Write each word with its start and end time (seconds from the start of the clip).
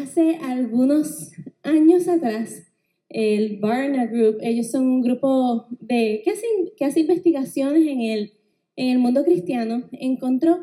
Hace 0.00 0.36
algunos 0.36 1.30
años 1.62 2.08
atrás, 2.08 2.62
el 3.10 3.58
Barna 3.58 4.06
Group, 4.06 4.38
ellos 4.40 4.70
son 4.70 4.86
un 4.86 5.02
grupo 5.02 5.66
de, 5.78 6.22
que, 6.24 6.84
hace 6.86 7.00
investigaciones 7.00 7.86
en 7.86 8.00
el, 8.00 8.32
en 8.76 8.88
el 8.88 8.98
mundo 8.98 9.24
cristiano, 9.24 9.90
encontró 9.92 10.58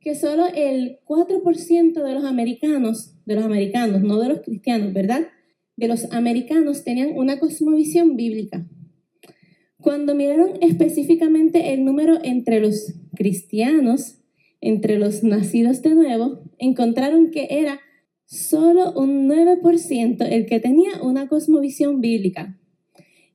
que 0.00 0.16
solo 0.16 0.46
el 0.52 0.98
4% 1.06 2.02
de 2.02 2.14
los 2.14 2.24
americanos, 2.24 3.14
de 3.26 3.36
los 3.36 3.44
americanos, 3.44 4.02
no 4.02 4.18
de 4.18 4.28
los 4.28 4.40
cristianos, 4.40 4.92
¿verdad? 4.92 5.28
De 5.76 5.86
los 5.86 6.10
americanos 6.12 6.82
tenían 6.82 7.12
una 7.14 7.38
cosmovisión 7.38 8.16
bíblica. 8.16 8.66
Cuando 9.78 10.16
miraron 10.16 10.54
específicamente 10.62 11.72
el 11.74 11.84
número 11.84 12.18
entre 12.24 12.58
los 12.58 12.92
cristianos, 13.14 14.18
entre 14.60 14.98
los 14.98 15.22
nacidos 15.22 15.80
de 15.80 15.94
nuevo, 15.94 16.42
encontraron 16.58 17.30
que 17.30 17.46
era 17.50 17.80
solo 18.30 18.92
un 18.92 19.28
9% 19.28 20.26
el 20.30 20.46
que 20.46 20.60
tenía 20.60 21.02
una 21.02 21.26
cosmovisión 21.26 22.00
bíblica. 22.00 22.56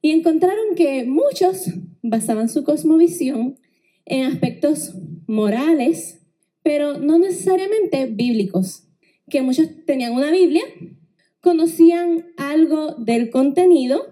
Y 0.02 0.12
encontraron 0.12 0.76
que 0.76 1.04
muchos 1.04 1.70
basaban 2.02 2.48
su 2.48 2.64
cosmovisión 2.64 3.58
en 4.06 4.24
aspectos 4.24 4.94
morales, 5.28 6.22
pero 6.64 6.98
no 6.98 7.20
necesariamente 7.20 8.06
bíblicos. 8.06 8.88
Que 9.30 9.42
muchos 9.42 9.68
tenían 9.86 10.14
una 10.14 10.32
Biblia, 10.32 10.64
conocían 11.42 12.28
algo 12.38 12.96
del 12.96 13.30
contenido, 13.32 14.08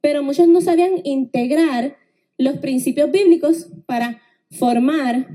pero 0.00 0.22
muchos 0.22 0.48
no 0.48 0.60
sabían 0.60 1.00
integrar 1.04 1.96
los 2.38 2.58
principios 2.58 3.10
bíblicos 3.12 3.68
para 3.86 4.20
formar 4.50 5.28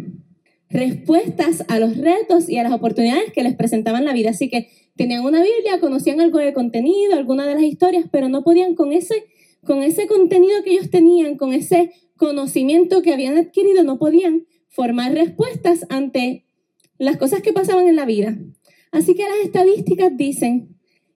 respuestas 0.74 1.64
a 1.68 1.80
los 1.80 1.98
retos 1.98 2.50
y 2.50 2.58
a 2.58 2.64
las 2.64 2.74
oportunidades 2.74 3.32
que 3.32 3.44
les 3.44 3.56
presentaban 3.56 4.06
la 4.06 4.14
vida. 4.14 4.32
Así 4.32 4.50
que 4.50 4.70
tenían 4.96 5.24
una 5.24 5.44
Biblia, 5.44 5.80
conocían 5.80 6.20
algo 6.20 6.40
del 6.40 6.54
contenido, 6.54 7.14
alguna 7.14 7.46
de 7.46 7.54
las 7.54 7.64
historias, 7.64 8.06
pero 8.12 8.28
no 8.28 8.44
podían 8.44 8.74
con 8.76 8.92
ese, 8.92 9.24
con 9.64 9.84
ese 9.84 10.08
contenido 10.08 10.64
que 10.64 10.72
ellos 10.72 10.90
tenían, 10.90 11.38
con 11.38 11.54
ese 11.54 11.92
conocimiento 12.18 13.02
que 13.02 13.14
habían 13.14 13.38
adquirido, 13.38 13.84
no 13.84 14.00
podían 14.00 14.46
formar 14.68 15.14
respuestas 15.14 15.86
ante 15.90 16.46
las 16.98 17.18
cosas 17.18 17.42
que 17.42 17.54
pasaban 17.54 17.88
en 17.88 17.96
la 17.96 18.06
vida. 18.06 18.38
Así 18.92 19.16
que 19.16 19.24
las 19.24 19.40
estadísticas 19.44 20.16
dicen 20.18 20.76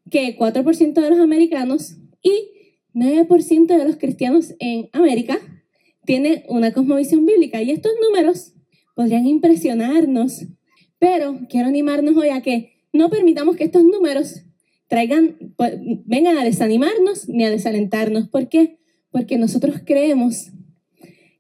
que 0.09 0.37
4% 0.37 0.93
de 0.93 1.09
los 1.09 1.19
americanos 1.19 1.97
y 2.21 2.51
9% 2.93 3.67
de 3.67 3.85
los 3.85 3.97
cristianos 3.97 4.55
en 4.59 4.89
América 4.93 5.39
tienen 6.05 6.43
una 6.47 6.73
cosmovisión 6.73 7.25
bíblica. 7.25 7.61
Y 7.61 7.71
estos 7.71 7.91
números 8.01 8.53
podrían 8.97 9.27
impresionarnos, 9.27 10.47
pero 10.97 11.41
quiero 11.49 11.67
animarnos 11.67 12.17
hoy 12.17 12.29
a 12.29 12.41
que 12.41 12.81
no 12.91 13.11
permitamos 13.11 13.55
que 13.55 13.65
estos 13.65 13.83
números 13.83 14.41
traigan, 14.87 15.53
pues, 15.55 15.75
vengan 16.05 16.35
a 16.39 16.43
desanimarnos 16.43 17.29
ni 17.29 17.45
a 17.45 17.51
desalentarnos. 17.51 18.27
¿Por 18.27 18.49
qué? 18.49 18.79
Porque 19.11 19.37
nosotros 19.37 19.81
creemos 19.85 20.47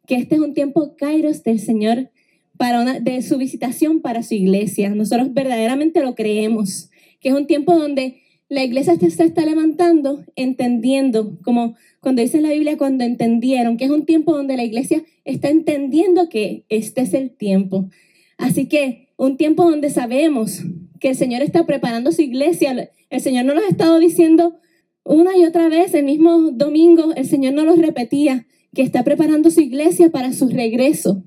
que 0.05 0.17
este 0.17 0.35
es 0.35 0.41
un 0.41 0.53
tiempo 0.53 0.95
kairos 0.97 1.41
del 1.41 1.59
Señor 1.59 2.11
para 2.57 2.99
de 2.99 3.23
su 3.23 3.39
visitación 3.39 4.01
para 4.01 4.21
su 4.21 4.35
iglesia. 4.35 4.91
Nosotros 4.91 5.33
verdaderamente 5.33 6.03
lo 6.03 6.13
creemos, 6.13 6.91
que 7.19 7.29
es 7.29 7.35
un 7.35 7.47
tiempo 7.47 7.75
donde 7.75 8.21
la 8.49 8.63
iglesia 8.63 8.95
se 8.95 9.07
está 9.07 9.45
levantando, 9.45 10.23
entendiendo, 10.35 11.37
como 11.43 11.75
cuando 11.99 12.21
dice 12.21 12.39
la 12.39 12.51
Biblia, 12.51 12.77
cuando 12.77 13.03
entendieron, 13.03 13.77
que 13.77 13.85
es 13.85 13.91
un 13.91 14.05
tiempo 14.05 14.33
donde 14.33 14.55
la 14.55 14.63
iglesia 14.63 15.03
está 15.25 15.49
entendiendo 15.49 16.29
que 16.29 16.65
este 16.69 17.01
es 17.01 17.13
el 17.13 17.31
tiempo. 17.35 17.89
Así 18.37 18.67
que 18.67 19.09
un 19.17 19.35
tiempo 19.35 19.69
donde 19.69 19.89
sabemos 19.89 20.61
que 20.99 21.09
el 21.09 21.15
Señor 21.15 21.41
está 21.41 21.65
preparando 21.65 22.11
su 22.11 22.21
iglesia. 22.21 22.91
El 23.09 23.21
Señor 23.21 23.45
no 23.45 23.53
nos 23.53 23.65
ha 23.65 23.69
estado 23.69 23.99
diciendo 23.99 24.59
una 25.03 25.37
y 25.37 25.45
otra 25.45 25.69
vez, 25.69 25.93
el 25.93 26.05
mismo 26.05 26.51
domingo, 26.51 27.13
el 27.15 27.25
Señor 27.25 27.53
no 27.53 27.65
los 27.65 27.79
repetía, 27.79 28.45
que 28.73 28.81
está 28.81 29.03
preparando 29.03 29.51
su 29.51 29.61
iglesia 29.61 30.09
para 30.09 30.33
su 30.33 30.49
regreso. 30.49 31.23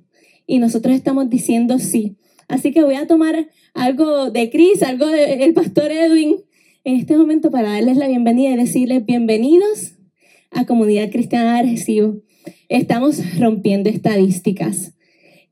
Y 0.47 0.59
nosotros 0.59 0.95
estamos 0.95 1.29
diciendo 1.29 1.79
sí. 1.79 2.17
Así 2.49 2.73
que 2.73 2.83
voy 2.83 2.95
a 2.95 3.07
tomar 3.07 3.49
algo 3.75 4.31
de 4.31 4.51
Cris, 4.51 4.83
algo 4.83 5.07
del 5.07 5.53
pastor 5.53 5.91
Edwin 5.93 6.37
en 6.91 6.97
este 6.97 7.17
momento 7.17 7.53
para 7.53 7.71
darles 7.71 7.97
la 7.97 8.09
bienvenida 8.09 8.51
y 8.51 8.57
decirles 8.57 9.07
bienvenidos 9.07 9.95
a 10.51 10.67
Comunidad 10.67 11.09
Cristiana 11.13 11.59
de 11.59 11.71
Recibo. 11.71 12.17
Estamos 12.69 13.39
rompiendo 13.39 13.89
estadísticas. 13.89 14.95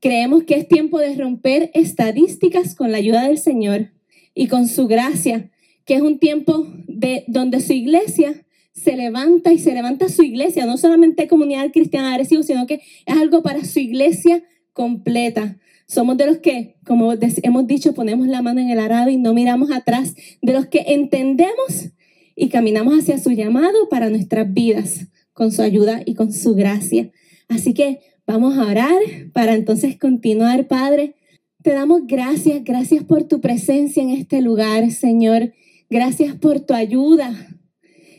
Creemos 0.01 0.43
que 0.43 0.55
es 0.55 0.67
tiempo 0.67 0.99
de 0.99 1.15
romper 1.15 1.71
estadísticas 1.73 2.75
con 2.75 2.91
la 2.91 2.97
ayuda 2.97 3.25
del 3.25 3.37
Señor 3.37 3.91
y 4.35 4.47
con 4.47 4.67
su 4.67 4.87
gracia, 4.87 5.49
que 5.85 5.93
es 5.93 6.01
un 6.01 6.19
tiempo 6.19 6.67
de 6.87 7.23
donde 7.27 7.61
su 7.61 7.71
iglesia 7.71 8.45
se 8.73 8.97
levanta 8.97 9.53
y 9.53 9.59
se 9.59 9.73
levanta 9.73 10.09
su 10.09 10.23
iglesia, 10.23 10.65
no 10.65 10.77
solamente 10.77 11.29
Comunidad 11.29 11.71
Cristiana 11.71 12.11
de 12.11 12.17
Recibo, 12.17 12.43
sino 12.43 12.67
que 12.67 12.81
es 13.05 13.15
algo 13.15 13.43
para 13.43 13.63
su 13.63 13.79
iglesia 13.79 14.43
completa. 14.73 15.57
Somos 15.89 16.17
de 16.17 16.27
los 16.27 16.37
que, 16.37 16.75
como 16.85 17.11
hemos 17.13 17.67
dicho, 17.67 17.95
ponemos 17.95 18.27
la 18.27 18.43
mano 18.43 18.61
en 18.61 18.69
el 18.69 18.79
arado 18.79 19.09
y 19.09 19.17
no 19.17 19.33
miramos 19.33 19.71
atrás, 19.71 20.13
de 20.39 20.53
los 20.53 20.67
que 20.67 20.83
entendemos 20.85 21.89
y 22.35 22.49
caminamos 22.49 22.99
hacia 22.99 23.17
su 23.17 23.31
llamado 23.31 23.89
para 23.89 24.11
nuestras 24.11 24.53
vidas, 24.53 25.07
con 25.33 25.51
su 25.51 25.63
ayuda 25.63 26.03
y 26.05 26.13
con 26.13 26.31
su 26.31 26.53
gracia. 26.53 27.09
Así 27.47 27.73
que 27.73 28.01
vamos 28.27 28.55
a 28.55 28.67
orar 28.67 28.99
para 29.33 29.55
entonces 29.55 29.97
continuar, 29.97 30.67
Padre. 30.67 31.15
Te 31.63 31.71
damos 31.71 32.05
gracias, 32.05 32.63
gracias 32.63 33.03
por 33.03 33.23
tu 33.23 33.41
presencia 33.41 34.03
en 34.03 34.11
este 34.11 34.43
lugar, 34.43 34.91
Señor. 34.91 35.53
Gracias 35.89 36.35
por 36.35 36.59
tu 36.59 36.75
ayuda. 36.75 37.33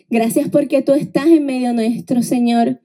Gracias 0.08 0.48
porque 0.48 0.82
tú 0.82 0.92
estás 0.92 1.28
en 1.28 1.46
medio 1.46 1.72
nuestro, 1.72 2.20
Señor. 2.22 2.80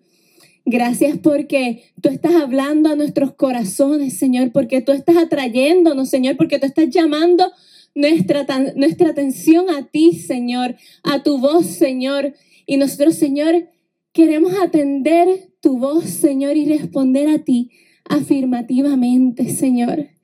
Gracias 0.65 1.19
porque 1.19 1.83
tú 2.01 2.09
estás 2.09 2.33
hablando 2.33 2.89
a 2.89 2.95
nuestros 2.95 3.35
corazones, 3.35 4.17
Señor, 4.17 4.51
porque 4.51 4.81
tú 4.81 4.93
estás 4.93 5.15
atrayéndonos, 5.15 6.09
Señor, 6.09 6.37
porque 6.37 6.57
tú 6.57 6.65
estás 6.65 6.89
llamando 6.89 7.51
nuestra, 7.93 8.47
nuestra 8.75 9.09
atención 9.09 9.69
a 9.69 9.83
ti, 9.83 10.13
Señor, 10.13 10.75
a 11.03 11.21
tu 11.21 11.37
voz, 11.37 11.67
Señor. 11.67 12.33
Y 12.65 12.77
nosotros, 12.77 13.15
Señor, 13.15 13.69
queremos 14.11 14.53
atender 14.59 15.51
tu 15.61 15.77
voz, 15.77 16.05
Señor, 16.05 16.57
y 16.57 16.65
responder 16.65 17.29
a 17.29 17.39
ti 17.39 17.69
afirmativamente, 18.03 19.49
Señor. 19.49 20.14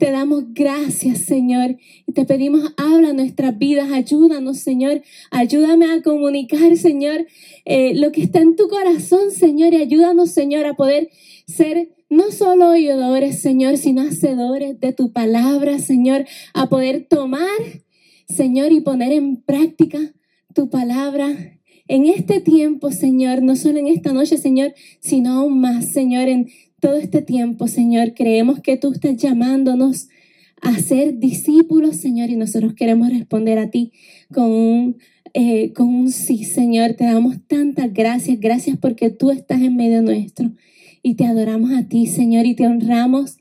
Te 0.00 0.10
damos 0.12 0.54
gracias, 0.54 1.26
Señor. 1.26 1.76
Y 2.06 2.12
te 2.12 2.24
pedimos, 2.24 2.72
habla 2.78 3.12
nuestras 3.12 3.58
vidas, 3.58 3.92
ayúdanos, 3.92 4.60
Señor. 4.60 5.02
Ayúdame 5.30 5.92
a 5.92 6.00
comunicar, 6.00 6.74
Señor, 6.78 7.26
eh, 7.66 7.92
lo 7.94 8.10
que 8.10 8.22
está 8.22 8.38
en 8.38 8.56
tu 8.56 8.68
corazón, 8.68 9.30
Señor. 9.30 9.74
Y 9.74 9.76
ayúdanos, 9.76 10.30
Señor, 10.30 10.64
a 10.64 10.72
poder 10.72 11.10
ser 11.46 11.90
no 12.08 12.30
solo 12.30 12.70
oidores, 12.70 13.42
Señor, 13.42 13.76
sino 13.76 14.00
hacedores 14.00 14.80
de 14.80 14.94
tu 14.94 15.12
palabra, 15.12 15.78
Señor. 15.78 16.24
A 16.54 16.70
poder 16.70 17.06
tomar, 17.06 17.60
Señor, 18.26 18.72
y 18.72 18.80
poner 18.80 19.12
en 19.12 19.36
práctica 19.42 19.98
tu 20.54 20.70
palabra 20.70 21.60
en 21.88 22.06
este 22.06 22.40
tiempo, 22.40 22.90
Señor, 22.90 23.42
no 23.42 23.56
solo 23.56 23.80
en 23.80 23.88
esta 23.88 24.12
noche, 24.12 24.38
Señor, 24.38 24.72
sino 25.00 25.32
aún 25.32 25.60
más, 25.60 25.92
Señor, 25.92 26.28
en 26.28 26.48
todo 26.80 26.96
este 26.96 27.22
tiempo, 27.22 27.68
Señor, 27.68 28.14
creemos 28.14 28.60
que 28.60 28.76
tú 28.76 28.92
estás 28.92 29.16
llamándonos 29.16 30.08
a 30.60 30.78
ser 30.78 31.18
discípulos, 31.18 31.96
Señor, 31.96 32.30
y 32.30 32.36
nosotros 32.36 32.74
queremos 32.74 33.10
responder 33.10 33.58
a 33.58 33.70
ti 33.70 33.92
con 34.32 34.50
un, 34.50 34.96
eh, 35.32 35.72
con 35.72 35.88
un 35.88 36.10
sí, 36.10 36.44
Señor. 36.44 36.94
Te 36.94 37.04
damos 37.04 37.36
tantas 37.46 37.92
gracias, 37.92 38.40
gracias 38.40 38.76
porque 38.78 39.10
tú 39.10 39.30
estás 39.30 39.60
en 39.62 39.76
medio 39.76 40.02
nuestro 40.02 40.52
y 41.02 41.14
te 41.14 41.24
adoramos 41.24 41.72
a 41.72 41.88
ti, 41.88 42.06
Señor, 42.06 42.46
y 42.46 42.54
te 42.54 42.66
honramos 42.66 43.38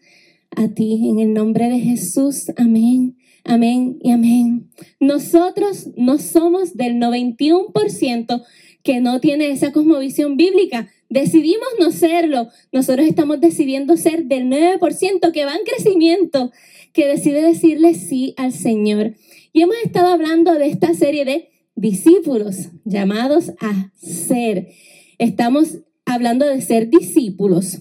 a 0.55 0.69
ti 0.69 1.09
en 1.09 1.19
el 1.19 1.33
nombre 1.33 1.69
de 1.69 1.79
Jesús. 1.79 2.51
Amén. 2.57 3.15
Amén 3.43 3.97
y 4.01 4.11
amén. 4.11 4.69
Nosotros 4.99 5.89
no 5.95 6.19
somos 6.19 6.75
del 6.75 6.95
91% 6.95 8.43
que 8.83 8.99
no 9.01 9.19
tiene 9.19 9.51
esa 9.51 9.71
cosmovisión 9.71 10.37
bíblica. 10.37 10.89
Decidimos 11.09 11.67
no 11.79 11.91
serlo. 11.91 12.49
Nosotros 12.71 13.07
estamos 13.07 13.41
decidiendo 13.41 13.97
ser 13.97 14.25
del 14.25 14.45
9% 14.45 15.31
que 15.31 15.45
va 15.45 15.55
en 15.55 15.65
crecimiento, 15.65 16.51
que 16.93 17.07
decide 17.07 17.41
decirle 17.41 17.95
sí 17.95 18.33
al 18.37 18.53
Señor. 18.53 19.15
Y 19.51 19.63
hemos 19.63 19.75
estado 19.83 20.07
hablando 20.07 20.53
de 20.53 20.67
esta 20.67 20.93
serie 20.93 21.25
de 21.25 21.49
discípulos 21.75 22.69
llamados 22.85 23.51
a 23.59 23.91
ser. 23.95 24.69
Estamos 25.17 25.79
hablando 26.05 26.45
de 26.45 26.61
ser 26.61 26.89
discípulos. 26.89 27.79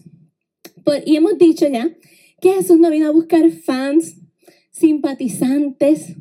Y 1.05 1.17
hemos 1.17 1.37
dicho 1.37 1.69
ya 1.69 1.91
que 2.41 2.55
Jesús 2.55 2.79
no 2.79 2.91
vino 2.91 3.09
a 3.09 3.13
buscar 3.13 3.51
fans, 3.51 4.17
simpatizantes, 4.71 6.17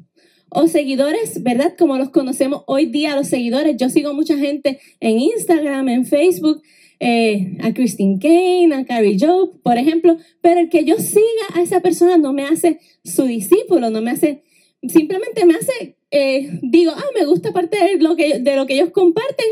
o 0.50 0.68
seguidores, 0.68 1.44
¿verdad? 1.44 1.76
Como 1.78 1.98
los 1.98 2.10
conocemos 2.10 2.64
hoy 2.68 2.86
día, 2.86 3.16
los 3.16 3.28
seguidores. 3.28 3.76
Yo 3.78 3.90
sigo 3.90 4.14
mucha 4.14 4.38
gente 4.38 4.80
en 5.00 5.20
Instagram, 5.20 5.90
en 5.90 6.06
Facebook, 6.06 6.62
eh, 7.00 7.58
a 7.62 7.74
Christine 7.74 8.20
Kane, 8.20 8.74
a 8.74 8.86
Carrie 8.86 9.18
Joe, 9.20 9.52
por 9.64 9.78
ejemplo, 9.78 10.18
pero 10.42 10.60
el 10.60 10.70
que 10.70 10.86
yo 10.86 10.98
siga 10.98 11.48
a 11.54 11.62
esa 11.62 11.82
persona 11.82 12.18
no 12.18 12.34
me 12.34 12.46
hace 12.46 12.80
su 13.04 13.24
discípulo, 13.24 13.90
no 13.90 14.02
me 14.02 14.12
hace 14.12 14.44
simplemente 14.84 15.46
me 15.46 15.56
hace, 15.56 15.98
eh, 16.12 16.60
digo, 16.62 16.92
ah, 16.96 17.10
me 17.16 17.26
gusta 17.26 17.52
parte 17.52 17.78
de 17.78 17.98
lo, 17.98 18.16
que, 18.16 18.40
de 18.40 18.56
lo 18.56 18.66
que 18.66 18.76
ellos 18.76 18.92
comparten, 18.92 19.46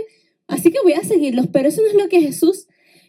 así 0.48 0.72
que 0.72 0.80
voy 0.84 0.94
a 0.94 1.04
seguirlos, 1.04 1.48
pero 1.52 1.70
eso 1.70 1.82
no 1.82 1.88
es 1.88 1.96
lo 1.96 2.10
que 2.10 2.22
Jesús 2.22 2.68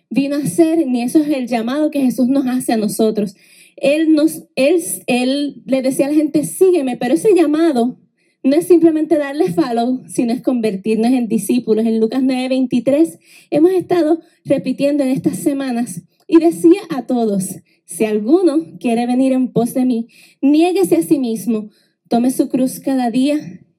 vino 0.08 0.36
a 0.36 0.40
hacer, 0.40 0.86
ni 0.86 1.02
eso 1.02 1.20
es 1.20 1.28
el 1.28 1.46
llamado 1.46 1.90
que 1.90 2.00
Jesús 2.00 2.28
nos 2.28 2.46
hace 2.46 2.72
a 2.72 2.76
nosotros. 2.76 3.34
Él, 3.76 4.14
nos, 4.14 4.44
él, 4.54 4.82
él 5.06 5.62
le 5.66 5.82
decía 5.82 6.06
a 6.06 6.08
la 6.10 6.14
gente, 6.14 6.44
sígueme, 6.44 6.96
pero 6.96 7.14
ese 7.14 7.34
llamado 7.34 7.98
no 8.46 8.56
es 8.56 8.66
simplemente 8.66 9.18
darle 9.18 9.52
follow, 9.52 10.02
sino 10.06 10.32
es 10.32 10.40
convertirnos 10.40 11.12
en 11.12 11.26
discípulos. 11.26 11.84
En 11.84 11.98
Lucas 11.98 12.22
9:23 12.22 13.18
hemos 13.50 13.72
estado 13.72 14.20
repitiendo 14.44 15.02
en 15.02 15.10
estas 15.10 15.38
semanas 15.38 16.02
y 16.28 16.38
decía 16.38 16.80
a 16.90 17.06
todos, 17.06 17.56
si 17.84 18.04
alguno 18.04 18.78
quiere 18.78 19.06
venir 19.06 19.32
en 19.32 19.52
pos 19.52 19.74
de 19.74 19.84
mí, 19.84 20.08
niéguese 20.40 20.96
a 20.96 21.02
sí 21.02 21.18
mismo, 21.18 21.70
tome 22.08 22.30
su 22.30 22.48
cruz 22.48 22.80
cada 22.80 23.10
día 23.10 23.38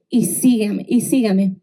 y 0.10 0.26
sígame, 0.26 0.86
y 0.88 1.02
sígame. 1.02 1.56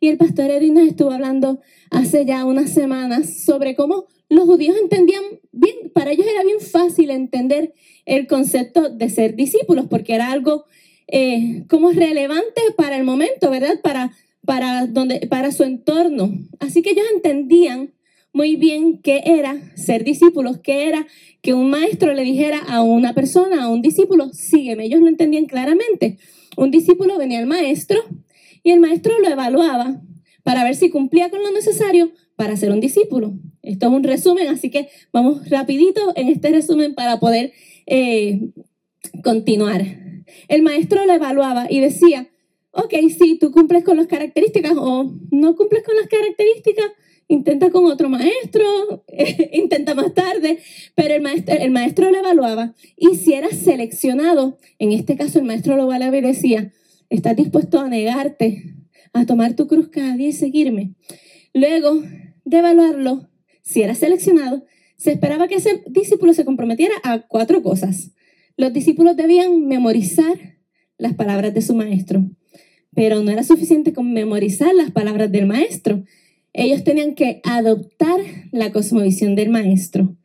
Y 0.00 0.08
el 0.08 0.16
pastor 0.16 0.50
Edwin 0.50 0.74
nos 0.74 0.86
estuvo 0.86 1.10
hablando 1.10 1.60
hace 1.90 2.24
ya 2.24 2.44
unas 2.44 2.70
semanas 2.70 3.42
sobre 3.44 3.74
cómo 3.74 4.06
los 4.28 4.44
judíos 4.44 4.76
entendían 4.80 5.22
bien, 5.52 5.92
para 5.94 6.12
ellos 6.12 6.26
era 6.26 6.44
bien 6.44 6.60
fácil 6.60 7.10
entender 7.10 7.72
el 8.04 8.26
concepto 8.26 8.90
de 8.90 9.10
ser 9.10 9.36
discípulos, 9.36 9.86
porque 9.88 10.14
era 10.14 10.30
algo 10.30 10.66
eh, 11.10 11.64
como 11.68 11.90
relevante 11.90 12.60
para 12.76 12.96
el 12.96 13.04
momento, 13.04 13.50
¿verdad? 13.50 13.80
Para, 13.82 14.12
para, 14.44 14.86
donde, 14.86 15.26
para 15.26 15.52
su 15.52 15.64
entorno. 15.64 16.32
Así 16.60 16.82
que 16.82 16.90
ellos 16.90 17.06
entendían 17.14 17.94
muy 18.32 18.56
bien 18.56 19.00
qué 19.02 19.22
era 19.24 19.56
ser 19.74 20.04
discípulos, 20.04 20.58
qué 20.62 20.86
era 20.86 21.06
que 21.40 21.54
un 21.54 21.70
maestro 21.70 22.12
le 22.12 22.22
dijera 22.22 22.58
a 22.58 22.82
una 22.82 23.14
persona, 23.14 23.64
a 23.64 23.68
un 23.68 23.80
discípulo, 23.82 24.30
sígueme. 24.32 24.84
Ellos 24.84 25.00
lo 25.00 25.08
entendían 25.08 25.46
claramente. 25.46 26.18
Un 26.56 26.70
discípulo 26.70 27.16
venía 27.16 27.38
al 27.38 27.46
maestro 27.46 27.98
y 28.62 28.70
el 28.70 28.80
maestro 28.80 29.18
lo 29.18 29.28
evaluaba 29.28 30.02
para 30.42 30.64
ver 30.64 30.74
si 30.74 30.90
cumplía 30.90 31.30
con 31.30 31.42
lo 31.42 31.50
necesario 31.52 32.10
para 32.36 32.56
ser 32.56 32.70
un 32.70 32.80
discípulo. 32.80 33.34
Esto 33.62 33.86
es 33.86 33.92
un 33.92 34.04
resumen, 34.04 34.48
así 34.48 34.70
que 34.70 34.88
vamos 35.12 35.48
rapidito 35.48 36.12
en 36.16 36.28
este 36.28 36.50
resumen 36.50 36.94
para 36.94 37.18
poder 37.18 37.52
eh, 37.86 38.40
continuar. 39.22 40.07
El 40.48 40.62
maestro 40.62 41.04
lo 41.06 41.12
evaluaba 41.12 41.66
y 41.68 41.80
decía, 41.80 42.28
ok, 42.72 42.94
si 43.16 43.38
tú 43.38 43.50
cumples 43.50 43.84
con 43.84 43.96
las 43.96 44.06
características 44.06 44.74
o 44.76 45.12
no 45.30 45.56
cumples 45.56 45.82
con 45.82 45.96
las 45.96 46.06
características, 46.08 46.86
intenta 47.28 47.70
con 47.70 47.84
otro 47.84 48.08
maestro, 48.08 49.04
intenta 49.52 49.94
más 49.94 50.14
tarde, 50.14 50.58
pero 50.94 51.14
el 51.14 51.22
maestro, 51.22 51.54
el 51.54 51.70
maestro 51.70 52.10
lo 52.10 52.18
evaluaba 52.18 52.74
y 52.96 53.16
si 53.16 53.34
eras 53.34 53.56
seleccionado, 53.56 54.58
en 54.78 54.92
este 54.92 55.16
caso 55.16 55.38
el 55.38 55.44
maestro 55.44 55.76
lo 55.76 55.84
evaluaba 55.84 56.16
y 56.16 56.22
decía, 56.22 56.72
¿estás 57.10 57.36
dispuesto 57.36 57.80
a 57.80 57.88
negarte, 57.88 58.74
a 59.12 59.26
tomar 59.26 59.54
tu 59.54 59.66
cruz 59.66 59.88
cada 59.88 60.16
día 60.16 60.28
y 60.28 60.32
seguirme? 60.32 60.94
Luego 61.52 62.02
de 62.44 62.58
evaluarlo, 62.58 63.28
si 63.62 63.82
eras 63.82 63.98
seleccionado, 63.98 64.64
se 64.96 65.12
esperaba 65.12 65.48
que 65.48 65.56
ese 65.56 65.82
discípulo 65.86 66.32
se 66.32 66.44
comprometiera 66.44 66.94
a 67.04 67.20
cuatro 67.20 67.62
cosas. 67.62 68.12
Los 68.58 68.72
discípulos 68.72 69.16
debían 69.16 69.68
memorizar 69.68 70.58
las 70.98 71.14
palabras 71.14 71.54
de 71.54 71.62
su 71.62 71.76
maestro, 71.76 72.28
pero 72.92 73.22
no 73.22 73.30
era 73.30 73.44
suficiente 73.44 73.92
con 73.92 74.12
memorizar 74.12 74.74
las 74.74 74.90
palabras 74.90 75.30
del 75.30 75.46
maestro. 75.46 76.02
Ellos 76.52 76.82
tenían 76.82 77.14
que 77.14 77.40
adoptar 77.44 78.18
la 78.50 78.72
cosmovisión 78.72 79.36
del 79.36 79.50
maestro. 79.50 80.16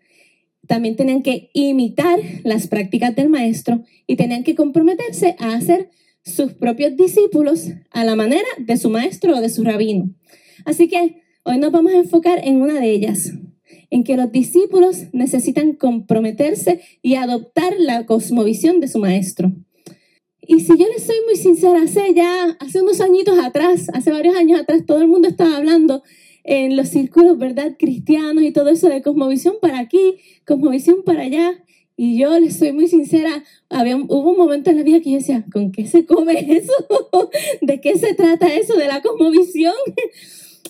También 0.68 0.96
tenían 0.96 1.22
que 1.22 1.52
imitar 1.54 2.20
las 2.44 2.66
prácticas 2.68 3.16
del 3.16 3.30
maestro 3.30 3.84
y 4.08 4.16
tenían 4.16 4.44
que 4.44 4.56
comprometerse 4.56 5.36
a 5.38 5.54
hacer 5.54 5.92
sus 6.26 6.54
propios 6.54 6.98
discípulos 6.98 7.70
a 7.92 8.04
la 8.04 8.16
manera 8.16 8.48
de 8.58 8.78
su 8.78 8.90
maestro 8.90 9.38
o 9.38 9.42
de 9.42 9.50
su 9.50 9.64
rabino. 9.64 10.10
Así 10.66 10.88
que 10.88 11.22
hoy 11.44 11.60
nos 11.60 11.72
vamos 11.72 11.94
a 11.94 11.98
enfocar 11.98 12.40
en 12.44 12.64
una 12.64 12.80
de 12.80 12.90
ellas, 12.90 13.32
en 13.90 14.04
que 14.04 14.18
los 14.18 14.32
discípulos 14.32 15.04
necesitan 15.12 15.74
comprometerse 15.74 16.82
y 17.02 17.16
adoptar 17.16 17.74
la 17.78 18.06
cosmovisión 18.06 18.80
de 18.80 18.88
su 18.88 19.00
maestro. 19.00 19.52
Y 20.46 20.60
si 20.60 20.78
yo 20.78 20.88
les 20.88 21.04
soy 21.06 21.16
muy 21.26 21.36
sincera, 21.36 21.82
hace 21.82 22.14
ya, 22.14 22.58
hace 22.60 22.82
unos 22.82 23.00
añitos 23.00 23.40
atrás, 23.40 23.88
hace 23.94 24.12
varios 24.12 24.36
años 24.36 24.60
atrás, 24.60 24.86
todo 24.86 25.02
el 25.02 25.08
mundo 25.08 25.28
estaba 25.28 25.56
hablando 25.56 26.04
en 26.44 26.76
los 26.76 26.90
círculos, 26.90 27.38
¿verdad?, 27.38 27.76
cristianos 27.80 28.44
y 28.44 28.52
todo 28.52 28.70
eso 28.70 28.90
de 28.90 29.02
cosmovisión 29.02 29.56
para 29.62 29.80
aquí, 29.80 30.18
cosmovisión 30.46 31.04
para 31.04 31.24
allá. 31.24 31.64
Y 31.96 32.18
yo 32.18 32.38
les 32.40 32.58
soy 32.58 32.74
muy 32.74 32.88
sincera, 32.88 33.44
había, 33.70 33.96
hubo 33.96 34.32
un 34.32 34.38
momento 34.38 34.72
en 34.72 34.78
la 34.78 34.84
vida 34.84 35.00
que 35.00 35.12
yo 35.12 35.18
decía, 35.18 35.46
¿con 35.52 35.72
qué 35.72 35.86
se 35.86 36.06
come 36.06 36.34
eso? 36.58 36.74
¿De 37.62 37.80
qué 37.80 37.98
se 37.98 38.14
trata 38.16 38.54
eso 38.54 38.76
de 38.76 38.88
la 38.88 39.02
cosmovisión? 39.02 39.74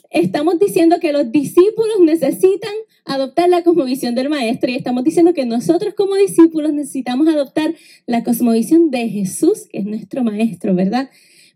Estamos 0.09 0.59
diciendo 0.59 0.99
que 0.99 1.11
los 1.11 1.31
discípulos 1.31 1.99
necesitan 2.01 2.73
adoptar 3.05 3.49
la 3.49 3.63
cosmovisión 3.63 4.15
del 4.15 4.29
maestro 4.29 4.71
y 4.71 4.75
estamos 4.75 5.03
diciendo 5.03 5.33
que 5.33 5.45
nosotros 5.45 5.93
como 5.93 6.15
discípulos 6.15 6.73
necesitamos 6.73 7.27
adoptar 7.27 7.75
la 8.05 8.23
cosmovisión 8.23 8.91
de 8.91 9.09
Jesús, 9.09 9.67
que 9.71 9.79
es 9.79 9.85
nuestro 9.85 10.23
maestro, 10.23 10.73
¿verdad? 10.73 11.09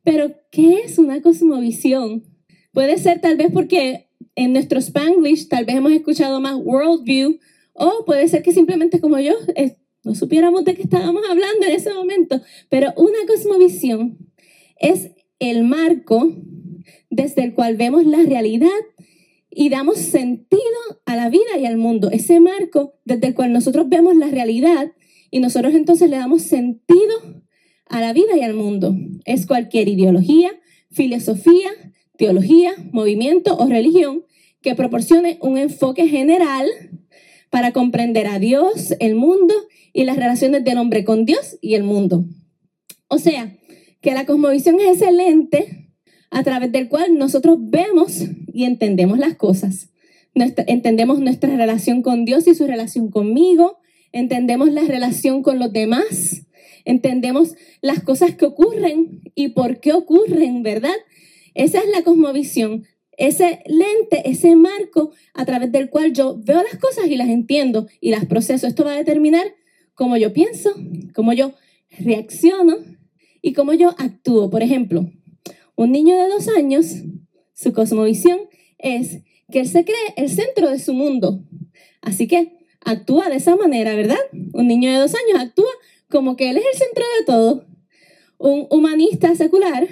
Pero, 0.04 0.36
¿qué 0.52 0.82
es 0.86 1.00
una 1.00 1.22
cosmovisión? 1.22 2.24
Puede 2.72 2.98
ser 2.98 3.20
tal 3.20 3.38
vez 3.38 3.52
porque 3.52 4.08
en 4.36 4.54
nuestro 4.54 4.80
Spanglish 4.80 5.48
tal 5.48 5.66
vez 5.66 5.76
hemos 5.76 5.92
escuchado 5.92 6.40
más 6.40 6.56
worldview 6.56 7.40
o 7.74 8.06
puede 8.06 8.28
ser 8.28 8.44
que 8.44 8.52
simplemente 8.52 9.00
como 9.00 9.20
yo 9.20 9.34
eh, 9.56 9.78
no 10.04 10.16
supiéramos 10.16 10.64
de 10.64 10.76
qué 10.76 10.84
estábamos 10.84 11.24
hablando 11.30 11.66
en 11.66 11.74
ese 11.74 11.94
momento, 11.94 12.42
pero 12.70 12.94
una 12.98 13.20
cosmovisión 13.28 14.18
es 14.80 15.12
el 15.40 15.64
marco 15.64 16.34
desde 17.10 17.44
el 17.44 17.54
cual 17.54 17.76
vemos 17.76 18.06
la 18.06 18.24
realidad 18.24 18.70
y 19.50 19.70
damos 19.70 19.98
sentido 19.98 20.62
a 21.06 21.16
la 21.16 21.30
vida 21.30 21.58
y 21.60 21.66
al 21.66 21.78
mundo. 21.78 22.10
Ese 22.12 22.40
marco 22.40 22.94
desde 23.06 23.28
el 23.28 23.34
cual 23.34 23.54
nosotros 23.54 23.90
vemos 23.90 24.16
la 24.16 24.28
realidad 24.28 24.92
y 25.32 25.40
nosotros 25.40 25.74
entonces 25.74 26.10
le 26.10 26.18
damos 26.18 26.44
sentido 26.44 27.44
a 27.86 28.02
la 28.02 28.14
vida 28.14 28.38
y 28.38 28.42
al 28.42 28.54
mundo. 28.54 28.96
Es 29.26 29.46
cualquier 29.46 29.88
ideología, 29.88 30.52
filosofía, 30.92 31.72
teología, 32.18 32.74
movimiento 32.92 33.58
o 33.58 33.68
religión 33.68 34.26
que 34.62 34.76
proporcione 34.76 35.38
un 35.42 35.58
enfoque 35.58 36.08
general 36.08 36.68
para 37.50 37.72
comprender 37.72 38.28
a 38.28 38.40
Dios, 38.40 38.94
el 39.00 39.16
mundo 39.16 39.54
y 39.94 40.04
las 40.04 40.18
relaciones 40.18 40.64
del 40.64 40.78
hombre 40.78 41.04
con 41.04 41.26
Dios 41.26 41.58
y 41.62 41.76
el 41.76 41.84
mundo. 41.84 42.26
O 43.08 43.18
sea, 43.18 43.58
que 44.02 44.14
la 44.14 44.26
cosmovisión 44.26 44.80
es 44.80 45.02
excelente 45.02 45.87
a 46.32 46.44
través 46.44 46.72
del 46.72 46.90
cual 46.90 47.18
nosotros 47.18 47.58
vemos 47.60 48.24
y 48.54 48.66
entendemos 48.66 49.18
las 49.18 49.36
cosas. 49.36 49.90
entendemos 50.34 51.20
nuestra 51.20 51.56
relación 51.56 52.02
con 52.02 52.26
Dios 52.26 52.48
y 52.48 52.56
su 52.56 52.68
relación 52.68 53.10
conmigo, 53.10 53.80
entendemos 54.12 54.72
la 54.72 54.84
relación 54.84 55.42
con 55.42 55.60
los 55.60 55.74
demás, 55.74 56.46
entendemos 56.86 57.56
las 57.82 58.04
cosas 58.04 58.36
que 58.36 58.46
ocurren 58.46 59.22
y 59.36 59.50
por 59.50 59.80
qué 59.80 59.94
ocurren, 59.94 60.64
¿verdad? 60.64 60.96
Esa 61.54 61.80
es 61.80 61.90
la 61.92 62.04
cosmovisión, 62.04 62.86
ese 63.18 63.64
lente, 63.66 64.30
ese 64.30 64.56
marco 64.56 65.12
a 65.34 65.44
través 65.46 65.72
del 65.72 65.90
cual 65.90 66.14
yo 66.14 66.38
veo 66.38 66.62
las 66.62 66.80
cosas 66.80 67.08
y 67.08 67.18
las 67.18 67.30
entiendo 67.30 67.88
y 68.00 68.12
las 68.12 68.26
proceso. 68.26 68.68
Esto 68.68 68.86
va 68.86 68.94
a 68.94 68.98
determinar 68.98 69.48
cómo 69.96 70.18
yo 70.18 70.34
pienso, 70.34 70.72
cómo 71.16 71.34
yo 71.34 71.54
reacciono 72.00 72.76
y 73.42 73.54
cómo 73.54 73.74
yo 73.74 73.96
actúo. 73.98 74.52
Por 74.52 74.62
ejemplo, 74.62 75.10
un 75.78 75.92
niño 75.92 76.18
de 76.18 76.28
dos 76.28 76.50
años, 76.50 76.88
su 77.54 77.72
cosmovisión 77.72 78.40
es 78.80 79.22
que 79.52 79.60
él 79.60 79.68
se 79.68 79.86
cree 79.86 80.14
el 80.18 80.30
centro 80.30 80.70
de 80.70 80.80
su 80.80 80.94
mundo. 80.94 81.44
Así 82.02 82.28
que 82.28 82.58
actúa 82.84 83.30
de 83.30 83.38
esa 83.38 83.56
manera, 83.56 83.96
¿verdad? 83.96 84.18
Un 84.54 84.68
niño 84.68 84.92
de 84.92 84.98
dos 84.98 85.14
años 85.14 85.40
actúa 85.40 85.70
como 86.10 86.36
que 86.36 86.50
él 86.50 86.58
es 86.58 86.66
el 86.74 86.80
centro 86.80 87.04
de 87.20 87.26
todo. 87.26 87.66
Un 88.40 88.68
humanista 88.72 89.36
secular 89.36 89.88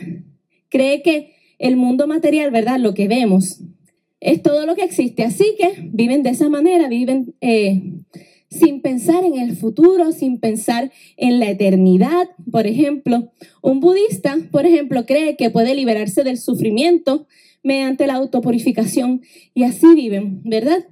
cree 0.69 1.03
que 1.03 1.35
el 1.59 1.75
mundo 1.77 2.07
material, 2.07 2.49
¿verdad? 2.49 2.79
Lo 2.79 2.95
que 2.95 3.07
vemos 3.07 3.61
es 4.19 4.41
todo 4.41 4.65
lo 4.65 4.75
que 4.75 4.83
existe. 4.83 5.23
Así 5.23 5.55
que 5.55 5.87
viven 5.93 6.23
de 6.23 6.31
esa 6.31 6.49
manera, 6.49 6.89
viven 6.89 7.35
eh, 7.41 7.93
sin 8.55 8.81
pensar 8.81 9.23
en 9.23 9.37
el 9.37 9.55
futuro, 9.55 10.11
sin 10.11 10.39
pensar 10.39 10.91
en 11.17 11.39
la 11.39 11.49
eternidad. 11.49 12.29
Por 12.51 12.67
ejemplo, 12.67 13.31
un 13.61 13.79
budista, 13.79 14.37
por 14.51 14.65
ejemplo, 14.65 15.05
cree 15.05 15.35
que 15.35 15.49
puede 15.49 15.75
liberarse 15.75 16.23
del 16.23 16.37
sufrimiento 16.37 17.27
mediante 17.63 18.07
la 18.07 18.15
autopurificación 18.15 19.21
y 19.53 19.63
así 19.63 19.87
viven, 19.95 20.41
¿verdad? 20.43 20.85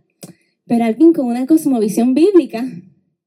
Pero 0.65 0.85
alguien 0.85 1.13
con 1.13 1.27
una 1.27 1.45
cosmovisión 1.45 2.13
bíblica 2.13 2.65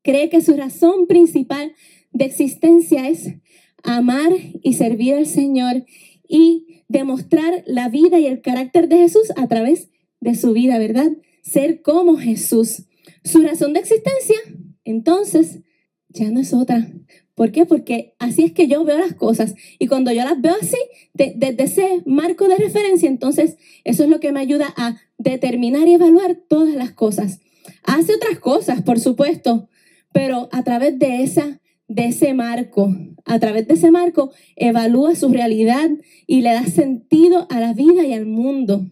cree 0.03 0.29
que 0.29 0.41
su 0.41 0.57
razón 0.57 1.07
principal 1.07 1.73
de 2.13 2.25
existencia 2.25 3.09
es 3.09 3.35
amar 3.83 4.33
y 4.63 4.75
servir 4.75 5.15
al 5.15 5.27
Señor 5.27 5.85
y 6.29 6.83
demostrar 6.89 7.63
la 7.67 7.89
vida 7.89 8.19
y 8.19 8.27
el 8.27 8.41
carácter 8.41 8.89
de 8.89 8.99
Jesús 8.99 9.33
a 9.37 9.47
través 9.49 9.91
de 10.21 10.35
su 10.35 10.53
vida, 10.53 10.79
¿verdad? 10.79 11.13
Ser 11.43 11.83
como 11.83 12.17
Jesús. 12.17 12.85
Su 13.27 13.43
razón 13.43 13.75
de 13.75 13.81
existencia, 13.81 14.37
entonces, 14.85 15.61
ya 16.09 16.31
no 16.31 16.41
es 16.41 16.55
otra, 16.55 16.89
¿Por 17.37 17.53
qué? 17.53 17.67
Porque 17.67 18.15
así 18.19 18.45
es 18.45 18.53
que 18.53 18.67
yo 18.67 18.83
veo 18.85 18.99
las 18.99 19.13
cosas. 19.13 19.55
Y 19.79 19.89
cuando 19.89 20.11
yo 20.11 20.25
las 20.25 20.41
veo 20.41 20.55
así, 20.61 20.79
desde 21.13 21.63
ese 21.63 22.03
marco 22.07 22.49
de 22.49 22.57
referencia, 22.57 23.11
entonces 23.11 23.59
eso 23.85 24.05
es 24.05 24.09
lo 24.09 24.21
que 24.21 24.33
me 24.33 24.41
ayuda 24.41 24.73
a 24.79 24.97
determinar 25.19 25.87
y 25.87 25.93
evaluar 25.93 26.37
todas 26.49 26.75
las 26.75 26.93
cosas. 26.93 27.41
Hace 27.83 28.15
otras 28.15 28.39
cosas, 28.39 28.81
por 28.81 29.01
supuesto, 29.01 29.69
pero 30.13 30.49
a 30.51 30.65
través 30.65 30.99
de, 30.99 31.23
esa, 31.23 31.61
de 31.89 32.07
ese 32.07 32.33
marco, 32.33 32.97
a 33.27 33.39
través 33.39 33.69
de 33.69 33.75
ese 33.75 33.91
marco, 33.91 34.33
evalúa 34.57 35.15
su 35.15 35.29
realidad 35.29 35.91
y 36.27 36.41
le 36.41 36.55
da 36.55 36.65
sentido 36.65 37.47
a 37.51 37.61
la 37.61 37.75
vida 37.75 38.07
y 38.07 38.15
al 38.15 38.25
mundo. 38.25 38.87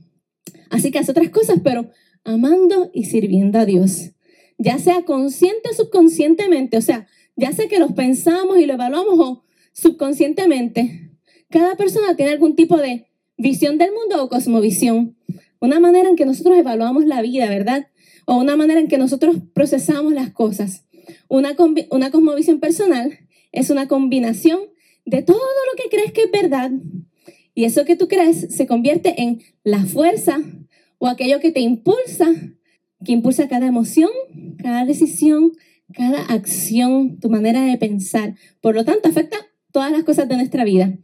Así 0.68 0.90
que 0.90 0.98
hace 0.98 1.12
otras 1.12 1.30
cosas, 1.30 1.60
pero 1.64 1.88
amando 2.24 2.90
y 2.92 3.04
sirviendo 3.04 3.58
a 3.58 3.64
Dios. 3.64 4.13
Ya 4.58 4.78
sea 4.78 5.02
consciente 5.02 5.70
o 5.70 5.75
subconscientemente, 5.75 6.76
o 6.76 6.82
sea, 6.82 7.06
ya 7.37 7.52
sea 7.52 7.68
que 7.68 7.78
los 7.78 7.92
pensamos 7.92 8.58
y 8.58 8.66
lo 8.66 8.75
evaluamos 8.75 9.18
o 9.18 9.44
subconscientemente. 9.73 11.11
Cada 11.50 11.76
persona 11.76 12.16
tiene 12.16 12.32
algún 12.32 12.56
tipo 12.56 12.76
de 12.76 13.08
visión 13.37 13.78
del 13.78 13.92
mundo 13.92 14.23
o 14.23 14.28
cosmovisión. 14.28 15.16
Una 15.61 15.80
manera 15.80 16.08
en 16.08 16.16
que 16.16 16.26
nosotros 16.26 16.56
evaluamos 16.56 17.04
la 17.04 17.23
vida, 17.23 17.49
¿verdad? 17.49 17.88
O 18.26 18.37
una 18.37 18.56
manera 18.56 18.80
en 18.80 18.88
que 18.88 18.99
nosotros 18.99 19.37
procesamos 19.52 20.12
las 20.12 20.30
cosas. 20.30 20.84
Una, 21.28 21.56
una 21.90 22.11
cosmovisión 22.11 22.61
personal 22.61 23.18
es 23.52 23.70
una 23.70 23.88
combinación 23.88 24.61
de 25.04 25.23
todo 25.23 25.38
lo 25.38 25.82
que 25.82 25.90
crees 25.90 26.12
que 26.12 26.23
es 26.23 26.30
verdad. 26.30 26.70
Y 27.54 27.64
eso 27.64 27.84
que 27.84 27.96
tú 27.96 28.08
crees 28.08 28.54
se 28.54 28.66
convierte 28.66 29.23
en 29.23 29.42
la 29.62 29.84
fuerza 29.84 30.40
o 30.99 31.06
aquello 31.06 31.40
que 31.40 31.52
te 31.52 31.61
impulsa, 31.61 32.32
que 33.04 33.12
impulsa 33.12 33.49
cada 33.49 33.66
emoción, 33.66 34.11
cada 34.58 34.84
decisión, 34.84 35.52
cada 35.92 36.23
acción, 36.23 37.18
tu 37.20 37.30
manera 37.30 37.64
de 37.64 37.76
pensar. 37.78 38.34
Por 38.61 38.75
lo 38.75 38.84
tanto, 38.84 39.08
afecta 39.08 39.37
todas 39.73 39.92
las 39.92 40.04
cosas 40.04 40.28
de 40.28 40.37
nuestra 40.37 40.64
vida. 40.64 40.96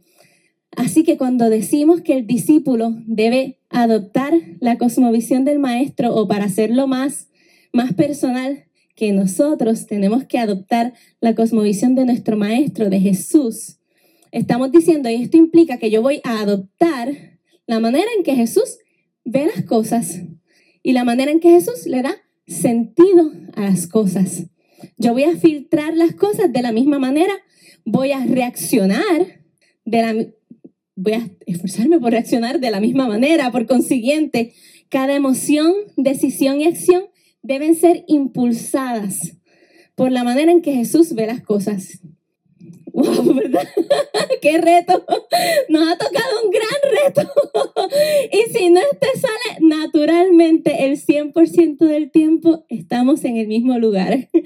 Así 0.75 1.03
que 1.03 1.17
cuando 1.17 1.49
decimos 1.49 2.01
que 2.01 2.13
el 2.13 2.27
discípulo 2.27 2.95
debe 3.05 3.59
adoptar 3.69 4.33
la 4.59 4.77
cosmovisión 4.77 5.43
del 5.45 5.59
maestro 5.59 6.15
o 6.15 6.27
para 6.27 6.45
hacerlo 6.45 6.87
más, 6.87 7.27
más 7.73 7.93
personal, 7.93 8.65
que 8.95 9.11
nosotros 9.11 9.87
tenemos 9.87 10.25
que 10.25 10.37
adoptar 10.37 10.93
la 11.21 11.33
cosmovisión 11.35 11.95
de 11.95 12.05
nuestro 12.05 12.37
maestro, 12.37 12.89
de 12.89 12.99
Jesús, 12.99 13.79
estamos 14.31 14.71
diciendo, 14.71 15.09
y 15.09 15.15
esto 15.15 15.37
implica 15.37 15.77
que 15.77 15.89
yo 15.89 16.01
voy 16.01 16.21
a 16.23 16.41
adoptar 16.41 17.39
la 17.67 17.79
manera 17.79 18.07
en 18.17 18.23
que 18.23 18.35
Jesús 18.35 18.77
ve 19.23 19.49
las 19.53 19.65
cosas 19.65 20.21
y 20.83 20.93
la 20.93 21.03
manera 21.03 21.31
en 21.31 21.39
que 21.39 21.51
Jesús 21.51 21.85
le 21.85 22.01
da 22.01 22.15
sentido 22.47 23.31
a 23.55 23.61
las 23.61 23.87
cosas. 23.87 24.45
Yo 24.97 25.13
voy 25.13 25.23
a 25.23 25.35
filtrar 25.35 25.95
las 25.95 26.15
cosas 26.15 26.51
de 26.51 26.61
la 26.61 26.71
misma 26.71 26.99
manera, 26.99 27.33
voy 27.85 28.11
a 28.11 28.25
reaccionar 28.25 29.41
de 29.85 30.01
la 30.01 30.15
voy 30.95 31.13
a 31.13 31.31
esforzarme 31.45 31.99
por 31.99 32.11
reaccionar 32.11 32.59
de 32.59 32.69
la 32.69 32.79
misma 32.79 33.07
manera, 33.07 33.51
por 33.51 33.65
consiguiente, 33.65 34.53
cada 34.89 35.15
emoción, 35.15 35.73
decisión 35.97 36.61
y 36.61 36.65
acción 36.65 37.05
deben 37.41 37.75
ser 37.75 38.03
impulsadas 38.07 39.37
por 39.95 40.11
la 40.11 40.23
manera 40.23 40.51
en 40.51 40.61
que 40.61 40.73
Jesús 40.73 41.13
ve 41.13 41.25
las 41.27 41.41
cosas. 41.41 42.01
¡Wow! 42.93 43.33
¿Verdad? 43.35 43.67
¡Qué 44.41 44.57
reto! 44.57 45.05
Nos 45.69 45.87
ha 45.87 45.97
tocado 45.97 46.43
un 46.43 46.51
gran 46.51 47.03
reto. 47.03 47.31
Y 48.31 48.53
si 48.53 48.69
no 48.69 48.81
te 48.99 49.19
sale 49.19 49.59
naturalmente 49.61 50.85
el 50.85 50.97
100% 50.97 51.77
del 51.79 52.11
tiempo, 52.11 52.65
estamos 52.69 53.23
en 53.25 53.37
el 53.37 53.47
mismo 53.47 53.77
lugar. 53.79 54.29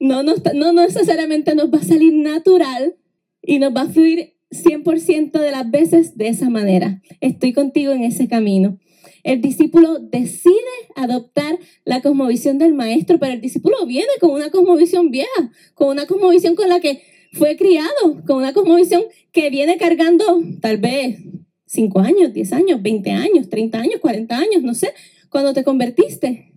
No, 0.00 0.22
no, 0.22 0.34
no 0.54 0.72
necesariamente 0.72 1.54
nos 1.54 1.72
va 1.72 1.78
a 1.78 1.84
salir 1.84 2.12
natural 2.12 2.96
y 3.42 3.58
nos 3.58 3.74
va 3.74 3.82
a 3.82 3.88
fluir 3.88 4.34
100% 4.50 5.32
de 5.38 5.50
las 5.50 5.70
veces 5.70 6.16
de 6.16 6.28
esa 6.28 6.48
manera. 6.48 7.02
Estoy 7.20 7.52
contigo 7.52 7.92
en 7.92 8.04
ese 8.04 8.28
camino. 8.28 8.78
El 9.22 9.40
discípulo 9.40 9.98
decide 9.98 10.54
adoptar 10.96 11.58
la 11.84 12.00
cosmovisión 12.00 12.58
del 12.58 12.74
maestro, 12.74 13.18
pero 13.18 13.34
el 13.34 13.40
discípulo 13.40 13.84
viene 13.86 14.08
con 14.20 14.30
una 14.30 14.50
cosmovisión 14.50 15.10
vieja, 15.10 15.52
con 15.74 15.88
una 15.88 16.06
cosmovisión 16.06 16.54
con 16.54 16.68
la 16.68 16.80
que 16.80 17.02
fue 17.32 17.56
criado 17.56 18.22
con 18.26 18.38
una 18.38 18.52
cosmovisión 18.52 19.04
que 19.32 19.50
viene 19.50 19.76
cargando 19.76 20.42
tal 20.60 20.78
vez 20.78 21.18
5 21.66 22.00
años, 22.00 22.32
10 22.32 22.52
años, 22.52 22.82
20 22.82 23.10
años, 23.10 23.48
30 23.48 23.78
años, 23.78 24.00
40 24.00 24.36
años, 24.36 24.62
no 24.62 24.74
sé, 24.74 24.92
cuando 25.28 25.54
te 25.54 25.62
convertiste. 25.62 26.52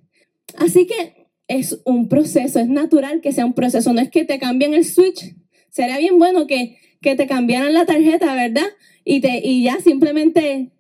Así 0.56 0.88
que 0.88 1.28
es 1.48 1.80
un 1.86 2.10
proceso, 2.10 2.60
es 2.60 2.68
natural 2.68 3.22
que 3.22 3.32
sea 3.32 3.46
un 3.46 3.54
proceso, 3.54 3.94
no 3.94 4.02
es 4.02 4.10
que 4.10 4.26
te 4.26 4.40
cambien 4.40 4.74
el 4.74 4.86
switch. 4.86 5.36
Sería 5.70 5.98
bien 5.98 6.18
bueno 6.18 6.48
que, 6.48 6.78
que 7.02 7.16
te 7.16 7.28
cambiaran 7.28 7.74
la 7.74 7.86
tarjeta, 7.86 8.34
¿verdad? 8.34 8.68
Y, 9.06 9.22
te, 9.22 9.42
y 9.44 9.64
ya 9.64 9.80
simplemente 9.80 10.72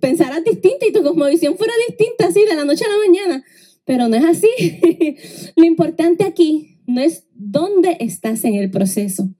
pensaras 0.00 0.44
distinta 0.44 0.86
y 0.86 0.92
tu 0.92 1.02
cosmovisión 1.02 1.56
fuera 1.56 1.72
distinta 1.88 2.26
así 2.26 2.44
de 2.44 2.54
la 2.54 2.64
noche 2.64 2.84
a 2.84 2.88
la 2.88 2.98
mañana. 2.98 3.44
Pero 3.84 4.08
no 4.08 4.16
es 4.16 4.24
así. 4.24 4.48
Lo 5.56 5.64
importante 5.64 6.24
aquí 6.24 6.78
no 6.86 7.00
es 7.00 7.23
dónde 7.34 7.96
estás 8.00 8.44
en 8.44 8.54
el 8.54 8.70
proceso, 8.70 9.30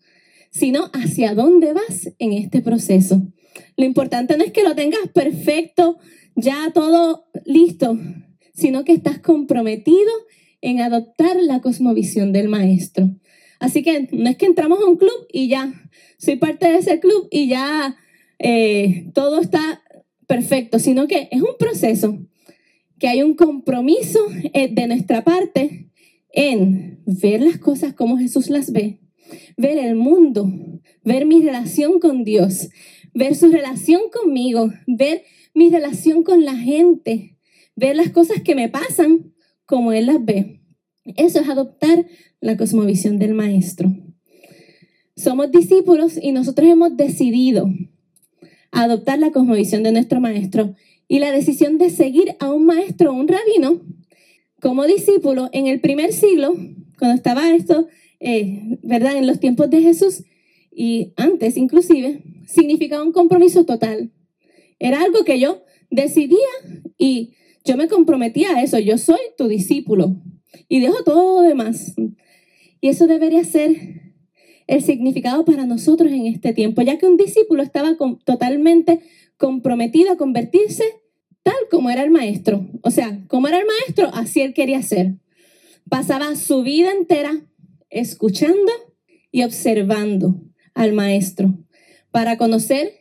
sino 0.51 0.91
hacia 0.93 1.35
dónde 1.35 1.73
vas 1.73 2.11
en 2.19 2.33
este 2.33 2.61
proceso. 2.63 3.27
Lo 3.77 3.85
importante 3.85 4.37
no 4.37 4.45
es 4.45 4.53
que 4.53 4.63
lo 4.63 4.75
tengas 4.75 5.09
perfecto, 5.13 5.99
ya 6.37 6.71
todo 6.73 7.27
listo, 7.45 7.99
sino 8.55 8.85
que 8.85 8.93
estás 8.93 9.19
comprometido 9.19 10.11
en 10.61 10.81
adoptar 10.81 11.37
la 11.37 11.61
cosmovisión 11.61 12.33
del 12.33 12.49
maestro. 12.49 13.11
Así 13.61 13.83
que 13.83 14.09
no 14.13 14.29
es 14.31 14.37
que 14.37 14.47
entramos 14.47 14.81
a 14.81 14.87
un 14.87 14.97
club 14.97 15.27
y 15.33 15.49
ya, 15.49 15.73
soy 16.19 16.37
parte 16.37 16.69
de 16.69 16.79
ese 16.79 17.01
club 17.01 17.29
y 17.31 17.49
ya 17.49 17.97
eh, 18.39 19.11
todo 19.15 19.41
está 19.41 19.83
perfecto, 20.27 20.79
sino 20.79 21.07
que 21.07 21.29
es 21.31 21.43
un 21.43 21.57
proceso, 21.59 22.19
que 22.99 23.09
hay 23.09 23.23
un 23.23 23.35
compromiso 23.35 24.21
eh, 24.53 24.69
de 24.73 24.87
nuestra 24.87 25.25
parte 25.25 25.91
en 26.35 27.01
ver 27.07 27.41
las 27.41 27.59
cosas 27.59 27.95
como 27.95 28.19
Jesús 28.19 28.51
las 28.51 28.73
ve, 28.73 28.99
ver 29.57 29.79
el 29.79 29.95
mundo, 29.95 30.53
ver 31.05 31.27
mi 31.27 31.41
relación 31.41 32.01
con 32.01 32.25
Dios, 32.25 32.69
ver 33.15 33.37
su 33.37 33.51
relación 33.51 34.03
conmigo, 34.13 34.73
ver 34.87 35.23
mi 35.55 35.71
relación 35.71 36.25
con 36.25 36.45
la 36.45 36.57
gente, 36.57 37.39
ver 37.77 37.95
las 37.95 38.11
cosas 38.11 38.43
que 38.43 38.57
me 38.57 38.69
pasan 38.69 39.33
como 39.65 39.93
Él 39.93 40.07
las 40.07 40.23
ve. 40.25 40.61
Eso 41.17 41.41
es 41.41 41.49
adoptar 41.49 42.07
la 42.41 42.57
cosmovisión 42.57 43.19
del 43.19 43.35
Maestro. 43.35 43.95
Somos 45.17 45.53
discípulos 45.53 46.19
y 46.21 46.33
nosotros 46.33 46.69
hemos 46.69 46.97
decidido 46.97 47.71
adoptar 48.73 49.21
la 49.21 49.31
cosmovisión 49.31 49.85
de 49.85 49.93
nuestro 49.93 50.21
Maestro 50.21 50.75
y 51.07 51.21
la 51.21 51.31
decisión 51.31 51.79
de 51.79 51.91
seguir 51.91 52.35
a 52.41 52.53
un 52.53 52.67
maestro 52.67 53.13
un 53.13 53.29
rabino 53.29 53.83
como 54.65 54.87
discípulo 54.87 55.51
en 55.53 55.67
el 55.67 55.79
primer 55.79 56.15
siglo, 56.15 56.55
cuando 56.99 57.15
estaba 57.15 57.55
esto, 57.55 57.87
eh, 58.19 58.79
¿verdad? 58.83 59.19
En 59.19 59.27
los 59.27 59.39
tiempos 59.39 59.69
de 59.69 59.83
Jesús 59.83 60.25
y 60.75 61.13
antes 61.17 61.59
inclusive, 61.59 62.23
significaba 62.47 63.05
un 63.05 63.13
compromiso 63.13 63.67
total. 63.67 64.11
Era 64.79 65.03
algo 65.03 65.23
que 65.25 65.39
yo 65.39 65.63
decidía 65.91 66.49
y 66.97 67.35
yo 67.63 67.77
me 67.77 67.89
comprometía 67.89 68.57
a 68.57 68.63
eso. 68.63 68.79
Yo 68.79 68.97
soy 68.97 69.21
tu 69.37 69.49
discípulo 69.49 70.17
y 70.67 70.81
dejo 70.81 71.05
todo 71.05 71.43
lo 71.43 71.47
demás. 71.47 71.93
Y 72.81 72.89
eso 72.89 73.07
debería 73.07 73.45
ser 73.45 73.77
el 74.67 74.83
significado 74.83 75.45
para 75.45 75.67
nosotros 75.67 76.11
en 76.11 76.25
este 76.25 76.55
tiempo, 76.55 76.81
ya 76.81 76.97
que 76.97 77.07
un 77.07 77.19
discípulo 77.19 77.63
estaba 77.63 77.99
totalmente 78.25 79.01
comprometido 79.37 80.13
a 80.13 80.17
convertirse 80.17 80.85
tal 81.45 81.55
como 81.71 81.91
era 81.91 82.03
el 82.03 82.11
maestro. 82.11 82.67
O 82.83 82.91
sea, 82.91 83.21
como 83.29 83.47
era 83.47 83.59
el 83.59 83.67
maestro, 83.67 84.11
así 84.13 84.41
él 84.41 84.55
quería 84.55 84.83
ser. 84.83 85.15
Pasaba 85.89 86.35
su 86.35 86.63
vida 86.63 86.91
entera 86.91 87.47
escuchando 87.91 88.73
y 89.31 89.45
observando 89.45 90.41
al 90.75 90.93
maestro 90.93 91.55
para 92.11 92.37
conocer 92.37 92.93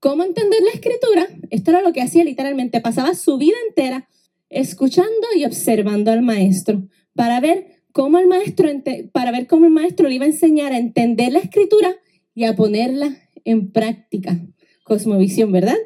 cómo 0.00 0.24
entender 0.24 0.60
la 0.62 0.70
escritura. 0.70 1.28
Esto 1.50 1.70
era 1.70 1.82
lo 1.82 1.92
que 1.92 2.02
hacía 2.02 2.24
literalmente. 2.24 2.80
Pasaba 2.80 3.14
su 3.14 3.38
vida 3.38 3.56
entera 3.68 4.08
escuchando 4.48 5.26
y 5.36 5.44
observando 5.44 6.10
al 6.10 6.22
maestro 6.22 6.88
para 7.14 7.40
ver 7.40 7.82
cómo 7.92 8.18
el 8.18 8.26
maestro, 8.26 8.70
para 9.12 9.32
ver 9.32 9.46
cómo 9.46 9.66
el 9.66 9.72
maestro 9.72 10.08
le 10.08 10.14
iba 10.14 10.24
a 10.24 10.28
enseñar 10.28 10.72
a 10.72 10.78
entender 10.78 11.32
la 11.32 11.40
escritura 11.40 11.96
y 12.34 12.44
a 12.44 12.54
ponerla 12.54 13.16
en 13.44 13.72
práctica. 13.72 14.38
Cosmovisión, 14.84 15.50
¿verdad? 15.52 15.78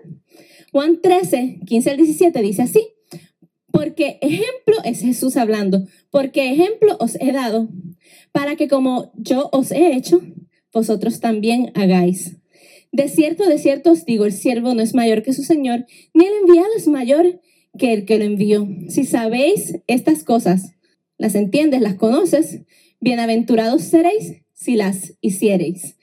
Juan 0.72 1.00
13, 1.00 1.60
15 1.66 1.90
al 1.90 1.96
17 1.96 2.42
dice 2.42 2.62
así, 2.62 2.86
porque 3.72 4.18
ejemplo 4.20 4.76
es 4.84 5.00
Jesús 5.00 5.36
hablando, 5.36 5.86
porque 6.10 6.52
ejemplo 6.52 6.96
os 7.00 7.16
he 7.20 7.32
dado, 7.32 7.68
para 8.32 8.56
que 8.56 8.68
como 8.68 9.12
yo 9.16 9.48
os 9.52 9.72
he 9.72 9.96
hecho, 9.96 10.20
vosotros 10.72 11.20
también 11.20 11.72
hagáis. 11.74 12.36
De 12.92 13.08
cierto, 13.08 13.46
de 13.46 13.58
cierto 13.58 13.92
os 13.92 14.04
digo, 14.04 14.24
el 14.26 14.32
siervo 14.32 14.74
no 14.74 14.82
es 14.82 14.94
mayor 14.94 15.22
que 15.22 15.32
su 15.32 15.42
Señor, 15.42 15.86
ni 16.14 16.24
el 16.24 16.32
enviado 16.40 16.68
es 16.76 16.86
mayor 16.86 17.40
que 17.78 17.92
el 17.92 18.04
que 18.04 18.18
lo 18.18 18.24
envió. 18.24 18.68
Si 18.88 19.04
sabéis 19.04 19.80
estas 19.86 20.24
cosas, 20.24 20.74
las 21.18 21.34
entiendes, 21.34 21.80
las 21.80 21.94
conoces, 21.94 22.62
bienaventurados 23.00 23.82
seréis 23.82 24.42
si 24.52 24.76
las 24.76 25.14
hiciereis. 25.20 25.96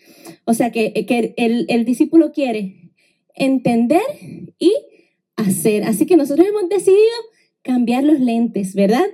O 0.45 0.53
sea 0.53 0.71
que, 0.71 1.05
el 1.37 1.85
discípulo 1.85 2.31
quiere 2.31 2.86
entender 3.37 4.01
y 4.59 4.73
hacer. 5.35 5.83
Así 5.83 6.05
que 6.05 6.17
nosotros 6.17 6.47
hemos 6.47 6.67
decidido 6.67 7.15
cambiar 7.61 8.03
los 8.03 8.19
lentes, 8.19 8.73
¿verdad? 8.73 9.05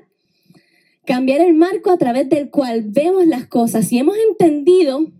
Cambiar 1.05 1.41
el 1.41 1.53
marco 1.53 1.91
a 1.91 1.97
través 1.97 2.29
del 2.29 2.49
cual 2.49 2.83
vemos 2.87 3.27
las 3.27 3.47
cosas. 3.47 3.91
Y 3.91 3.99
hemos 3.99 4.17
entendido 4.29 5.11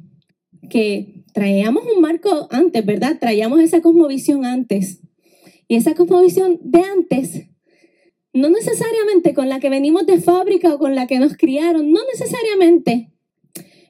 que 0.70 1.24
traíamos 1.34 1.84
un 1.94 2.02
marco 2.02 2.48
antes, 2.52 2.86
¿verdad? 2.86 3.18
Traíamos 3.20 3.60
esa 3.60 3.82
cosmovisión 3.82 4.46
antes. 4.46 5.02
Y 5.68 5.76
esa 5.76 5.94
cosmovisión 5.96 6.60
de 6.62 6.80
antes, 6.80 7.48
no 8.32 8.50
necesariamente 8.50 9.34
con 9.34 9.50
la 9.50 9.60
que 9.60 9.70
venimos 9.70 10.06
de 10.06 10.22
fábrica 10.22 10.74
o 10.74 10.80
con 10.80 10.96
la 10.96 11.08
que 11.08 11.20
nos 11.20 11.36
criaron, 11.36 11.92
no 11.92 12.02
necesariamente 12.12 13.12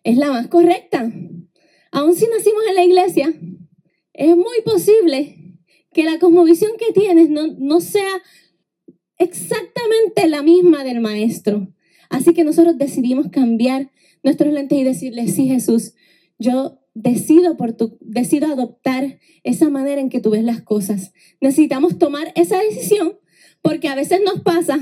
es 0.03 0.17
la 0.17 0.31
más 0.31 0.47
correcta. 0.47 1.11
Aun 1.91 2.15
si 2.15 2.25
nacimos 2.27 2.63
en 2.67 2.75
la 2.75 2.83
iglesia, 2.83 3.33
es 4.13 4.35
muy 4.35 4.61
posible 4.63 5.57
que 5.91 6.03
la 6.03 6.19
cosmovisión 6.19 6.71
que 6.77 6.91
tienes 6.93 7.29
no, 7.29 7.47
no 7.47 7.81
sea 7.81 8.21
exactamente 9.17 10.27
la 10.27 10.41
misma 10.41 10.83
del 10.83 10.99
maestro. 10.99 11.73
Así 12.09 12.33
que 12.33 12.43
nosotros 12.43 12.77
decidimos 12.77 13.27
cambiar 13.29 13.91
nuestros 14.23 14.53
lentes 14.53 14.77
y 14.77 14.83
decirle, 14.83 15.27
sí 15.27 15.47
Jesús, 15.47 15.93
yo 16.37 16.79
decido, 16.93 17.57
por 17.57 17.73
tu, 17.73 17.97
decido 18.01 18.47
adoptar 18.47 19.19
esa 19.43 19.69
manera 19.69 19.99
en 19.99 20.09
que 20.09 20.19
tú 20.19 20.31
ves 20.31 20.43
las 20.43 20.61
cosas. 20.61 21.13
Necesitamos 21.41 21.97
tomar 21.97 22.31
esa 22.35 22.59
decisión 22.61 23.17
porque 23.61 23.87
a 23.87 23.95
veces 23.95 24.21
nos 24.23 24.41
pasa 24.41 24.79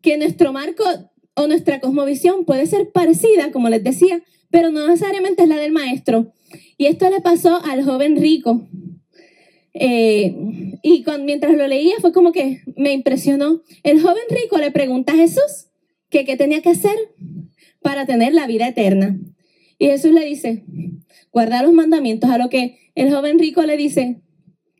que 0.00 0.16
nuestro 0.16 0.52
marco 0.52 0.84
o 1.34 1.46
nuestra 1.46 1.80
cosmovisión 1.80 2.44
puede 2.44 2.66
ser 2.66 2.90
parecida, 2.92 3.50
como 3.50 3.68
les 3.68 3.82
decía, 3.82 4.22
pero 4.50 4.70
no 4.70 4.86
necesariamente 4.86 5.42
es 5.42 5.48
la 5.48 5.56
del 5.56 5.72
maestro. 5.72 6.32
Y 6.82 6.86
esto 6.86 7.08
le 7.10 7.20
pasó 7.20 7.64
al 7.64 7.84
joven 7.84 8.16
rico. 8.16 8.66
Eh, 9.72 10.34
y 10.82 11.04
mientras 11.20 11.56
lo 11.56 11.68
leía 11.68 11.94
fue 12.00 12.12
como 12.12 12.32
que 12.32 12.62
me 12.76 12.92
impresionó. 12.92 13.62
El 13.84 14.02
joven 14.02 14.24
rico 14.30 14.58
le 14.58 14.72
pregunta 14.72 15.12
a 15.12 15.16
Jesús 15.16 15.68
que 16.10 16.24
qué 16.24 16.36
tenía 16.36 16.60
que 16.60 16.70
hacer 16.70 16.96
para 17.82 18.04
tener 18.04 18.34
la 18.34 18.48
vida 18.48 18.66
eterna. 18.66 19.16
Y 19.78 19.86
Jesús 19.86 20.10
le 20.10 20.24
dice, 20.24 20.64
guarda 21.30 21.62
los 21.62 21.72
mandamientos, 21.72 22.28
a 22.30 22.36
lo 22.36 22.48
que 22.48 22.80
el 22.96 23.14
joven 23.14 23.38
rico 23.38 23.62
le 23.62 23.76
dice, 23.76 24.20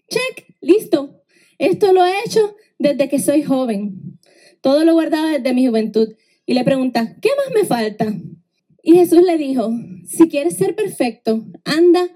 check, 0.08 0.56
listo, 0.60 1.22
esto 1.58 1.92
lo 1.92 2.04
he 2.04 2.14
hecho 2.26 2.56
desde 2.80 3.08
que 3.08 3.20
soy 3.20 3.44
joven. 3.44 4.18
Todo 4.60 4.84
lo 4.84 4.94
guardaba 4.94 5.30
desde 5.30 5.54
mi 5.54 5.68
juventud. 5.68 6.08
Y 6.46 6.54
le 6.54 6.64
pregunta, 6.64 7.14
¿qué 7.22 7.28
más 7.36 7.54
me 7.54 7.64
falta? 7.64 8.12
Y 8.82 8.94
Jesús 8.94 9.22
le 9.22 9.38
dijo, 9.38 9.72
si 10.04 10.28
quieres 10.28 10.56
ser 10.56 10.74
perfecto, 10.74 11.44
anda, 11.64 12.08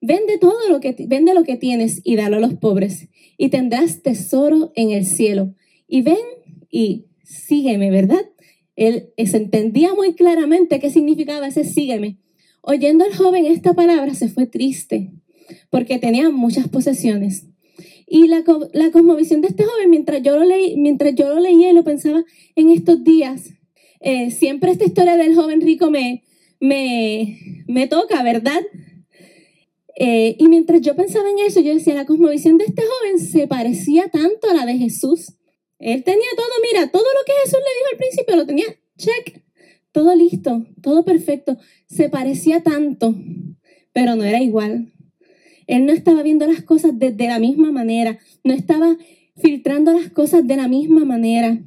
vende 0.00 0.38
todo 0.38 0.68
lo 0.68 0.80
que, 0.80 0.94
vende 1.08 1.34
lo 1.34 1.42
que 1.42 1.56
tienes 1.56 2.00
y 2.04 2.16
dalo 2.16 2.36
a 2.36 2.40
los 2.40 2.54
pobres 2.54 3.08
y 3.36 3.48
tendrás 3.48 4.02
tesoro 4.02 4.72
en 4.76 4.90
el 4.90 5.04
cielo. 5.04 5.54
Y 5.88 6.02
ven 6.02 6.16
y 6.70 7.06
sígueme, 7.24 7.90
¿verdad? 7.90 8.24
Él 8.76 9.10
se 9.16 9.36
entendía 9.36 9.94
muy 9.94 10.14
claramente 10.14 10.80
qué 10.80 10.90
significaba 10.90 11.48
ese 11.48 11.64
sígueme. 11.64 12.18
Oyendo 12.62 13.04
al 13.04 13.14
joven 13.14 13.44
esta 13.44 13.74
palabra 13.74 14.14
se 14.14 14.28
fue 14.28 14.46
triste 14.46 15.10
porque 15.70 15.98
tenía 15.98 16.30
muchas 16.30 16.68
posesiones. 16.68 17.46
Y 18.06 18.28
la, 18.28 18.44
la 18.72 18.90
cosmovisión 18.90 19.40
de 19.40 19.48
este 19.48 19.64
joven, 19.64 19.90
mientras 19.90 20.22
yo 20.22 20.36
lo, 20.36 20.44
leí, 20.44 20.76
mientras 20.76 21.14
yo 21.14 21.28
lo 21.28 21.40
leía 21.40 21.70
y 21.70 21.74
lo 21.74 21.82
pensaba 21.82 22.24
en 22.54 22.70
estos 22.70 23.02
días, 23.02 23.54
eh, 24.02 24.30
siempre 24.30 24.72
esta 24.72 24.84
historia 24.84 25.16
del 25.16 25.34
joven 25.34 25.60
rico 25.60 25.90
me, 25.90 26.24
me, 26.60 27.38
me 27.68 27.86
toca, 27.86 28.22
¿verdad? 28.22 28.60
Eh, 29.94 30.36
y 30.38 30.48
mientras 30.48 30.80
yo 30.80 30.96
pensaba 30.96 31.30
en 31.30 31.38
eso, 31.38 31.60
yo 31.60 31.74
decía, 31.74 31.94
la 31.94 32.06
cosmovisión 32.06 32.58
de 32.58 32.64
este 32.64 32.82
joven 32.82 33.20
se 33.20 33.46
parecía 33.46 34.08
tanto 34.08 34.50
a 34.50 34.54
la 34.54 34.66
de 34.66 34.76
Jesús. 34.76 35.34
Él 35.78 36.02
tenía 36.02 36.26
todo, 36.36 36.46
mira, 36.72 36.90
todo 36.90 37.04
lo 37.04 37.24
que 37.24 37.32
Jesús 37.44 37.58
le 37.58 37.78
dijo 37.78 37.88
al 37.92 37.98
principio 37.98 38.36
lo 38.36 38.46
tenía, 38.46 38.66
check, 38.96 39.42
todo 39.92 40.14
listo, 40.14 40.66
todo 40.80 41.04
perfecto. 41.04 41.58
Se 41.86 42.08
parecía 42.08 42.62
tanto, 42.62 43.14
pero 43.92 44.16
no 44.16 44.24
era 44.24 44.40
igual. 44.40 44.92
Él 45.66 45.86
no 45.86 45.92
estaba 45.92 46.22
viendo 46.22 46.46
las 46.46 46.62
cosas 46.62 46.98
de, 46.98 47.12
de 47.12 47.26
la 47.28 47.38
misma 47.38 47.70
manera, 47.70 48.18
no 48.42 48.52
estaba 48.54 48.96
filtrando 49.36 49.92
las 49.92 50.10
cosas 50.10 50.46
de 50.46 50.56
la 50.56 50.66
misma 50.68 51.04
manera. 51.04 51.60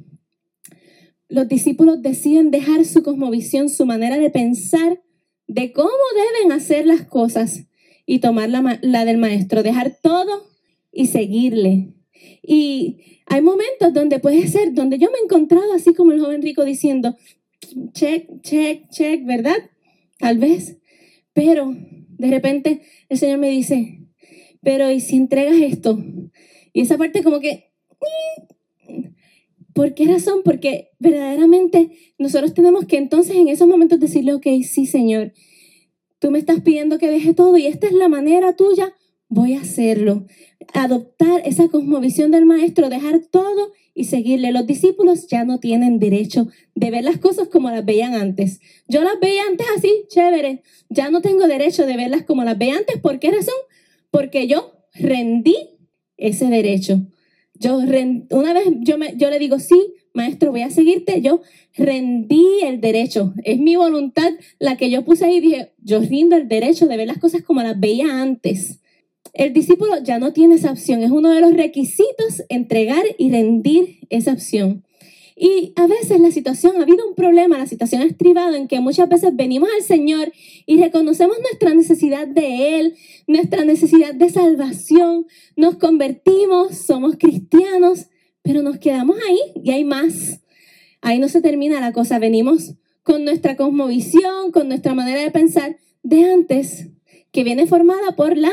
Los 1.28 1.48
discípulos 1.48 2.02
deciden 2.02 2.50
dejar 2.50 2.84
su 2.84 3.02
cosmovisión, 3.02 3.68
su 3.68 3.84
manera 3.86 4.18
de 4.18 4.30
pensar 4.30 5.02
de 5.48 5.72
cómo 5.72 5.90
deben 6.14 6.52
hacer 6.52 6.86
las 6.86 7.02
cosas 7.02 7.66
y 8.04 8.20
tomar 8.20 8.48
la, 8.48 9.04
del 9.04 9.18
maestro, 9.18 9.62
dejar 9.62 9.98
todo 10.02 10.48
y 10.92 11.06
seguirle. 11.06 11.94
Y 12.42 13.20
hay 13.26 13.42
momentos 13.42 13.92
donde 13.92 14.20
puede 14.20 14.46
ser, 14.46 14.72
donde 14.72 14.98
yo 14.98 15.10
me 15.10 15.18
he 15.18 15.24
encontrado 15.24 15.72
así 15.72 15.94
como 15.94 16.12
el 16.12 16.20
joven 16.20 16.42
rico 16.42 16.64
diciendo, 16.64 17.16
check, 17.92 18.28
check, 18.42 18.88
check, 18.90 19.24
¿verdad? 19.24 19.56
Tal 20.18 20.38
vez. 20.38 20.78
Pero 21.32 21.74
de 22.18 22.30
repente 22.30 22.82
el 23.08 23.18
Señor 23.18 23.38
me 23.38 23.50
dice, 23.50 24.00
pero 24.62 24.90
¿y 24.90 25.00
si 25.00 25.16
entregas 25.16 25.56
esto? 25.56 25.98
Y 26.72 26.82
esa 26.82 26.96
parte 26.96 27.22
como 27.22 27.40
que... 27.40 27.72
¿Por 29.76 29.94
qué 29.94 30.06
razón? 30.06 30.40
Porque 30.44 30.90
verdaderamente 30.98 32.14
nosotros 32.18 32.52
tenemos 32.52 32.86
que 32.86 32.96
entonces 32.96 33.36
en 33.36 33.46
esos 33.46 33.68
momentos 33.68 34.00
decirle, 34.00 34.34
ok, 34.34 34.46
sí, 34.64 34.86
Señor, 34.86 35.32
Tú 36.18 36.30
me 36.30 36.38
estás 36.38 36.60
pidiendo 36.60 36.98
que 36.98 37.10
deje 37.10 37.34
todo 37.34 37.56
y 37.58 37.66
esta 37.66 37.86
es 37.86 37.92
la 37.92 38.08
manera 38.08 38.56
tuya, 38.56 38.94
voy 39.28 39.54
a 39.54 39.60
hacerlo. 39.60 40.26
Adoptar 40.72 41.42
esa 41.44 41.68
cosmovisión 41.68 42.30
del 42.30 42.46
maestro, 42.46 42.88
dejar 42.88 43.20
todo 43.30 43.72
y 43.94 44.04
seguirle. 44.04 44.50
Los 44.50 44.66
discípulos 44.66 45.26
ya 45.26 45.44
no 45.44 45.60
tienen 45.60 45.98
derecho 45.98 46.48
de 46.74 46.90
ver 46.90 47.04
las 47.04 47.18
cosas 47.18 47.48
como 47.48 47.70
las 47.70 47.84
veían 47.84 48.14
antes. 48.14 48.60
Yo 48.88 49.02
las 49.02 49.20
veía 49.20 49.42
antes 49.48 49.66
así, 49.76 50.04
chévere. 50.08 50.62
Ya 50.88 51.10
no 51.10 51.20
tengo 51.20 51.46
derecho 51.46 51.86
de 51.86 51.96
verlas 51.96 52.22
como 52.22 52.44
las 52.44 52.56
veía 52.56 52.76
antes. 52.76 52.98
¿Por 52.98 53.18
qué 53.18 53.30
razón? 53.30 53.54
Porque 54.10 54.46
yo 54.46 54.72
rendí 54.94 55.54
ese 56.16 56.46
derecho. 56.46 57.06
Yo 57.58 57.78
una 58.30 58.52
vez 58.52 58.64
yo, 58.80 58.98
me, 58.98 59.14
yo 59.16 59.30
le 59.30 59.38
digo, 59.38 59.58
sí, 59.58 59.94
maestro, 60.14 60.50
voy 60.50 60.62
a 60.62 60.70
seguirte. 60.70 61.20
Yo 61.20 61.40
rendí 61.74 62.60
el 62.62 62.80
derecho. 62.80 63.34
Es 63.44 63.58
mi 63.58 63.76
voluntad 63.76 64.32
la 64.58 64.76
que 64.76 64.90
yo 64.90 65.04
puse 65.04 65.26
ahí 65.26 65.40
dije, 65.40 65.72
yo 65.82 66.00
rindo 66.00 66.36
el 66.36 66.48
derecho 66.48 66.86
de 66.86 66.96
ver 66.96 67.06
las 67.06 67.18
cosas 67.18 67.42
como 67.42 67.62
las 67.62 67.78
veía 67.78 68.20
antes. 68.20 68.80
El 69.32 69.52
discípulo 69.52 70.02
ya 70.02 70.18
no 70.18 70.32
tiene 70.32 70.54
esa 70.54 70.72
opción. 70.72 71.02
Es 71.02 71.10
uno 71.10 71.30
de 71.30 71.42
los 71.42 71.52
requisitos 71.52 72.42
entregar 72.48 73.04
y 73.18 73.30
rendir 73.30 74.00
esa 74.08 74.32
opción. 74.32 74.85
Y 75.38 75.74
a 75.76 75.86
veces 75.86 76.18
la 76.18 76.30
situación, 76.30 76.76
ha 76.78 76.82
habido 76.82 77.06
un 77.06 77.14
problema, 77.14 77.58
la 77.58 77.66
situación 77.66 78.00
ha 78.00 78.06
estribado 78.06 78.54
en 78.54 78.68
que 78.68 78.80
muchas 78.80 79.06
veces 79.06 79.36
venimos 79.36 79.68
al 79.76 79.82
Señor 79.82 80.32
y 80.64 80.80
reconocemos 80.80 81.36
nuestra 81.40 81.74
necesidad 81.74 82.26
de 82.26 82.80
Él, 82.80 82.96
nuestra 83.26 83.66
necesidad 83.66 84.14
de 84.14 84.30
salvación, 84.30 85.26
nos 85.54 85.76
convertimos, 85.76 86.78
somos 86.78 87.16
cristianos, 87.18 88.06
pero 88.40 88.62
nos 88.62 88.78
quedamos 88.78 89.18
ahí 89.28 89.38
y 89.62 89.72
hay 89.72 89.84
más. 89.84 90.40
Ahí 91.02 91.18
no 91.18 91.28
se 91.28 91.42
termina 91.42 91.82
la 91.82 91.92
cosa, 91.92 92.18
venimos 92.18 92.74
con 93.02 93.24
nuestra 93.24 93.56
cosmovisión, 93.56 94.52
con 94.52 94.68
nuestra 94.68 94.94
manera 94.94 95.20
de 95.20 95.30
pensar 95.30 95.76
de 96.02 96.24
antes, 96.32 96.88
que 97.30 97.44
viene 97.44 97.66
formada 97.66 98.16
por 98.16 98.38
la 98.38 98.52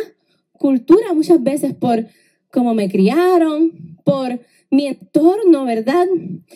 cultura 0.52 1.13
muchas 1.13 1.41
veces, 1.41 1.74
por 1.74 2.08
cómo 2.52 2.74
me 2.74 2.89
criaron, 2.89 3.72
por 4.04 4.41
mi 4.74 4.88
entorno, 4.88 5.66
¿verdad? 5.66 6.08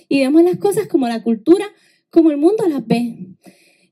Y 0.10 0.22
vemos 0.22 0.42
las 0.42 0.58
cosas 0.58 0.88
como 0.88 1.08
la 1.08 1.22
cultura, 1.22 1.66
como 2.10 2.32
el 2.32 2.38
mundo 2.38 2.68
las 2.68 2.86
ve. 2.86 3.16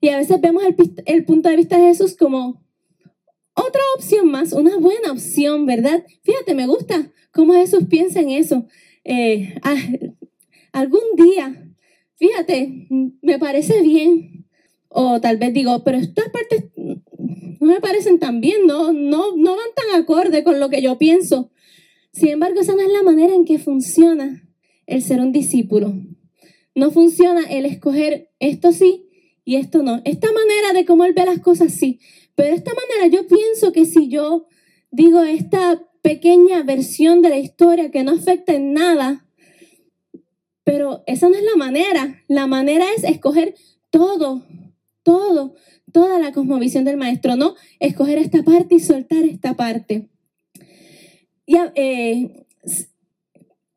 Y 0.02 0.10
a 0.10 0.18
veces 0.18 0.42
vemos 0.42 0.64
el, 1.06 1.26
punto 1.26 1.50
de 1.50 1.56
vista 1.56 1.78
de 1.78 1.90
Jesús 1.90 2.18
como 2.18 2.60
otra 3.54 3.82
opción 3.96 4.30
más, 4.32 4.52
una 4.52 4.78
buena 4.78 5.12
opción, 5.12 5.68
¿verdad? 5.68 6.04
Fíjate, 6.24 6.56
me 6.56 6.66
gusta 6.66 7.12
cómo 7.32 7.54
Jesús 7.54 7.84
piensa 7.88 8.20
en 8.20 8.32
eso. 8.32 8.66
Eh, 9.04 9.54
ah, 9.62 9.78
algún 10.72 11.04
día, 11.16 11.72
fíjate, 12.16 12.88
me 13.22 13.38
parece 13.38 13.84
bien. 13.84 14.48
O 14.90 15.22
tal 15.22 15.38
vez 15.38 15.54
digo, 15.54 15.84
pero 15.84 16.00
estas 16.00 16.30
partes 16.30 16.66
no 16.76 17.68
me 17.68 17.80
parecen 17.80 18.18
tan 18.18 18.42
bien, 18.42 18.66
no, 18.66 18.92
no, 18.92 19.36
no 19.36 19.56
van 19.56 19.70
tan 19.76 20.02
acorde 20.02 20.44
con 20.44 20.60
lo 20.60 20.70
que 20.70 20.82
yo 20.82 20.98
pienso. 20.98 21.52
Sin 22.16 22.30
embargo, 22.30 22.62
esa 22.62 22.76
no 22.76 22.82
es 22.82 22.92
la 22.92 23.04
manera 23.04 23.36
en 23.36 23.44
que 23.44 23.60
funciona 23.60 24.48
el 24.88 25.02
ser 25.02 25.20
un 25.20 25.34
discípulo. 25.34 25.94
No 26.74 26.90
funciona 26.92 27.44
el 27.50 27.66
escoger 27.66 28.32
esto 28.40 28.72
sí 28.72 29.10
y 29.44 29.58
esto 29.58 29.84
no. 29.84 30.02
Esta 30.06 30.32
manera 30.32 30.72
de 30.74 30.86
cómo 30.86 31.04
él 31.04 31.12
ve 31.14 31.26
las 31.26 31.40
cosas 31.40 31.74
sí, 31.74 32.00
pero 32.34 32.50
de 32.50 32.56
esta 32.56 32.72
manera 32.74 33.14
yo 33.14 33.28
pienso 33.28 33.74
que 33.74 33.86
si 33.86 34.08
yo 34.08 34.48
digo 34.92 35.24
esta 35.24 35.86
pequeña 36.02 36.64
versión 36.64 37.22
de 37.22 37.30
la 37.30 37.38
historia 37.38 37.92
que 37.92 38.04
no 38.04 38.14
afecta 38.14 38.54
en 38.54 38.72
nada, 38.72 39.28
pero 40.64 41.04
esa 41.08 41.28
no 41.28 41.36
es 41.36 41.44
la 41.44 41.58
manera. 41.58 42.24
La 42.30 42.48
manera 42.48 42.86
es 42.96 43.04
escoger 43.04 43.56
todo, 43.90 44.42
todo, 45.04 45.56
toda 45.92 46.18
la 46.20 46.32
cosmovisión 46.32 46.86
del 46.86 46.96
maestro, 46.96 47.36
no 47.36 47.56
escoger 47.82 48.20
esta 48.20 48.42
parte 48.42 48.76
y 48.76 48.80
soltar 48.80 49.26
esta 49.26 49.56
parte. 49.56 50.15
Eh, 51.48 52.46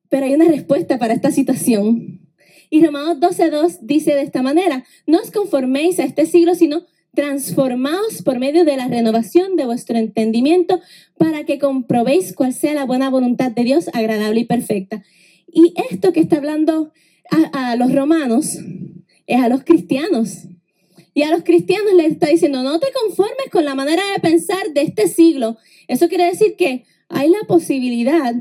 pero 0.08 0.26
hay 0.26 0.34
una 0.34 0.46
respuesta 0.48 0.98
para 0.98 1.14
esta 1.14 1.30
situación. 1.30 2.20
Y 2.70 2.84
Romanos 2.84 3.18
12.2 3.18 3.78
dice 3.82 4.14
de 4.14 4.22
esta 4.22 4.42
manera, 4.42 4.84
no 5.06 5.18
os 5.20 5.30
conforméis 5.30 5.98
a 5.98 6.04
este 6.04 6.26
siglo, 6.26 6.54
sino 6.54 6.86
transformaos 7.14 8.22
por 8.22 8.38
medio 8.38 8.64
de 8.64 8.76
la 8.76 8.88
renovación 8.88 9.56
de 9.56 9.64
vuestro 9.64 9.96
entendimiento 9.96 10.80
para 11.16 11.44
que 11.44 11.58
comprobéis 11.58 12.34
cuál 12.34 12.52
sea 12.52 12.74
la 12.74 12.84
buena 12.84 13.10
voluntad 13.10 13.50
de 13.50 13.64
Dios, 13.64 13.88
agradable 13.92 14.40
y 14.40 14.44
perfecta. 14.44 15.02
Y 15.46 15.72
esto 15.90 16.12
que 16.12 16.20
está 16.20 16.36
hablando 16.36 16.92
a, 17.30 17.70
a 17.70 17.76
los 17.76 17.94
romanos 17.94 18.58
es 19.26 19.40
a 19.40 19.48
los 19.48 19.64
cristianos. 19.64 20.44
Y 21.14 21.22
a 21.22 21.30
los 21.30 21.42
cristianos 21.42 21.94
les 21.94 22.12
está 22.12 22.28
diciendo, 22.28 22.62
no 22.62 22.78
te 22.78 22.88
conformes 22.92 23.50
con 23.50 23.64
la 23.64 23.74
manera 23.74 24.02
de 24.12 24.20
pensar 24.20 24.72
de 24.72 24.82
este 24.82 25.08
siglo. 25.08 25.56
Eso 25.88 26.08
quiere 26.08 26.26
decir 26.26 26.54
que 26.56 26.84
hay 27.08 27.28
la 27.30 27.46
posibilidad 27.46 28.34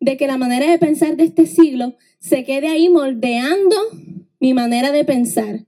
de 0.00 0.16
que 0.16 0.26
la 0.26 0.38
manera 0.38 0.70
de 0.70 0.78
pensar 0.78 1.16
de 1.16 1.24
este 1.24 1.46
siglo 1.46 1.96
se 2.18 2.44
quede 2.44 2.68
ahí 2.68 2.88
moldeando 2.88 3.76
mi 4.40 4.54
manera 4.54 4.92
de 4.92 5.04
pensar, 5.04 5.66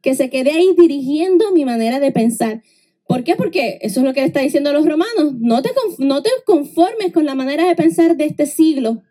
que 0.00 0.14
se 0.14 0.30
quede 0.30 0.52
ahí 0.52 0.74
dirigiendo 0.78 1.52
mi 1.52 1.64
manera 1.64 2.00
de 2.00 2.12
pensar. 2.12 2.62
¿Por 3.06 3.24
qué? 3.24 3.36
Porque 3.36 3.78
eso 3.82 4.00
es 4.00 4.06
lo 4.06 4.12
que 4.12 4.20
le 4.20 4.26
está 4.26 4.40
diciendo 4.40 4.72
los 4.72 4.86
romanos. 4.86 5.34
No 5.38 5.62
te, 5.62 5.70
no 5.98 6.22
te 6.22 6.30
conformes 6.44 7.12
con 7.12 7.24
la 7.24 7.34
manera 7.34 7.66
de 7.66 7.74
pensar 7.74 8.16
de 8.16 8.26
este 8.26 8.46
siglo. 8.46 9.02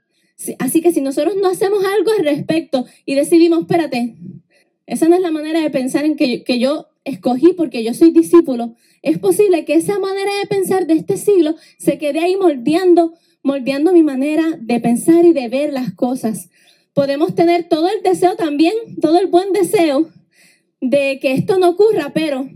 Así 0.59 0.81
que 0.81 0.91
si 0.91 1.01
nosotros 1.01 1.35
no 1.35 1.49
hacemos 1.49 1.83
algo 1.85 2.11
al 2.17 2.25
respecto 2.25 2.85
y 3.05 3.15
decidimos, 3.15 3.61
espérate, 3.61 4.15
esa 4.87 5.07
no 5.07 5.15
es 5.15 5.21
la 5.21 5.31
manera 5.31 5.61
de 5.61 5.69
pensar 5.69 6.03
en 6.05 6.15
que, 6.15 6.43
que 6.43 6.59
yo 6.59 6.87
escogí 7.03 7.53
porque 7.53 7.83
yo 7.83 7.93
soy 7.93 8.11
discípulo, 8.11 8.75
es 9.01 9.17
posible 9.17 9.65
que 9.65 9.75
esa 9.75 9.99
manera 9.99 10.31
de 10.39 10.47
pensar 10.47 10.87
de 10.87 10.93
este 10.93 11.17
siglo 11.17 11.55
se 11.77 11.97
quede 11.97 12.19
ahí 12.19 12.35
moldeando, 12.35 13.13
moldeando 13.43 13.93
mi 13.93 14.03
manera 14.03 14.43
de 14.59 14.79
pensar 14.79 15.25
y 15.25 15.33
de 15.33 15.49
ver 15.49 15.73
las 15.73 15.93
cosas. 15.93 16.49
Podemos 16.93 17.33
tener 17.35 17.67
todo 17.67 17.89
el 17.89 18.03
deseo 18.03 18.35
también, 18.35 18.73
todo 19.01 19.19
el 19.19 19.27
buen 19.27 19.53
deseo 19.53 20.09
de 20.81 21.19
que 21.21 21.33
esto 21.33 21.57
no 21.57 21.69
ocurra, 21.69 22.11
pero 22.13 22.49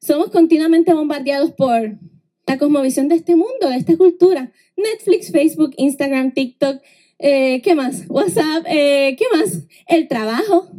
somos 0.00 0.30
continuamente 0.30 0.94
bombardeados 0.94 1.52
por 1.52 1.98
la 2.46 2.58
cosmovisión 2.58 3.08
de 3.08 3.16
este 3.16 3.36
mundo, 3.36 3.68
de 3.68 3.76
esta 3.76 3.96
cultura. 3.96 4.52
Netflix, 4.76 5.30
Facebook, 5.30 5.72
Instagram, 5.76 6.32
TikTok, 6.32 6.80
eh, 7.18 7.60
¿qué 7.62 7.74
más? 7.74 8.04
WhatsApp, 8.08 8.64
eh, 8.68 9.16
¿qué 9.18 9.24
más? 9.36 9.64
El 9.86 10.08
trabajo, 10.08 10.70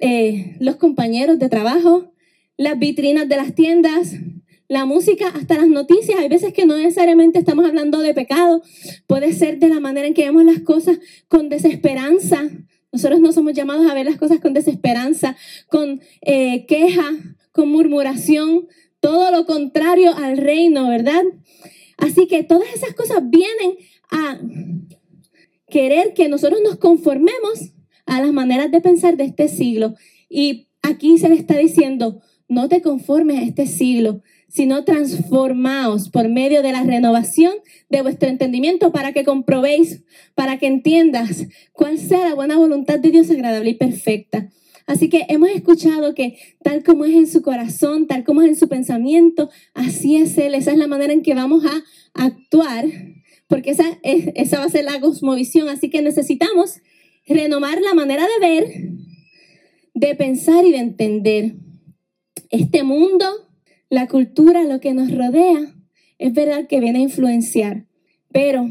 eh, 0.00 0.56
los 0.60 0.76
compañeros 0.76 1.38
de 1.38 1.48
trabajo, 1.48 2.11
las 2.56 2.78
vitrinas 2.78 3.28
de 3.28 3.36
las 3.36 3.54
tiendas, 3.54 4.14
la 4.68 4.84
música, 4.84 5.28
hasta 5.28 5.56
las 5.56 5.68
noticias. 5.68 6.18
Hay 6.18 6.28
veces 6.28 6.52
que 6.52 6.66
no 6.66 6.76
necesariamente 6.76 7.38
estamos 7.38 7.66
hablando 7.66 8.00
de 8.00 8.14
pecado, 8.14 8.62
puede 9.06 9.32
ser 9.32 9.58
de 9.58 9.68
la 9.68 9.80
manera 9.80 10.06
en 10.06 10.14
que 10.14 10.24
vemos 10.24 10.44
las 10.44 10.60
cosas 10.60 10.98
con 11.28 11.48
desesperanza. 11.48 12.48
Nosotros 12.90 13.20
no 13.20 13.32
somos 13.32 13.54
llamados 13.54 13.90
a 13.90 13.94
ver 13.94 14.06
las 14.06 14.16
cosas 14.16 14.40
con 14.40 14.54
desesperanza, 14.54 15.36
con 15.68 16.00
eh, 16.22 16.66
queja, 16.66 17.10
con 17.52 17.70
murmuración, 17.70 18.66
todo 19.00 19.30
lo 19.30 19.46
contrario 19.46 20.14
al 20.16 20.38
reino, 20.38 20.88
¿verdad? 20.88 21.22
Así 21.98 22.26
que 22.26 22.42
todas 22.42 22.68
esas 22.74 22.94
cosas 22.94 23.22
vienen 23.28 23.76
a 24.10 24.40
querer 25.68 26.14
que 26.14 26.28
nosotros 26.28 26.60
nos 26.62 26.76
conformemos 26.76 27.72
a 28.06 28.20
las 28.20 28.32
maneras 28.32 28.70
de 28.70 28.80
pensar 28.80 29.16
de 29.16 29.24
este 29.24 29.48
siglo. 29.48 29.94
Y 30.28 30.68
aquí 30.82 31.18
se 31.18 31.28
le 31.28 31.34
está 31.34 31.56
diciendo, 31.56 32.20
no 32.52 32.68
te 32.68 32.82
conformes 32.82 33.38
a 33.38 33.42
este 33.42 33.66
siglo, 33.66 34.22
sino 34.48 34.84
transformaos 34.84 36.10
por 36.10 36.28
medio 36.28 36.62
de 36.62 36.72
la 36.72 36.82
renovación 36.82 37.54
de 37.88 38.02
vuestro 38.02 38.28
entendimiento 38.28 38.92
para 38.92 39.12
que 39.12 39.24
comprobéis, 39.24 40.02
para 40.34 40.58
que 40.58 40.66
entiendas 40.66 41.46
cuál 41.72 41.98
sea 41.98 42.28
la 42.28 42.34
buena 42.34 42.58
voluntad 42.58 42.98
de 42.98 43.10
Dios 43.10 43.30
agradable 43.30 43.70
y 43.70 43.74
perfecta. 43.74 44.50
Así 44.86 45.08
que 45.08 45.24
hemos 45.28 45.48
escuchado 45.50 46.14
que 46.14 46.36
tal 46.62 46.82
como 46.82 47.06
es 47.06 47.14
en 47.14 47.26
su 47.26 47.40
corazón, 47.40 48.06
tal 48.06 48.24
como 48.24 48.42
es 48.42 48.48
en 48.48 48.56
su 48.56 48.68
pensamiento, 48.68 49.48
así 49.72 50.16
es 50.16 50.36
Él. 50.36 50.54
Esa 50.54 50.72
es 50.72 50.76
la 50.76 50.86
manera 50.86 51.14
en 51.14 51.22
que 51.22 51.34
vamos 51.34 51.64
a 51.64 51.82
actuar, 52.12 52.84
porque 53.48 53.70
esa, 53.70 53.84
es, 54.02 54.28
esa 54.34 54.58
va 54.58 54.64
a 54.64 54.70
ser 54.70 54.84
la 54.84 55.00
cosmovisión. 55.00 55.70
Así 55.70 55.88
que 55.88 56.02
necesitamos 56.02 56.80
renovar 57.26 57.80
la 57.80 57.94
manera 57.94 58.26
de 58.26 58.46
ver, 58.46 58.64
de 59.94 60.14
pensar 60.14 60.66
y 60.66 60.72
de 60.72 60.78
entender. 60.78 61.54
Este 62.52 62.82
mundo, 62.82 63.24
la 63.88 64.08
cultura, 64.08 64.62
lo 64.64 64.78
que 64.78 64.92
nos 64.92 65.10
rodea, 65.10 65.74
es 66.18 66.34
verdad 66.34 66.66
que 66.68 66.80
viene 66.80 66.98
a 66.98 67.02
influenciar, 67.02 67.86
pero 68.30 68.68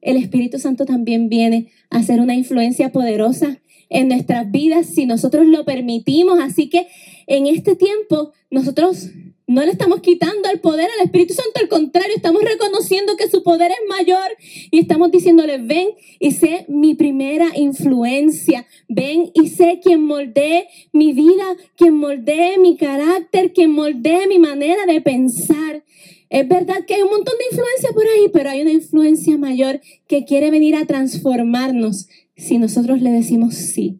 el 0.00 0.16
Espíritu 0.16 0.60
Santo 0.60 0.86
también 0.86 1.28
viene 1.28 1.72
a 1.90 2.04
ser 2.04 2.20
una 2.20 2.36
influencia 2.36 2.92
poderosa 2.92 3.60
en 3.88 4.06
nuestras 4.06 4.48
vidas 4.52 4.86
si 4.86 5.06
nosotros 5.06 5.44
lo 5.46 5.64
permitimos. 5.64 6.38
Así 6.38 6.68
que 6.68 6.86
en 7.26 7.48
este 7.48 7.74
tiempo 7.74 8.32
nosotros 8.48 9.10
no 9.48 9.64
le 9.64 9.72
estamos 9.72 10.00
quitando 10.02 10.50
el 10.50 10.60
poder 10.60 10.88
al 10.90 11.06
Espíritu 11.06 11.32
Santo, 11.32 11.58
al 11.60 11.68
contrario, 11.68 12.14
estamos 12.14 12.42
reconociendo 12.42 13.16
que 13.16 13.30
su 13.30 13.42
poder 13.42 13.70
es 13.70 13.88
mayor 13.88 14.28
y 14.70 14.78
estamos 14.78 15.10
diciéndole, 15.10 15.56
ven 15.56 15.88
y 16.20 16.32
sé 16.32 16.66
mi 16.68 16.94
primera 16.94 17.48
influencia, 17.56 18.66
ven 18.88 19.30
y 19.32 19.48
sé 19.48 19.80
quien 19.82 20.02
moldee 20.02 20.68
mi 20.92 21.14
vida, 21.14 21.56
quien 21.76 21.94
moldee 21.94 22.58
mi 22.58 22.76
carácter, 22.76 23.54
quien 23.54 23.70
moldee 23.70 24.26
mi 24.28 24.38
manera 24.38 24.84
de 24.84 25.00
pensar. 25.00 25.82
Es 26.28 26.46
verdad 26.46 26.84
que 26.86 26.96
hay 26.96 27.02
un 27.02 27.10
montón 27.10 27.34
de 27.38 27.46
influencia 27.50 27.90
por 27.94 28.04
ahí, 28.06 28.28
pero 28.30 28.50
hay 28.50 28.60
una 28.60 28.72
influencia 28.72 29.38
mayor 29.38 29.80
que 30.06 30.26
quiere 30.26 30.50
venir 30.50 30.76
a 30.76 30.84
transformarnos 30.84 32.08
si 32.36 32.58
nosotros 32.58 33.00
le 33.00 33.10
decimos 33.10 33.54
sí. 33.54 33.98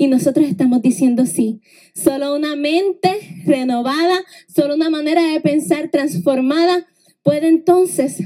Y 0.00 0.06
nosotros 0.06 0.46
estamos 0.46 0.80
diciendo 0.80 1.26
sí. 1.26 1.60
Solo 1.92 2.36
una 2.36 2.54
mente 2.54 3.42
renovada, 3.44 4.24
solo 4.46 4.76
una 4.76 4.90
manera 4.90 5.20
de 5.32 5.40
pensar 5.40 5.90
transformada 5.90 6.86
puede 7.24 7.48
entonces 7.48 8.22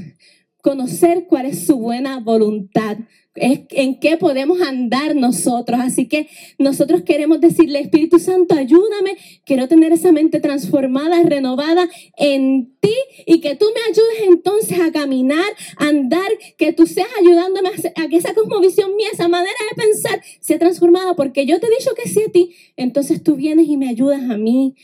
conocer 0.61 1.25
cuál 1.27 1.47
es 1.47 1.65
su 1.65 1.79
buena 1.79 2.19
voluntad, 2.19 2.99
es 3.35 3.61
en 3.71 3.99
qué 3.99 4.17
podemos 4.17 4.61
andar 4.61 5.15
nosotros. 5.15 5.79
Así 5.81 6.07
que 6.07 6.27
nosotros 6.57 7.01
queremos 7.01 7.41
decirle, 7.41 7.79
Espíritu 7.79 8.19
Santo, 8.19 8.55
ayúdame, 8.55 9.17
quiero 9.45 9.67
tener 9.67 9.91
esa 9.91 10.11
mente 10.11 10.39
transformada, 10.39 11.21
renovada 11.23 11.89
en 12.17 12.75
ti 12.79 12.93
y 13.25 13.41
que 13.41 13.55
tú 13.55 13.65
me 13.73 13.81
ayudes 13.91 14.27
entonces 14.27 14.79
a 14.79 14.91
caminar, 14.91 15.45
a 15.77 15.87
andar, 15.87 16.29
que 16.57 16.73
tú 16.73 16.85
seas 16.85 17.09
ayudándome 17.19 17.69
a, 17.69 18.07
que 18.07 18.17
esa 18.17 18.33
cosmovisión 18.33 18.95
mía, 18.95 19.07
esa 19.11 19.27
manera 19.27 19.55
de 19.69 19.81
pensar 19.81 20.21
sea 20.39 20.59
transformada, 20.59 21.15
porque 21.15 21.45
yo 21.45 21.59
te 21.59 21.67
he 21.67 21.77
dicho 21.77 21.91
que 21.95 22.09
sí 22.09 22.21
a 22.27 22.31
ti, 22.31 22.55
entonces 22.77 23.23
tú 23.23 23.35
vienes 23.35 23.67
y 23.67 23.77
me 23.77 23.89
ayudas 23.89 24.29
a 24.29 24.37
mí. 24.37 24.75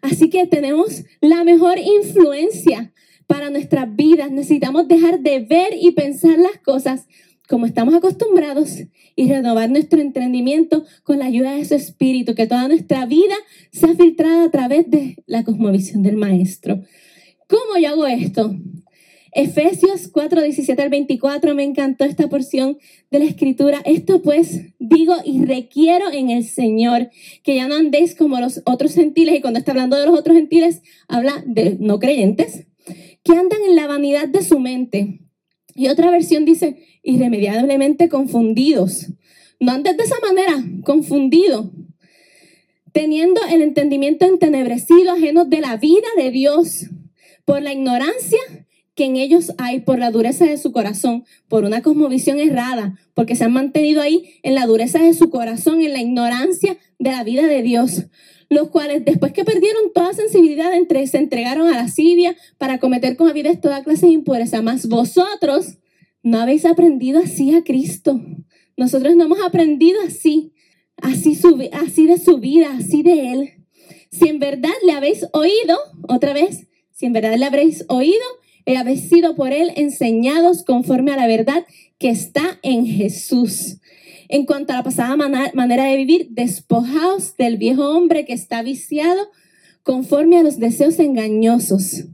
Así 0.00 0.30
que 0.30 0.46
tenemos 0.46 1.04
la 1.20 1.44
mejor 1.44 1.76
influencia 1.78 2.92
para 3.26 3.50
nuestras 3.50 3.94
vidas. 3.94 4.30
Necesitamos 4.30 4.88
dejar 4.88 5.20
de 5.20 5.40
ver 5.40 5.70
y 5.78 5.90
pensar 5.90 6.38
las 6.38 6.58
cosas 6.62 7.06
como 7.48 7.66
estamos 7.66 7.94
acostumbrados 7.94 8.82
y 9.16 9.28
renovar 9.28 9.70
nuestro 9.70 10.00
entendimiento 10.00 10.84
con 11.02 11.18
la 11.18 11.24
ayuda 11.24 11.52
de 11.52 11.64
su 11.64 11.74
espíritu, 11.74 12.34
que 12.34 12.46
toda 12.46 12.68
nuestra 12.68 13.06
vida 13.06 13.34
sea 13.72 13.94
filtrada 13.94 14.44
a 14.44 14.50
través 14.50 14.88
de 14.90 15.16
la 15.26 15.44
cosmovisión 15.44 16.02
del 16.02 16.16
maestro. 16.16 16.82
¿Cómo 17.48 17.78
yo 17.80 17.88
hago 17.88 18.06
esto? 18.06 18.54
Efesios 19.32 20.08
4, 20.08 20.42
17 20.42 20.82
al 20.82 20.88
24, 20.90 21.54
me 21.54 21.64
encantó 21.64 22.04
esta 22.04 22.28
porción 22.28 22.78
de 23.10 23.18
la 23.18 23.24
escritura. 23.24 23.80
Esto 23.84 24.20
pues 24.20 24.74
digo 24.78 25.14
y 25.24 25.44
requiero 25.44 26.10
en 26.12 26.30
el 26.30 26.44
Señor, 26.44 27.10
que 27.42 27.56
ya 27.56 27.66
no 27.66 27.76
andéis 27.76 28.14
como 28.14 28.40
los 28.40 28.62
otros 28.66 28.94
gentiles, 28.94 29.36
y 29.36 29.40
cuando 29.40 29.58
está 29.58 29.72
hablando 29.72 29.98
de 29.98 30.06
los 30.06 30.18
otros 30.18 30.36
gentiles, 30.36 30.82
habla 31.08 31.42
de 31.46 31.76
no 31.80 31.98
creyentes, 31.98 32.66
que 33.22 33.32
andan 33.32 33.60
en 33.66 33.76
la 33.76 33.86
vanidad 33.86 34.28
de 34.28 34.42
su 34.42 34.60
mente. 34.60 35.27
Y 35.78 35.86
otra 35.86 36.10
versión 36.10 36.44
dice, 36.44 36.76
irremediablemente 37.04 38.08
confundidos. 38.08 39.12
No 39.60 39.70
antes 39.70 39.96
de 39.96 40.02
esa 40.02 40.16
manera, 40.20 40.64
confundido, 40.82 41.70
teniendo 42.92 43.40
el 43.48 43.62
entendimiento 43.62 44.26
entenebrecido, 44.26 45.12
ajenos 45.12 45.48
de 45.48 45.60
la 45.60 45.76
vida 45.76 46.08
de 46.16 46.32
Dios, 46.32 46.86
por 47.44 47.62
la 47.62 47.72
ignorancia 47.72 48.40
que 48.96 49.04
en 49.04 49.14
ellos 49.14 49.52
hay, 49.56 49.78
por 49.78 50.00
la 50.00 50.10
dureza 50.10 50.46
de 50.46 50.58
su 50.58 50.72
corazón, 50.72 51.24
por 51.46 51.62
una 51.62 51.80
cosmovisión 51.80 52.40
errada, 52.40 52.98
porque 53.14 53.36
se 53.36 53.44
han 53.44 53.52
mantenido 53.52 54.02
ahí 54.02 54.40
en 54.42 54.56
la 54.56 54.66
dureza 54.66 54.98
de 54.98 55.14
su 55.14 55.30
corazón, 55.30 55.80
en 55.82 55.92
la 55.92 56.00
ignorancia 56.00 56.76
de 56.98 57.12
la 57.12 57.22
vida 57.22 57.46
de 57.46 57.62
Dios 57.62 58.06
los 58.48 58.70
cuales 58.70 59.04
después 59.04 59.32
que 59.32 59.44
perdieron 59.44 59.92
toda 59.92 60.12
sensibilidad 60.12 60.74
entre, 60.74 61.06
se 61.06 61.18
entregaron 61.18 61.68
a 61.68 61.72
la 61.72 61.82
lascivia 61.82 62.36
para 62.56 62.78
cometer 62.78 63.16
con 63.16 63.28
avidez 63.28 63.60
toda 63.60 63.84
clase 63.84 64.06
de 64.06 64.12
impureza, 64.12 64.62
más 64.62 64.88
vosotros 64.88 65.78
no 66.22 66.38
habéis 66.38 66.64
aprendido 66.64 67.20
así 67.20 67.54
a 67.54 67.62
Cristo. 67.62 68.20
Nosotros 68.76 69.16
no 69.16 69.24
hemos 69.24 69.40
aprendido 69.42 70.00
así, 70.06 70.52
así, 70.96 71.38
así 71.72 72.06
de 72.06 72.18
su 72.18 72.38
vida, 72.38 72.74
así 72.76 73.02
de 73.02 73.32
Él, 73.32 73.58
si 74.10 74.28
en 74.28 74.38
verdad 74.38 74.70
le 74.84 74.92
habéis 74.92 75.26
oído, 75.32 75.78
otra 76.08 76.32
vez, 76.32 76.66
si 76.92 77.06
en 77.06 77.12
verdad 77.12 77.36
le 77.36 77.44
habréis 77.44 77.84
oído, 77.88 78.24
y 78.68 78.74
habéis 78.74 79.08
sido 79.08 79.34
por 79.34 79.52
él 79.52 79.72
enseñados 79.76 80.62
conforme 80.62 81.12
a 81.12 81.16
la 81.16 81.26
verdad 81.26 81.66
que 81.98 82.10
está 82.10 82.58
en 82.62 82.86
Jesús. 82.86 83.78
En 84.28 84.44
cuanto 84.44 84.72
a 84.72 84.76
la 84.76 84.82
pasada 84.82 85.16
manera 85.54 85.84
de 85.84 85.96
vivir, 85.96 86.28
despojaos 86.30 87.36
del 87.36 87.56
viejo 87.56 87.90
hombre 87.90 88.26
que 88.26 88.34
está 88.34 88.62
viciado 88.62 89.30
conforme 89.82 90.36
a 90.36 90.42
los 90.42 90.58
deseos 90.58 90.98
engañosos. 90.98 92.04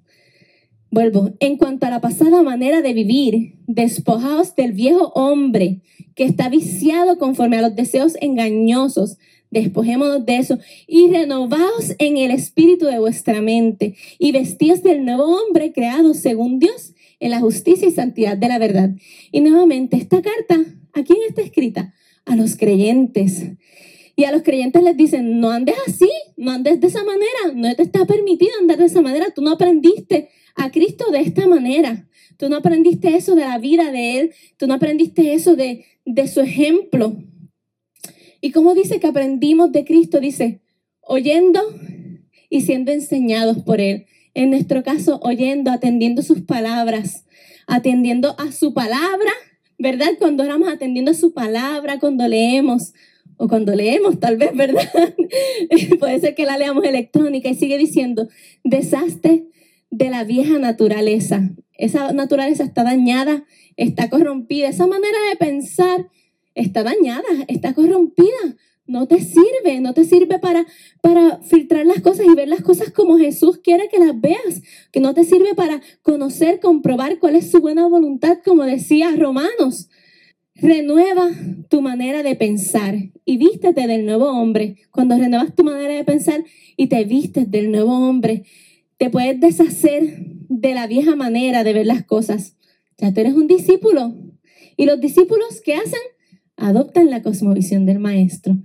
Vuelvo, 0.92 1.32
en 1.40 1.56
cuanto 1.56 1.86
a 1.86 1.90
la 1.90 2.00
pasada 2.00 2.44
manera 2.44 2.82
de 2.82 2.92
vivir, 2.92 3.54
despojaos 3.66 4.54
del 4.54 4.70
viejo 4.72 5.08
hombre 5.16 5.80
que 6.14 6.22
está 6.22 6.48
viciado 6.48 7.18
conforme 7.18 7.56
a 7.56 7.62
los 7.62 7.74
deseos 7.74 8.14
engañosos. 8.20 9.18
Despojémonos 9.50 10.24
de 10.24 10.36
eso 10.36 10.58
y 10.86 11.10
renovaos 11.10 11.94
en 11.98 12.16
el 12.16 12.30
espíritu 12.30 12.86
de 12.86 13.00
vuestra 13.00 13.40
mente 13.40 13.96
y 14.20 14.30
vestíos 14.30 14.82
del 14.84 15.04
nuevo 15.04 15.24
hombre 15.24 15.72
creado 15.72 16.14
según 16.14 16.60
Dios 16.60 16.94
en 17.18 17.30
la 17.30 17.40
justicia 17.40 17.88
y 17.88 17.92
santidad 17.92 18.36
de 18.36 18.48
la 18.48 18.58
verdad. 18.58 18.90
Y 19.32 19.40
nuevamente, 19.40 19.96
esta 19.96 20.22
carta, 20.22 20.60
¿a 20.92 21.02
quién 21.02 21.18
está 21.28 21.42
escrita? 21.42 21.93
A 22.24 22.36
los 22.36 22.56
creyentes. 22.56 23.52
Y 24.16 24.24
a 24.24 24.32
los 24.32 24.42
creyentes 24.42 24.82
les 24.82 24.96
dicen, 24.96 25.40
no 25.40 25.50
andes 25.50 25.74
así, 25.86 26.10
no 26.36 26.52
andes 26.52 26.80
de 26.80 26.86
esa 26.86 27.02
manera, 27.04 27.52
no 27.54 27.74
te 27.74 27.82
está 27.82 28.06
permitido 28.06 28.52
andar 28.60 28.78
de 28.78 28.84
esa 28.84 29.02
manera, 29.02 29.26
tú 29.34 29.42
no 29.42 29.50
aprendiste 29.50 30.28
a 30.54 30.70
Cristo 30.70 31.10
de 31.10 31.20
esta 31.20 31.48
manera, 31.48 32.08
tú 32.36 32.48
no 32.48 32.56
aprendiste 32.56 33.16
eso 33.16 33.34
de 33.34 33.42
la 33.42 33.58
vida 33.58 33.90
de 33.90 34.20
Él, 34.20 34.34
tú 34.56 34.68
no 34.68 34.74
aprendiste 34.74 35.34
eso 35.34 35.56
de, 35.56 35.84
de 36.04 36.28
su 36.28 36.40
ejemplo. 36.40 37.16
¿Y 38.40 38.52
cómo 38.52 38.74
dice 38.74 39.00
que 39.00 39.06
aprendimos 39.08 39.72
de 39.72 39.84
Cristo? 39.84 40.20
Dice, 40.20 40.60
oyendo 41.00 41.60
y 42.50 42.60
siendo 42.60 42.92
enseñados 42.92 43.64
por 43.64 43.80
Él. 43.80 44.06
En 44.34 44.50
nuestro 44.50 44.82
caso, 44.82 45.18
oyendo, 45.22 45.70
atendiendo 45.70 46.22
sus 46.22 46.42
palabras, 46.42 47.24
atendiendo 47.66 48.34
a 48.38 48.52
su 48.52 48.74
palabra, 48.74 49.32
¿verdad? 49.84 50.12
Cuando 50.18 50.42
oramos 50.42 50.72
atendiendo 50.72 51.10
a 51.10 51.14
su 51.14 51.34
palabra, 51.34 51.98
cuando 51.98 52.26
leemos, 52.26 52.94
o 53.36 53.48
cuando 53.48 53.74
leemos 53.74 54.18
tal 54.18 54.38
vez, 54.38 54.56
¿verdad? 54.56 54.88
Puede 56.00 56.20
ser 56.20 56.34
que 56.34 56.46
la 56.46 56.56
leamos 56.56 56.84
electrónica 56.84 57.50
y 57.50 57.54
sigue 57.54 57.76
diciendo, 57.76 58.30
desastre 58.64 59.44
de 59.90 60.08
la 60.08 60.24
vieja 60.24 60.58
naturaleza. 60.58 61.50
Esa 61.74 62.14
naturaleza 62.14 62.64
está 62.64 62.82
dañada, 62.82 63.44
está 63.76 64.08
corrompida, 64.08 64.68
esa 64.68 64.86
manera 64.86 65.18
de 65.28 65.36
pensar 65.36 66.08
está 66.54 66.82
dañada, 66.82 67.28
está 67.48 67.74
corrompida. 67.74 68.56
No 68.86 69.06
te 69.06 69.20
sirve, 69.20 69.80
no 69.80 69.94
te 69.94 70.04
sirve 70.04 70.38
para, 70.38 70.66
para 71.00 71.38
filtrar 71.38 71.86
las 71.86 72.00
cosas 72.00 72.26
y 72.26 72.34
ver 72.34 72.48
las 72.48 72.60
cosas 72.60 72.90
como 72.90 73.16
Jesús 73.16 73.58
quiere 73.58 73.88
que 73.88 73.98
las 73.98 74.20
veas, 74.20 74.62
que 74.92 75.00
no 75.00 75.14
te 75.14 75.24
sirve 75.24 75.54
para 75.54 75.80
conocer, 76.02 76.60
comprobar 76.60 77.18
cuál 77.18 77.36
es 77.36 77.50
su 77.50 77.60
buena 77.60 77.88
voluntad, 77.88 78.38
como 78.44 78.64
decía 78.64 79.14
Romanos. 79.16 79.88
Renueva 80.54 81.30
tu 81.68 81.80
manera 81.80 82.22
de 82.22 82.36
pensar 82.36 82.94
y 83.24 83.38
vístete 83.38 83.86
del 83.86 84.04
nuevo 84.04 84.26
hombre. 84.30 84.76
Cuando 84.90 85.16
renuevas 85.16 85.54
tu 85.54 85.64
manera 85.64 85.94
de 85.94 86.04
pensar 86.04 86.44
y 86.76 86.86
te 86.86 87.04
vistes 87.04 87.50
del 87.50 87.72
nuevo 87.72 87.92
hombre, 87.92 88.44
te 88.98 89.10
puedes 89.10 89.40
deshacer 89.40 90.18
de 90.48 90.74
la 90.74 90.86
vieja 90.86 91.16
manera 91.16 91.64
de 91.64 91.72
ver 91.72 91.86
las 91.86 92.04
cosas. 92.04 92.56
Ya 92.98 93.12
tú 93.12 93.20
eres 93.20 93.34
un 93.34 93.48
discípulo. 93.48 94.14
¿Y 94.76 94.86
los 94.86 95.00
discípulos 95.00 95.60
qué 95.64 95.74
hacen? 95.74 96.00
Adoptan 96.56 97.10
la 97.10 97.22
cosmovisión 97.22 97.86
del 97.86 97.98
maestro. 97.98 98.58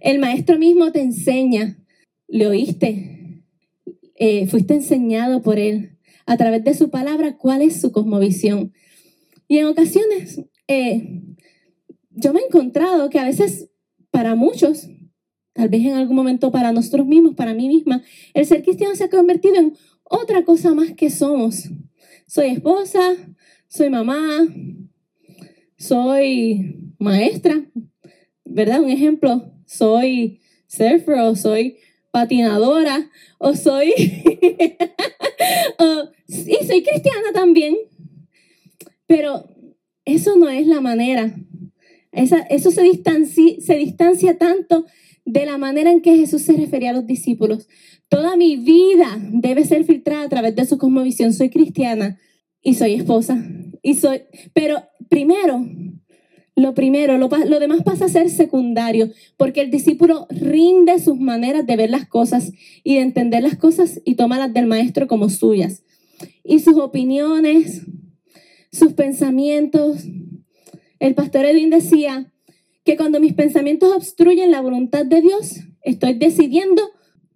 El 0.00 0.18
maestro 0.18 0.58
mismo 0.58 0.92
te 0.92 1.00
enseña. 1.00 1.78
¿Le 2.28 2.46
oíste? 2.46 3.42
Eh, 4.16 4.46
fuiste 4.46 4.74
enseñado 4.74 5.42
por 5.42 5.58
él 5.58 5.98
a 6.26 6.36
través 6.36 6.64
de 6.64 6.74
su 6.74 6.90
palabra 6.90 7.36
cuál 7.36 7.62
es 7.62 7.80
su 7.80 7.92
cosmovisión. 7.92 8.72
Y 9.48 9.58
en 9.58 9.66
ocasiones 9.66 10.40
eh, 10.68 11.22
yo 12.10 12.32
me 12.32 12.40
he 12.40 12.46
encontrado 12.46 13.10
que 13.10 13.18
a 13.18 13.24
veces 13.24 13.70
para 14.10 14.34
muchos, 14.34 14.88
tal 15.52 15.68
vez 15.68 15.84
en 15.84 15.94
algún 15.94 16.16
momento 16.16 16.50
para 16.50 16.72
nosotros 16.72 17.06
mismos, 17.06 17.34
para 17.34 17.54
mí 17.54 17.68
misma, 17.68 18.02
el 18.32 18.46
ser 18.46 18.62
cristiano 18.62 18.94
se 18.94 19.04
ha 19.04 19.10
convertido 19.10 19.56
en 19.56 19.74
otra 20.04 20.44
cosa 20.44 20.74
más 20.74 20.92
que 20.92 21.10
somos. 21.10 21.68
Soy 22.26 22.48
esposa, 22.48 23.16
soy 23.68 23.90
mamá, 23.90 24.46
soy 25.76 26.92
maestra, 26.98 27.70
¿verdad? 28.44 28.82
Un 28.82 28.90
ejemplo, 28.90 29.53
soy 29.66 30.40
surfer 30.66 31.20
o 31.20 31.36
soy 31.36 31.78
patinadora 32.10 33.10
o 33.38 33.54
soy... 33.54 33.92
y 36.28 36.66
soy 36.66 36.82
cristiana 36.82 37.32
también. 37.32 37.76
Pero 39.06 39.48
eso 40.04 40.36
no 40.36 40.48
es 40.48 40.66
la 40.66 40.80
manera 40.80 41.34
eso 42.14 42.70
se 42.70 42.82
distancia, 42.82 43.54
se 43.60 43.76
distancia 43.76 44.38
tanto 44.38 44.86
de 45.24 45.46
la 45.46 45.58
manera 45.58 45.90
en 45.90 46.00
que 46.00 46.16
Jesús 46.16 46.42
se 46.42 46.52
refería 46.52 46.90
a 46.90 46.94
los 46.94 47.06
discípulos. 47.06 47.68
Toda 48.08 48.36
mi 48.36 48.56
vida 48.56 49.18
debe 49.32 49.64
ser 49.64 49.84
filtrada 49.84 50.24
a 50.24 50.28
través 50.28 50.54
de 50.54 50.64
su 50.64 50.78
cosmovisión. 50.78 51.32
Soy 51.32 51.50
cristiana 51.50 52.18
y 52.62 52.74
soy 52.74 52.94
esposa. 52.94 53.44
Y 53.82 53.94
soy, 53.94 54.22
pero 54.52 54.82
primero, 55.08 55.66
lo 56.56 56.74
primero, 56.74 57.18
lo, 57.18 57.28
demás 57.28 57.82
pasa 57.84 58.04
a 58.04 58.08
ser 58.08 58.30
secundario, 58.30 59.10
porque 59.36 59.60
el 59.60 59.70
discípulo 59.70 60.26
rinde 60.30 61.00
sus 61.00 61.18
maneras 61.18 61.66
de 61.66 61.76
ver 61.76 61.90
las 61.90 62.06
cosas 62.06 62.52
y 62.84 62.94
de 62.94 63.00
entender 63.00 63.42
las 63.42 63.56
cosas 63.56 64.00
y 64.04 64.14
toma 64.14 64.38
las 64.38 64.52
del 64.52 64.66
maestro 64.66 65.08
como 65.08 65.30
suyas. 65.30 65.82
Y 66.44 66.60
sus 66.60 66.76
opiniones, 66.76 67.82
sus 68.70 68.92
pensamientos, 68.92 70.04
el 71.00 71.14
pastor 71.14 71.44
Edwin 71.44 71.70
decía 71.70 72.32
que 72.84 72.96
cuando 72.96 73.18
mis 73.18 73.32
pensamientos 73.32 73.92
obstruyen 73.92 74.52
la 74.52 74.60
voluntad 74.60 75.04
de 75.04 75.22
Dios, 75.22 75.60
estoy 75.82 76.14
decidiendo 76.14 76.90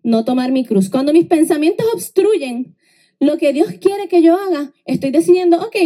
no 0.05 0.25
tomar 0.25 0.53
mi 0.53 0.65
cruz. 0.65 0.91
Cuando 0.91 1.13
mis 1.13 1.27
pensamientos 1.27 1.87
obstruyen 1.93 2.77
lo 3.19 3.37
que 3.37 3.53
Dios 3.53 3.73
quiere 3.81 4.09
que 4.09 4.23
yo 4.23 4.37
haga, 4.37 4.73
estoy 4.85 5.11
decidiendo, 5.11 5.61
ok, 5.61 5.77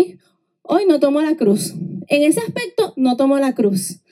hoy 0.62 0.84
no 0.86 1.00
tomo 1.00 1.22
la 1.22 1.34
cruz. 1.34 1.74
En 2.12 2.24
ese 2.24 2.40
aspecto, 2.40 2.92
no 2.96 3.16
tomo 3.16 3.38
la 3.38 3.54
cruz. 3.54 4.02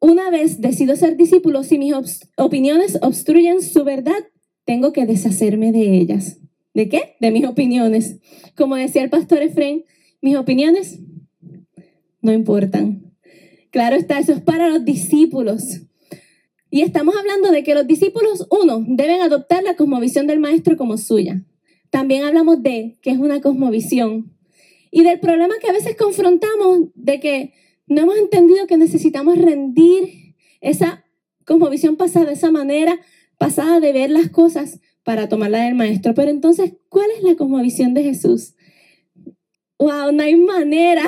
Una 0.00 0.28
vez 0.28 0.60
decido 0.60 0.96
ser 0.96 1.16
discípulo, 1.16 1.62
si 1.62 1.78
mis 1.78 1.94
opiniones 2.36 2.98
obstruyen 3.00 3.62
su 3.62 3.84
verdad, 3.84 4.28
tengo 4.66 4.92
que 4.92 5.06
deshacerme 5.06 5.72
de 5.72 5.96
ellas. 5.96 6.40
¿De 6.74 6.90
qué? 6.90 7.16
De 7.20 7.30
mis 7.30 7.46
opiniones. 7.46 8.18
Como 8.54 8.76
decía 8.76 9.02
el 9.02 9.08
pastor 9.08 9.40
Efraín, 9.40 9.86
mis 10.20 10.36
opiniones 10.36 11.00
no 12.20 12.34
importan. 12.34 13.14
Claro 13.70 13.96
está, 13.96 14.18
eso 14.18 14.34
es 14.34 14.42
para 14.42 14.68
los 14.68 14.84
discípulos. 14.84 15.80
Y 16.70 16.82
estamos 16.82 17.14
hablando 17.16 17.50
de 17.50 17.62
que 17.62 17.74
los 17.74 17.86
discípulos, 17.86 18.46
uno, 18.50 18.84
deben 18.86 19.22
adoptar 19.22 19.62
la 19.62 19.74
cosmovisión 19.74 20.26
del 20.26 20.38
maestro 20.38 20.76
como 20.76 20.98
suya. 20.98 21.46
También 21.88 22.24
hablamos 22.24 22.62
de 22.62 22.98
que 23.00 23.08
es 23.08 23.16
una 23.16 23.40
cosmovisión. 23.40 24.33
Y 24.94 25.02
del 25.02 25.18
problema 25.18 25.54
que 25.60 25.68
a 25.68 25.72
veces 25.72 25.96
confrontamos 25.96 26.90
de 26.94 27.18
que 27.18 27.52
no 27.86 28.02
hemos 28.02 28.16
entendido 28.16 28.66
que 28.68 28.76
necesitamos 28.76 29.36
rendir 29.38 30.36
esa 30.60 31.04
cosmovisión 31.44 31.96
pasada, 31.96 32.30
esa 32.30 32.52
manera 32.52 33.00
pasada 33.36 33.80
de 33.80 33.92
ver 33.92 34.10
las 34.10 34.30
cosas 34.30 34.80
para 35.02 35.28
tomarla 35.28 35.64
del 35.64 35.74
maestro. 35.74 36.14
Pero 36.14 36.30
entonces, 36.30 36.74
¿cuál 36.88 37.08
es 37.16 37.24
la 37.24 37.34
cosmovisión 37.34 37.92
de 37.92 38.04
Jesús? 38.04 38.54
wow, 39.78 40.12
no 40.12 40.22
hay 40.22 40.36
manera, 40.36 41.02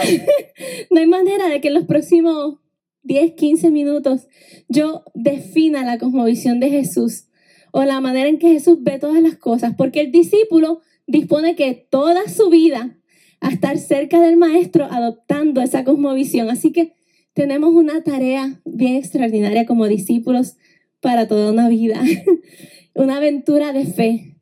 no 0.91 1.01
hay 1.01 1.07
manera 1.07 1.49
de 1.49 1.61
que 1.61 1.69
en 1.69 1.75
los 1.75 1.85
próximos 1.85 2.59
10, 3.05 3.33
15 3.35 3.71
minutos 3.71 4.27
yo 4.69 5.05
defina 5.15 5.85
la 5.85 5.99
cosmovisión 5.99 6.61
de 6.61 6.71
Jesús 6.71 7.29
o 7.73 7.85
la 7.85 8.01
manera 8.01 8.29
en 8.29 8.39
que 8.39 8.49
Jesús 8.49 8.79
ve 8.81 8.99
todas 8.99 9.23
las 9.23 9.37
cosas, 9.37 9.75
porque 9.77 10.01
el 10.01 10.11
discípulo 10.11 10.81
dispone 11.07 11.55
que 11.55 11.75
toda 11.75 12.29
su 12.29 12.51
vida 12.51 12.99
a 13.41 13.49
estar 13.49 13.79
cerca 13.79 14.21
del 14.21 14.37
maestro 14.37 14.87
adoptando 14.91 15.61
esa 15.61 15.85
cosmovisión. 15.85 16.51
Así 16.51 16.73
que 16.73 16.95
tenemos 17.35 17.75
una 17.75 18.03
tarea 18.03 18.61
bien 18.65 18.97
extraordinaria 18.97 19.67
como 19.67 19.87
discípulos 19.87 20.57
para 21.01 21.29
toda 21.29 21.53
una 21.53 21.69
vida, 21.69 22.03
una 22.95 23.17
aventura 23.17 23.73
de 23.73 23.87
fe 23.87 24.37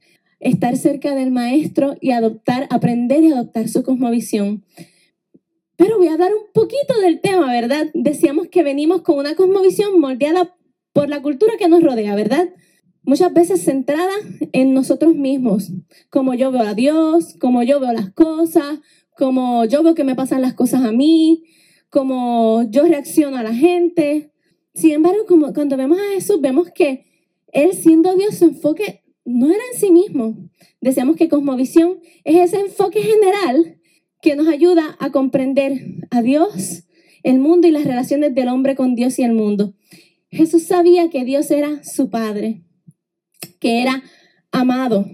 estar 0.44 0.76
cerca 0.76 1.14
del 1.14 1.30
maestro 1.30 1.96
y 2.00 2.10
adoptar, 2.10 2.66
aprender 2.70 3.24
y 3.24 3.32
adoptar 3.32 3.68
su 3.68 3.82
cosmovisión. 3.82 4.62
Pero 5.76 5.98
voy 5.98 6.08
a 6.08 6.16
dar 6.16 6.32
un 6.32 6.52
poquito 6.52 7.00
del 7.00 7.20
tema, 7.20 7.50
¿verdad? 7.50 7.86
Decíamos 7.94 8.48
que 8.48 8.62
venimos 8.62 9.02
con 9.02 9.18
una 9.18 9.34
cosmovisión 9.34 9.98
moldeada 9.98 10.54
por 10.92 11.08
la 11.08 11.22
cultura 11.22 11.54
que 11.58 11.68
nos 11.68 11.82
rodea, 11.82 12.14
¿verdad? 12.14 12.50
Muchas 13.04 13.32
veces 13.34 13.62
centrada 13.62 14.14
en 14.52 14.72
nosotros 14.72 15.14
mismos, 15.14 15.72
como 16.10 16.34
yo 16.34 16.50
veo 16.50 16.62
a 16.62 16.74
Dios, 16.74 17.34
como 17.38 17.62
yo 17.62 17.78
veo 17.78 17.92
las 17.92 18.12
cosas, 18.12 18.80
como 19.16 19.64
yo 19.66 19.82
veo 19.82 19.94
que 19.94 20.04
me 20.04 20.14
pasan 20.14 20.40
las 20.40 20.54
cosas 20.54 20.84
a 20.84 20.92
mí, 20.92 21.44
como 21.90 22.64
yo 22.70 22.84
reacciono 22.84 23.36
a 23.36 23.42
la 23.42 23.54
gente. 23.54 24.32
Sin 24.74 24.92
embargo, 24.92 25.26
como 25.28 25.52
cuando 25.52 25.76
vemos 25.76 25.98
a 25.98 26.14
Jesús, 26.14 26.40
vemos 26.40 26.70
que 26.74 27.04
Él 27.52 27.74
siendo 27.74 28.14
Dios, 28.16 28.36
su 28.36 28.46
enfoque 28.46 29.04
no 29.24 29.46
era 29.46 29.62
en 29.72 29.78
sí 29.78 29.90
mismo. 29.90 30.36
Decíamos 30.80 31.16
que 31.16 31.28
cosmovisión 31.28 32.00
es 32.24 32.36
ese 32.36 32.60
enfoque 32.60 33.02
general 33.02 33.78
que 34.20 34.36
nos 34.36 34.48
ayuda 34.48 34.96
a 34.98 35.12
comprender 35.12 35.80
a 36.10 36.22
Dios, 36.22 36.84
el 37.22 37.38
mundo 37.38 37.68
y 37.68 37.70
las 37.70 37.84
relaciones 37.84 38.34
del 38.34 38.48
hombre 38.48 38.74
con 38.74 38.94
Dios 38.94 39.18
y 39.18 39.22
el 39.22 39.32
mundo. 39.32 39.74
Jesús 40.30 40.64
sabía 40.64 41.10
que 41.10 41.24
Dios 41.24 41.50
era 41.50 41.84
su 41.84 42.10
Padre, 42.10 42.63
que 43.60 43.82
era 43.82 44.02
amado 44.52 45.06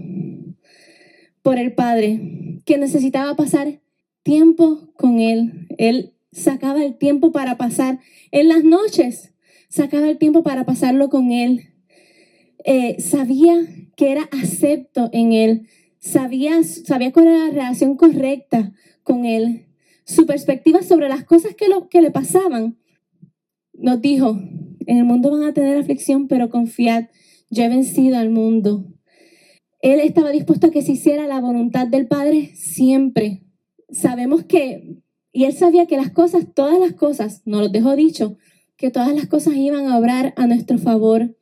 por 1.42 1.58
el 1.58 1.72
Padre, 1.72 2.60
que 2.64 2.78
necesitaba 2.78 3.36
pasar 3.36 3.80
tiempo 4.22 4.92
con 4.96 5.20
Él. 5.20 5.66
Él 5.78 6.14
sacaba 6.32 6.84
el 6.84 6.96
tiempo 6.96 7.32
para 7.32 7.56
pasar 7.56 8.00
en 8.30 8.48
las 8.48 8.64
noches, 8.64 9.32
sacaba 9.68 10.08
el 10.08 10.18
tiempo 10.18 10.42
para 10.42 10.64
pasarlo 10.64 11.08
con 11.08 11.32
Él. 11.32 11.68
Eh, 12.64 13.00
sabía 13.00 13.66
que 13.96 14.12
era 14.12 14.28
acepto 14.32 15.08
en 15.12 15.32
Él, 15.32 15.68
sabía, 15.98 16.62
sabía 16.62 17.12
cuál 17.12 17.28
era 17.28 17.46
la 17.46 17.50
relación 17.50 17.96
correcta 17.96 18.72
con 19.02 19.24
Él. 19.24 19.66
Su 20.04 20.26
perspectiva 20.26 20.82
sobre 20.82 21.08
las 21.08 21.24
cosas 21.24 21.54
que, 21.54 21.68
lo, 21.68 21.88
que 21.88 22.02
le 22.02 22.10
pasaban 22.10 22.76
nos 23.80 24.00
dijo, 24.00 24.38
en 24.86 24.98
el 24.98 25.04
mundo 25.04 25.30
van 25.30 25.44
a 25.44 25.54
tener 25.54 25.78
aflicción, 25.78 26.28
pero 26.28 26.50
confiad, 26.50 27.06
yo 27.50 27.64
he 27.64 27.68
vencido 27.68 28.16
al 28.16 28.30
mundo. 28.30 28.86
Él 29.82 30.00
estaba 30.00 30.30
dispuesto 30.30 30.68
a 30.68 30.70
que 30.70 30.82
se 30.82 30.92
hiciera 30.92 31.26
la 31.26 31.40
voluntad 31.40 31.86
del 31.86 32.06
Padre 32.06 32.52
siempre. 32.54 33.42
Sabemos 33.90 34.44
que, 34.44 34.98
y 35.32 35.44
él 35.44 35.52
sabía 35.52 35.86
que 35.86 35.96
las 35.96 36.10
cosas, 36.10 36.46
todas 36.54 36.78
las 36.78 36.94
cosas, 36.94 37.42
nos 37.44 37.62
lo 37.62 37.68
dejó 37.68 37.96
dicho, 37.96 38.36
que 38.76 38.90
todas 38.90 39.14
las 39.14 39.26
cosas 39.26 39.56
iban 39.56 39.86
a 39.86 39.98
obrar 39.98 40.32
a 40.36 40.46
nuestro 40.46 40.78
favor. 40.78 41.36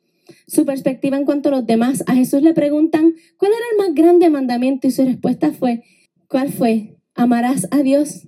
Su 0.47 0.65
perspectiva 0.65 1.17
en 1.17 1.25
cuanto 1.25 1.49
a 1.49 1.53
los 1.53 1.65
demás, 1.65 2.03
a 2.07 2.15
Jesús 2.15 2.41
le 2.41 2.53
preguntan, 2.53 3.13
¿cuál 3.37 3.51
era 3.51 3.65
el 3.71 3.77
más 3.77 3.95
grande 3.95 4.29
mandamiento? 4.29 4.87
Y 4.87 4.91
su 4.91 5.05
respuesta 5.05 5.51
fue, 5.51 5.83
¿cuál 6.27 6.51
fue? 6.51 6.97
Amarás 7.15 7.67
a 7.71 7.81
Dios 7.81 8.27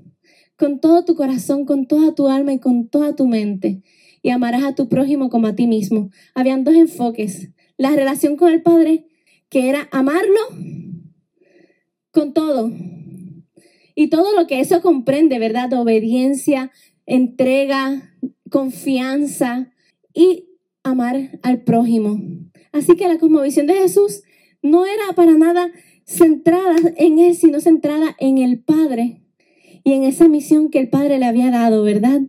con 0.61 0.79
todo 0.79 1.05
tu 1.05 1.15
corazón, 1.15 1.65
con 1.65 1.87
toda 1.87 2.13
tu 2.13 2.27
alma 2.27 2.53
y 2.53 2.59
con 2.59 2.87
toda 2.87 3.15
tu 3.15 3.27
mente. 3.27 3.81
Y 4.21 4.29
amarás 4.29 4.63
a 4.63 4.75
tu 4.75 4.89
prójimo 4.89 5.29
como 5.29 5.47
a 5.47 5.55
ti 5.55 5.65
mismo. 5.65 6.11
Habían 6.35 6.63
dos 6.63 6.75
enfoques. 6.75 7.49
La 7.81 7.95
relación 7.95 8.37
con 8.37 8.53
el 8.53 8.61
Padre, 8.61 9.07
que 9.49 9.67
era 9.67 9.89
amarlo 9.91 10.39
con 12.11 12.31
todo. 12.31 12.71
Y 13.95 14.09
todo 14.09 14.39
lo 14.39 14.45
que 14.45 14.59
eso 14.59 14.83
comprende, 14.83 15.39
¿verdad? 15.39 15.73
Obediencia, 15.73 16.71
entrega, 17.07 18.15
confianza 18.51 19.71
y 20.13 20.45
amar 20.83 21.39
al 21.41 21.63
prójimo. 21.63 22.21
Así 22.71 22.95
que 22.95 23.07
la 23.07 23.17
cosmovisión 23.17 23.65
de 23.65 23.73
Jesús 23.73 24.21
no 24.61 24.85
era 24.85 25.13
para 25.15 25.31
nada 25.31 25.71
centrada 26.05 26.75
en 26.97 27.17
Él, 27.17 27.33
sino 27.33 27.61
centrada 27.61 28.15
en 28.19 28.37
el 28.37 28.59
Padre 28.59 29.23
y 29.83 29.93
en 29.93 30.03
esa 30.03 30.27
misión 30.27 30.69
que 30.69 30.77
el 30.77 30.89
Padre 30.89 31.17
le 31.17 31.25
había 31.25 31.49
dado, 31.49 31.81
¿verdad? 31.81 32.21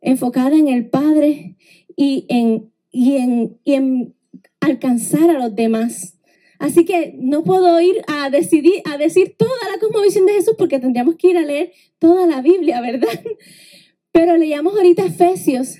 Enfocada 0.00 0.56
en 0.56 0.68
el 0.68 0.88
Padre 0.88 1.56
y 1.96 2.26
en, 2.28 2.70
y 2.92 3.16
en, 3.16 3.58
y 3.64 3.74
en 3.74 4.14
alcanzar 4.60 5.30
a 5.30 5.38
los 5.38 5.54
demás. 5.54 6.16
Así 6.58 6.84
que 6.84 7.14
no 7.18 7.42
puedo 7.42 7.80
ir 7.80 8.02
a 8.06 8.28
decidir, 8.28 8.82
a 8.84 8.98
decir 8.98 9.34
toda 9.36 9.50
la 9.72 9.80
cosmovisión 9.80 10.26
de 10.26 10.34
Jesús 10.34 10.54
porque 10.58 10.78
tendríamos 10.78 11.16
que 11.16 11.28
ir 11.28 11.38
a 11.38 11.42
leer 11.42 11.72
toda 11.98 12.26
la 12.26 12.42
Biblia, 12.42 12.80
¿verdad? 12.80 13.20
Pero 14.12 14.36
leíamos 14.36 14.74
ahorita 14.74 15.06
Efesios 15.06 15.76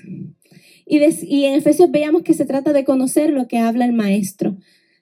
y, 0.85 0.99
y 0.99 1.45
en 1.45 1.53
Efesios 1.53 1.91
veíamos 1.91 2.23
que 2.23 2.33
se 2.33 2.45
trata 2.45 2.73
de 2.73 2.83
conocer 2.83 3.29
lo 3.29 3.47
que 3.47 3.59
habla 3.59 3.85
el 3.85 3.93
maestro. 3.93 4.57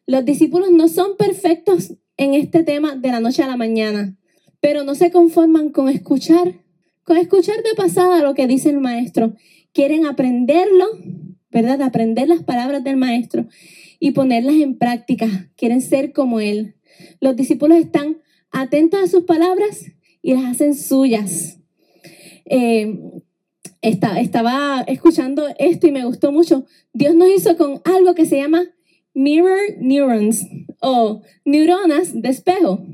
Los 0.05 0.25
discípulos 0.25 0.71
no 0.71 0.87
son 0.87 1.15
perfectos 1.17 1.93
en 2.17 2.33
este 2.33 2.63
tema 2.63 2.95
de 2.95 3.09
la 3.09 3.21
noche 3.21 3.43
a 3.43 3.47
la 3.47 3.55
mañana, 3.55 4.17
pero 4.59 4.83
no 4.83 4.95
se 4.95 5.11
conforman 5.11 5.69
con 5.69 5.87
escuchar, 5.87 6.55
con 7.03 7.15
escuchar 7.15 7.63
de 7.63 7.75
pasada 7.77 8.21
lo 8.21 8.33
que 8.33 8.47
dice 8.47 8.69
el 8.69 8.81
maestro. 8.81 9.35
Quieren 9.71 10.05
aprenderlo, 10.05 10.85
¿verdad? 11.51 11.81
Aprender 11.81 12.27
las 12.27 12.43
palabras 12.43 12.83
del 12.83 12.97
maestro 12.97 13.47
y 13.99 14.11
ponerlas 14.11 14.55
en 14.55 14.77
práctica. 14.77 15.49
Quieren 15.55 15.81
ser 15.81 16.13
como 16.13 16.39
él. 16.39 16.75
Los 17.19 17.35
discípulos 17.35 17.77
están 17.77 18.17
atentos 18.51 19.01
a 19.01 19.07
sus 19.07 19.23
palabras 19.23 19.91
y 20.21 20.33
las 20.33 20.45
hacen 20.45 20.75
suyas. 20.75 21.59
Eh, 22.45 22.99
estaba 23.81 24.81
escuchando 24.87 25.47
esto 25.57 25.87
y 25.87 25.91
me 25.91 26.05
gustó 26.05 26.31
mucho. 26.31 26.65
Dios 26.93 27.15
nos 27.15 27.29
hizo 27.29 27.55
con 27.57 27.81
algo 27.85 28.15
que 28.15 28.25
se 28.25 28.37
llama 28.37 28.63
mirror 29.13 29.59
neurons 29.79 30.45
o 30.81 31.21
neuronas 31.45 32.19
de 32.21 32.29
espejo. 32.29 32.85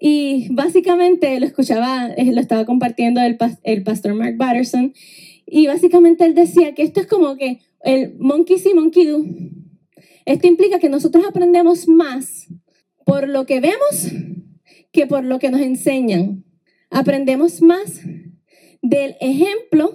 Y 0.00 0.48
básicamente 0.52 1.38
lo 1.40 1.46
escuchaba, 1.46 2.08
eh, 2.16 2.32
lo 2.32 2.40
estaba 2.40 2.64
compartiendo 2.64 3.20
el, 3.20 3.36
el 3.64 3.82
pastor 3.82 4.14
Mark 4.14 4.36
Batterson, 4.38 4.94
y 5.50 5.66
básicamente 5.66 6.24
él 6.24 6.34
decía 6.34 6.74
que 6.74 6.82
esto 6.82 7.00
es 7.00 7.06
como 7.06 7.36
que 7.36 7.60
el 7.82 8.16
monkey 8.18 8.58
see, 8.58 8.74
monkey 8.74 9.06
do. 9.06 9.24
Esto 10.24 10.46
implica 10.46 10.78
que 10.78 10.88
nosotros 10.88 11.24
aprendemos 11.26 11.88
más 11.88 12.46
por 13.04 13.28
lo 13.28 13.46
que 13.46 13.60
vemos 13.60 14.12
que 14.92 15.06
por 15.06 15.24
lo 15.24 15.38
que 15.38 15.50
nos 15.50 15.60
enseñan. 15.60 16.44
Aprendemos 16.90 17.62
más 17.62 18.00
del 18.82 19.16
ejemplo 19.20 19.92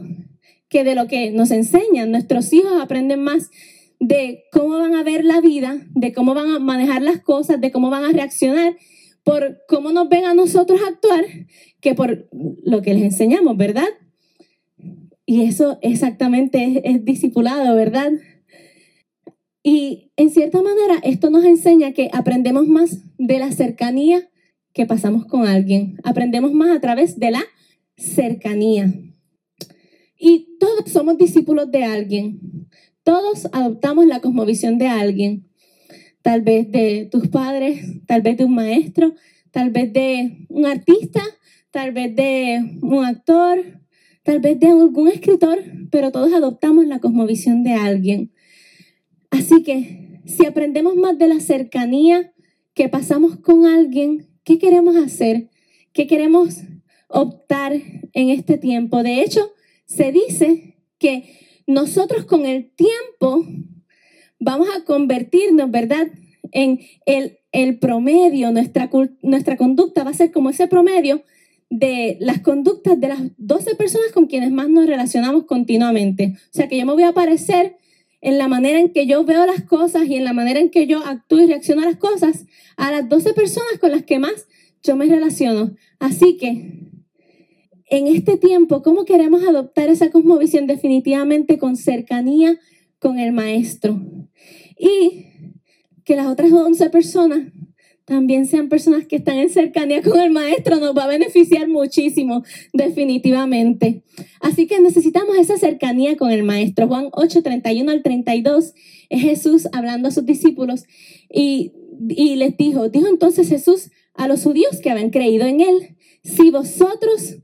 que 0.69 0.83
de 0.83 0.95
lo 0.95 1.07
que 1.07 1.31
nos 1.31 1.51
enseñan. 1.51 2.11
Nuestros 2.11 2.51
hijos 2.53 2.81
aprenden 2.81 3.23
más 3.23 3.49
de 3.99 4.43
cómo 4.51 4.77
van 4.77 4.95
a 4.95 5.03
ver 5.03 5.23
la 5.23 5.41
vida, 5.41 5.85
de 5.93 6.13
cómo 6.13 6.33
van 6.33 6.49
a 6.49 6.59
manejar 6.59 7.01
las 7.01 7.21
cosas, 7.21 7.61
de 7.61 7.71
cómo 7.71 7.89
van 7.89 8.03
a 8.03 8.11
reaccionar, 8.11 8.75
por 9.23 9.59
cómo 9.67 9.91
nos 9.91 10.09
ven 10.09 10.25
a 10.25 10.33
nosotros 10.33 10.81
actuar, 10.87 11.25
que 11.81 11.95
por 11.95 12.27
lo 12.63 12.81
que 12.81 12.93
les 12.93 13.03
enseñamos, 13.03 13.57
¿verdad? 13.57 13.87
Y 15.25 15.43
eso 15.43 15.79
exactamente 15.81 16.63
es, 16.63 16.81
es 16.83 17.05
discipulado, 17.05 17.75
¿verdad? 17.75 18.11
Y 19.63 20.11
en 20.15 20.29
cierta 20.29 20.61
manera 20.61 20.99
esto 21.01 21.31
nos 21.31 21.43
enseña 21.43 21.91
que 21.93 22.09
aprendemos 22.13 22.67
más 22.67 22.99
de 23.17 23.39
la 23.39 23.51
cercanía 23.51 24.29
que 24.73 24.85
pasamos 24.85 25.25
con 25.25 25.47
alguien. 25.47 25.97
Aprendemos 26.03 26.53
más 26.53 26.69
a 26.69 26.79
través 26.79 27.17
de 27.17 27.31
la 27.31 27.43
cercanía. 27.97 28.93
Y 30.19 30.57
todos 30.59 30.91
somos 30.91 31.17
discípulos 31.17 31.71
de 31.71 31.83
alguien. 31.83 32.67
Todos 33.03 33.47
adoptamos 33.53 34.05
la 34.05 34.19
cosmovisión 34.19 34.77
de 34.77 34.87
alguien. 34.87 35.47
Tal 36.21 36.41
vez 36.41 36.71
de 36.71 37.07
tus 37.11 37.27
padres, 37.29 38.05
tal 38.05 38.21
vez 38.21 38.37
de 38.37 38.45
un 38.45 38.55
maestro, 38.55 39.15
tal 39.51 39.69
vez 39.69 39.93
de 39.93 40.45
un 40.49 40.65
artista, 40.65 41.21
tal 41.71 41.91
vez 41.91 42.15
de 42.15 42.79
un 42.81 43.05
actor, 43.05 43.81
tal 44.25 44.39
vez 44.39 44.59
de 44.59 44.67
algún 44.67 45.07
escritor, 45.07 45.59
pero 45.91 46.11
todos 46.11 46.33
adoptamos 46.33 46.87
la 46.87 46.99
cosmovisión 46.99 47.63
de 47.63 47.73
alguien. 47.73 48.31
Así 49.29 49.61
que 49.61 50.19
si 50.25 50.47
aprendemos 50.47 50.95
más 50.95 51.17
de 51.19 51.27
la 51.27 51.39
cercanía 51.39 52.33
que 52.73 52.89
pasamos 52.89 53.37
con 53.37 53.67
alguien, 53.67 54.27
¿qué 54.43 54.57
queremos 54.57 54.95
hacer? 54.95 55.51
¿Qué 55.93 56.07
queremos 56.07 56.61
optar 57.07 57.73
en 57.73 58.29
este 58.31 58.57
tiempo? 58.57 59.03
De 59.03 59.21
hecho, 59.21 59.51
se 59.85 60.11
dice 60.11 60.75
que 60.97 61.61
nosotros 61.67 62.25
con 62.25 62.47
el 62.47 62.71
tiempo 62.71 63.45
vamos 64.39 64.69
a 64.75 64.83
convertirnos, 64.85 65.69
¿verdad? 65.69 66.07
En 66.51 66.79
el, 67.05 67.77
promedio, 67.77 68.51
nuestra 68.51 69.57
conducta 69.57 70.03
va 70.03 70.09
a 70.09 70.15
ser 70.15 70.31
como 70.31 70.49
ese 70.49 70.67
promedio 70.67 71.23
de 71.69 72.17
las 72.19 72.41
conductas 72.41 72.99
de 72.99 73.07
las 73.07 73.19
12 73.37 73.75
personas 73.75 74.11
con 74.13 74.27
quienes 74.27 74.51
más 74.51 74.69
nos 74.69 74.87
relacionamos 74.87 75.45
continuamente. 75.45 76.35
O 76.35 76.53
sea 76.53 76.67
que 76.67 76.77
yo 76.77 76.85
me 76.85 76.93
voy 76.93 77.03
a 77.03 77.13
parecer 77.13 77.77
en 78.21 78.37
la 78.37 78.47
manera 78.47 78.79
en 78.79 78.89
que 78.89 79.05
yo 79.05 79.23
veo 79.23 79.45
las 79.45 79.63
cosas 79.63 80.07
y 80.07 80.15
en 80.15 80.23
la 80.23 80.33
manera 80.33 80.59
en 80.59 80.69
que 80.69 80.87
yo 80.87 81.05
actúo 81.05 81.41
y 81.41 81.47
reacciono 81.47 81.81
a 81.81 81.85
las 81.85 81.97
cosas 81.97 82.45
a 82.77 82.91
las 82.91 83.07
12 83.07 83.33
personas 83.33 83.79
con 83.79 83.91
las 83.91 84.03
que 84.03 84.19
más 84.19 84.47
yo 84.83 84.95
me 84.95 85.05
relaciono. 85.05 85.75
Así 85.99 86.37
que 86.37 86.85
en 87.87 88.07
este 88.07 88.37
tiempo, 88.37 88.81
¿cómo 88.81 89.05
queremos 89.05 89.43
adoptar 89.43 89.89
esa 89.89 90.09
cosmovisión 90.09 90.65
definitivamente 90.65 91.57
con 91.57 91.75
cercanía 91.75 92.59
con 92.99 93.19
el 93.19 93.31
maestro? 93.31 94.01
Y 94.77 95.27
que 96.03 96.15
las 96.15 96.27
otras 96.27 96.51
11 96.51 96.89
personas 96.89 97.51
también 98.05 98.45
sean 98.45 98.69
personas 98.69 99.07
que 99.07 99.15
están 99.15 99.37
en 99.37 99.49
cercanía 99.49 100.01
con 100.03 100.19
el 100.19 100.29
maestro, 100.29 100.77
nos 100.77 100.95
va 100.95 101.05
a 101.05 101.07
beneficiar 101.07 101.67
muchísimo, 101.67 102.43
definitivamente. 102.71 104.03
Así 104.39 104.67
que 104.67 104.79
necesitamos 104.79 105.37
esa 105.37 105.57
cercanía 105.57 106.15
con 106.15 106.31
el 106.31 106.43
maestro. 106.43 106.87
Juan 106.87 107.09
8, 107.11 107.41
31 107.41 107.91
al 107.91 108.03
32 108.03 108.73
es 109.09 109.21
Jesús 109.21 109.67
hablando 109.73 110.07
a 110.07 110.11
sus 110.11 110.25
discípulos 110.25 110.85
y, 111.31 111.73
y 112.09 112.35
les 112.35 112.55
dijo, 112.57 112.89
dijo 112.89 113.07
entonces 113.07 113.49
Jesús 113.49 113.89
a 114.13 114.27
los 114.27 114.43
judíos 114.43 114.79
que 114.81 114.91
habían 114.91 115.09
creído 115.09 115.45
en 115.47 115.61
él, 115.61 115.95
si 116.23 116.51
vosotros 116.51 117.37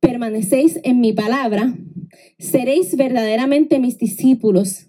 permanecéis 0.00 0.80
en 0.82 1.00
mi 1.00 1.12
palabra, 1.12 1.76
seréis 2.38 2.96
verdaderamente 2.96 3.78
mis 3.78 3.98
discípulos. 3.98 4.87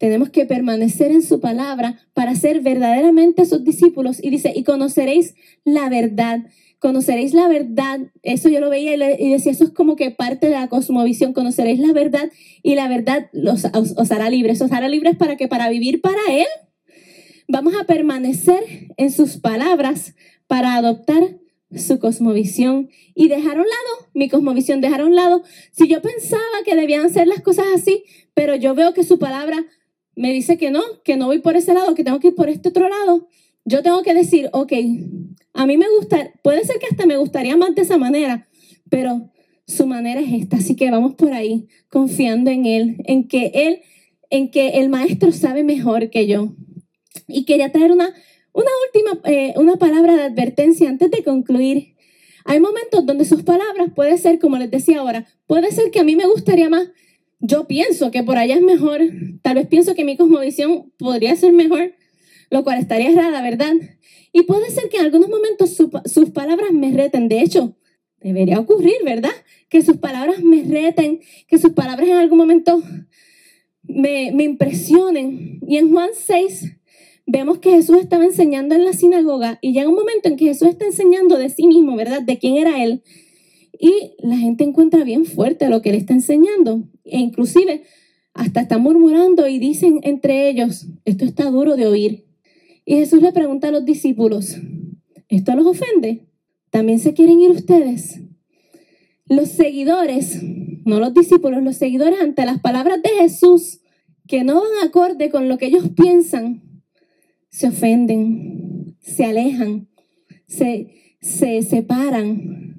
Tenemos 0.00 0.30
que 0.30 0.46
permanecer 0.46 1.10
en 1.12 1.20
su 1.20 1.40
palabra 1.40 2.00
para 2.14 2.34
ser 2.34 2.62
verdaderamente 2.62 3.44
sus 3.44 3.62
discípulos. 3.64 4.18
Y 4.24 4.30
dice, 4.30 4.50
y 4.56 4.64
conoceréis 4.64 5.34
la 5.62 5.90
verdad. 5.90 6.40
Conoceréis 6.78 7.34
la 7.34 7.48
verdad. 7.48 8.00
Eso 8.22 8.48
yo 8.48 8.60
lo 8.60 8.70
veía 8.70 8.94
y, 8.94 9.30
decía, 9.30 9.52
eso 9.52 9.64
es 9.64 9.70
como 9.72 9.96
que 9.96 10.10
parte 10.10 10.46
de 10.46 10.54
la 10.54 10.68
cosmovisión. 10.68 11.34
Conoceréis 11.34 11.80
la 11.80 11.92
verdad 11.92 12.30
y 12.62 12.76
la 12.76 12.88
verdad 12.88 13.28
los, 13.34 13.66
os, 13.74 14.10
hará 14.10 14.30
libres. 14.30 14.62
Os 14.62 14.72
hará 14.72 14.88
libres 14.88 15.16
para 15.16 15.36
que 15.36 15.48
para 15.48 15.68
vivir 15.68 16.00
para 16.00 16.22
Él. 16.30 16.48
Vamos 17.46 17.74
a 17.78 17.84
permanecer 17.84 18.94
en 18.96 19.10
sus 19.10 19.36
palabras 19.36 20.14
para 20.46 20.76
adoptar 20.76 21.36
su 21.76 21.98
cosmovisión 21.98 22.88
y 23.14 23.28
dejar 23.28 23.58
a 23.58 23.60
un 23.60 23.68
lado 23.68 24.08
mi 24.14 24.30
cosmovisión, 24.30 24.80
dejar 24.80 25.02
a 25.02 25.04
un 25.04 25.14
lado. 25.14 25.42
Si 25.72 25.88
yo 25.88 26.00
pensaba 26.00 26.40
que 26.64 26.74
debían 26.74 27.10
ser 27.10 27.26
las 27.26 27.42
cosas 27.42 27.66
así, 27.74 28.04
pero 28.32 28.56
yo 28.56 28.74
veo 28.74 28.94
que 28.94 29.04
su 29.04 29.18
palabra 29.18 29.66
me 30.16 30.32
dice 30.32 30.58
que 30.58 30.70
no, 30.70 30.82
que 31.04 31.16
no 31.16 31.26
voy 31.26 31.38
por 31.38 31.56
ese 31.56 31.74
lado, 31.74 31.94
que 31.94 32.04
tengo 32.04 32.20
que 32.20 32.28
ir 32.28 32.34
por 32.34 32.48
este 32.48 32.70
otro 32.70 32.88
lado, 32.88 33.28
yo 33.64 33.82
tengo 33.82 34.02
que 34.02 34.14
decir, 34.14 34.48
ok, 34.52 34.72
a 35.54 35.66
mí 35.66 35.76
me 35.76 35.86
gusta, 35.96 36.32
puede 36.42 36.64
ser 36.64 36.78
que 36.78 36.86
hasta 36.86 37.06
me 37.06 37.16
gustaría 37.16 37.56
más 37.56 37.74
de 37.74 37.82
esa 37.82 37.98
manera, 37.98 38.48
pero 38.88 39.30
su 39.66 39.86
manera 39.86 40.20
es 40.20 40.32
esta, 40.32 40.56
así 40.56 40.74
que 40.74 40.90
vamos 40.90 41.14
por 41.14 41.32
ahí 41.32 41.68
confiando 41.88 42.50
en 42.50 42.66
Él, 42.66 42.96
en 43.04 43.28
que 43.28 43.52
Él, 43.54 43.80
en 44.30 44.50
que 44.50 44.80
el 44.80 44.88
Maestro 44.88 45.32
sabe 45.32 45.62
mejor 45.62 46.10
que 46.10 46.26
yo. 46.26 46.54
Y 47.28 47.44
quería 47.44 47.70
traer 47.70 47.92
una, 47.92 48.12
una 48.52 48.70
última, 48.86 49.20
eh, 49.30 49.54
una 49.56 49.76
palabra 49.76 50.16
de 50.16 50.22
advertencia 50.22 50.88
antes 50.88 51.10
de 51.10 51.22
concluir. 51.22 51.94
Hay 52.44 52.58
momentos 52.58 53.06
donde 53.06 53.24
sus 53.24 53.42
palabras 53.42 53.90
puede 53.94 54.18
ser, 54.18 54.38
como 54.38 54.56
les 54.56 54.70
decía 54.70 55.00
ahora, 55.00 55.26
puede 55.46 55.70
ser 55.70 55.90
que 55.90 56.00
a 56.00 56.04
mí 56.04 56.16
me 56.16 56.26
gustaría 56.26 56.68
más 56.68 56.88
yo 57.40 57.66
pienso 57.66 58.10
que 58.10 58.22
por 58.22 58.36
allá 58.36 58.54
es 58.54 58.62
mejor, 58.62 59.00
tal 59.42 59.56
vez 59.56 59.66
pienso 59.66 59.94
que 59.94 60.04
mi 60.04 60.16
cosmovisión 60.16 60.92
podría 60.98 61.34
ser 61.36 61.52
mejor, 61.52 61.94
lo 62.50 62.64
cual 62.64 62.78
estaría 62.78 63.10
errada, 63.10 63.42
¿verdad? 63.42 63.72
Y 64.32 64.42
puede 64.42 64.70
ser 64.70 64.88
que 64.88 64.98
en 64.98 65.06
algunos 65.06 65.28
momentos 65.28 65.76
sus 66.04 66.30
palabras 66.30 66.72
me 66.72 66.92
reten. 66.92 67.28
De 67.28 67.40
hecho, 67.40 67.76
debería 68.20 68.60
ocurrir, 68.60 68.96
¿verdad? 69.04 69.32
Que 69.68 69.82
sus 69.82 69.96
palabras 69.96 70.42
me 70.42 70.62
reten, 70.62 71.20
que 71.48 71.58
sus 71.58 71.72
palabras 71.72 72.08
en 72.08 72.16
algún 72.16 72.38
momento 72.38 72.82
me, 73.82 74.30
me 74.32 74.44
impresionen. 74.44 75.60
Y 75.66 75.78
en 75.78 75.90
Juan 75.90 76.10
6 76.14 76.76
vemos 77.26 77.58
que 77.58 77.70
Jesús 77.70 77.98
estaba 77.98 78.24
enseñando 78.24 78.74
en 78.74 78.84
la 78.84 78.92
sinagoga 78.92 79.58
y 79.62 79.72
llega 79.72 79.88
un 79.88 79.94
momento 79.94 80.28
en 80.28 80.36
que 80.36 80.46
Jesús 80.46 80.68
está 80.68 80.84
enseñando 80.84 81.38
de 81.38 81.48
sí 81.48 81.66
mismo, 81.66 81.96
¿verdad? 81.96 82.22
De 82.22 82.38
quién 82.38 82.56
era 82.56 82.82
Él. 82.82 83.02
Y 83.78 84.12
la 84.18 84.36
gente 84.36 84.64
encuentra 84.64 85.04
bien 85.04 85.24
fuerte 85.24 85.68
lo 85.68 85.80
que 85.80 85.90
Él 85.90 85.96
está 85.96 86.12
enseñando. 86.12 86.84
E 87.10 87.18
inclusive 87.18 87.82
hasta 88.34 88.60
están 88.62 88.82
murmurando 88.82 89.46
y 89.48 89.58
dicen 89.58 90.00
entre 90.02 90.48
ellos, 90.48 90.86
esto 91.04 91.24
está 91.24 91.50
duro 91.50 91.76
de 91.76 91.86
oír. 91.86 92.26
Y 92.84 92.96
Jesús 92.96 93.22
le 93.22 93.32
pregunta 93.32 93.68
a 93.68 93.72
los 93.72 93.84
discípulos, 93.84 94.56
¿esto 95.28 95.54
los 95.54 95.66
ofende? 95.66 96.28
¿También 96.70 96.98
se 96.98 97.14
quieren 97.14 97.40
ir 97.40 97.50
ustedes? 97.50 98.20
Los 99.26 99.48
seguidores, 99.48 100.42
no 100.84 100.98
los 101.00 101.14
discípulos, 101.14 101.62
los 101.62 101.76
seguidores 101.76 102.20
ante 102.20 102.44
las 102.46 102.60
palabras 102.60 103.02
de 103.02 103.10
Jesús, 103.10 103.80
que 104.26 104.44
no 104.44 104.60
van 104.60 104.88
acorde 104.88 105.30
con 105.30 105.48
lo 105.48 105.58
que 105.58 105.66
ellos 105.66 105.90
piensan, 105.96 106.62
se 107.48 107.68
ofenden, 107.68 108.96
se 109.00 109.24
alejan, 109.24 109.88
se, 110.46 111.16
se 111.20 111.62
separan, 111.62 112.69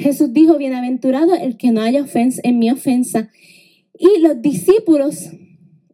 Jesús 0.00 0.32
dijo, 0.32 0.58
bienaventurado 0.58 1.34
el 1.34 1.56
que 1.56 1.70
no 1.70 1.82
haya 1.82 2.02
ofensa 2.02 2.40
en 2.44 2.58
mi 2.58 2.70
ofensa. 2.70 3.30
Y 3.98 4.20
los 4.20 4.40
discípulos, 4.40 5.30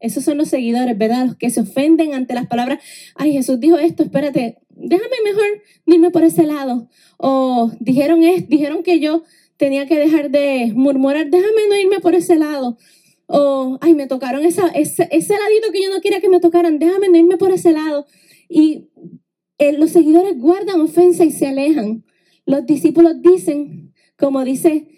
esos 0.00 0.24
son 0.24 0.38
los 0.38 0.48
seguidores, 0.48 0.96
¿verdad? 0.96 1.26
Los 1.26 1.36
que 1.36 1.50
se 1.50 1.60
ofenden 1.60 2.14
ante 2.14 2.34
las 2.34 2.46
palabras, 2.46 2.78
ay, 3.16 3.32
Jesús 3.32 3.58
dijo 3.58 3.78
esto, 3.78 4.04
espérate, 4.04 4.58
déjame 4.70 5.16
mejor 5.24 5.44
irme 5.86 6.10
por 6.10 6.22
ese 6.22 6.44
lado. 6.44 6.88
O 7.18 7.72
dijeron, 7.80 8.22
es, 8.22 8.48
dijeron 8.48 8.82
que 8.82 9.00
yo 9.00 9.24
tenía 9.56 9.86
que 9.86 9.96
dejar 9.96 10.30
de 10.30 10.72
murmurar, 10.74 11.28
déjame 11.28 11.68
no 11.68 11.76
irme 11.76 12.00
por 12.00 12.14
ese 12.14 12.36
lado. 12.36 12.78
O, 13.26 13.78
ay, 13.80 13.94
me 13.94 14.06
tocaron 14.06 14.44
esa, 14.44 14.68
ese, 14.68 15.08
ese 15.10 15.34
ladito 15.34 15.72
que 15.72 15.82
yo 15.82 15.90
no 15.90 16.00
quería 16.00 16.20
que 16.20 16.28
me 16.28 16.38
tocaran, 16.38 16.78
déjame 16.78 17.08
no 17.08 17.16
irme 17.16 17.38
por 17.38 17.50
ese 17.50 17.72
lado. 17.72 18.06
Y 18.48 18.88
eh, 19.58 19.72
los 19.72 19.90
seguidores 19.90 20.38
guardan 20.38 20.80
ofensa 20.80 21.24
y 21.24 21.32
se 21.32 21.46
alejan. 21.48 22.04
Los 22.44 22.66
discípulos 22.66 23.20
dicen, 23.20 23.85
como 24.16 24.44
dice 24.44 24.88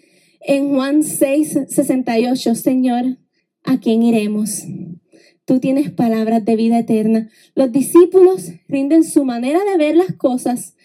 en 0.41 0.69
Juan 0.69 1.03
6, 1.03 1.59
68, 1.67 2.55
Señor, 2.55 3.17
¿a 3.63 3.79
quién 3.79 4.03
iremos? 4.03 4.63
Tú 5.45 5.59
tienes 5.59 5.91
palabras 5.91 6.45
de 6.45 6.55
vida 6.55 6.79
eterna. 6.79 7.29
Los 7.55 7.71
discípulos 7.71 8.51
rinden 8.67 9.03
su 9.03 9.25
manera 9.25 9.59
de 9.65 9.77
ver 9.77 9.95
las 9.95 10.13
cosas 10.13 10.75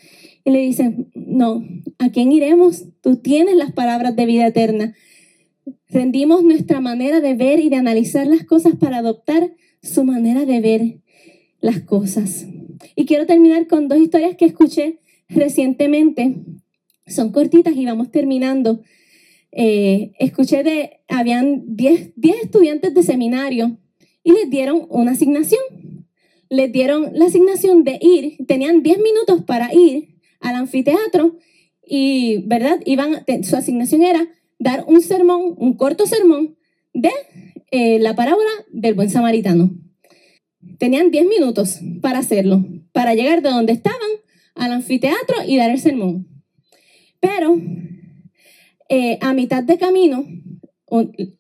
y 0.45 0.51
le 0.51 0.61
dicen, 0.61 1.11
no, 1.15 1.63
¿a 1.99 2.11
quién 2.11 2.33
iremos? 2.33 2.85
Tú 3.01 3.17
tienes 3.17 3.57
las 3.57 3.73
palabras 3.73 4.17
de 4.17 4.27
vida 4.27 4.47
eterna. 4.47 4.95
Rendimos 5.89 6.43
nuestra 6.43 6.81
manera 6.81 7.21
de 7.21 7.35
ver 7.35 7.61
y 7.61 7.69
de 7.69 7.77
analizar 7.77 8.27
las 8.27 8.45
cosas 8.45 8.75
para 8.77 8.99
adoptar 8.99 9.55
su 9.83 10.05
manera 10.05 10.45
de 10.45 10.61
ver 10.61 10.99
las 11.61 11.81
cosas. 11.81 12.47
Y 12.97 13.07
quiero 13.07 13.27
terminar 13.27 13.67
con 13.67 13.89
dos 13.89 13.99
historias 13.99 14.37
que 14.37 14.47
escuché 14.47 14.99
recientemente 15.29 16.37
son 17.07 17.33
cortitas 17.33 17.77
y 17.77 17.85
vamos 17.85 18.11
terminando. 18.11 18.83
Eh, 19.53 20.13
escuché 20.19 20.63
de, 20.63 21.01
habían 21.09 21.63
10 21.67 22.15
estudiantes 22.43 22.93
de 22.95 23.03
seminario 23.03 23.79
y 24.23 24.33
les 24.33 24.51
dieron 24.51 24.87
una 24.89 25.13
asignación. 25.13 25.63
Les 26.49 26.73
dieron 26.73 27.11
la 27.15 27.27
asignación 27.27 27.85
de 27.85 27.99
ir, 28.01 28.47
tenían 28.47 28.83
10 28.83 28.99
minutos 28.99 29.45
para 29.45 29.73
ir 29.73 30.17
al 30.41 30.57
anfiteatro 30.57 31.37
y, 31.87 32.43
¿verdad? 32.47 32.81
Iban, 32.85 33.25
su 33.43 33.57
asignación 33.57 34.03
era 34.03 34.29
dar 34.59 34.85
un 34.87 35.01
sermón, 35.01 35.55
un 35.57 35.77
corto 35.77 36.07
sermón 36.07 36.57
de 36.93 37.11
eh, 37.71 37.99
la 37.99 38.15
parábola 38.15 38.51
del 38.71 38.95
buen 38.95 39.11
samaritano. 39.11 39.71
Tenían 40.79 41.11
10 41.11 41.27
minutos 41.27 41.81
para 42.01 42.19
hacerlo, 42.19 42.65
para 42.93 43.15
llegar 43.15 43.43
de 43.43 43.51
donde 43.51 43.73
estaban 43.73 43.99
al 44.55 44.73
anfiteatro 44.73 45.37
y 45.47 45.57
dar 45.57 45.71
el 45.71 45.81
sermón. 45.81 46.34
Pero 47.25 47.59
eh, 48.91 49.19
a 49.23 49.33
mitad 49.33 49.63
de 49.63 49.79
camino, 49.79 50.27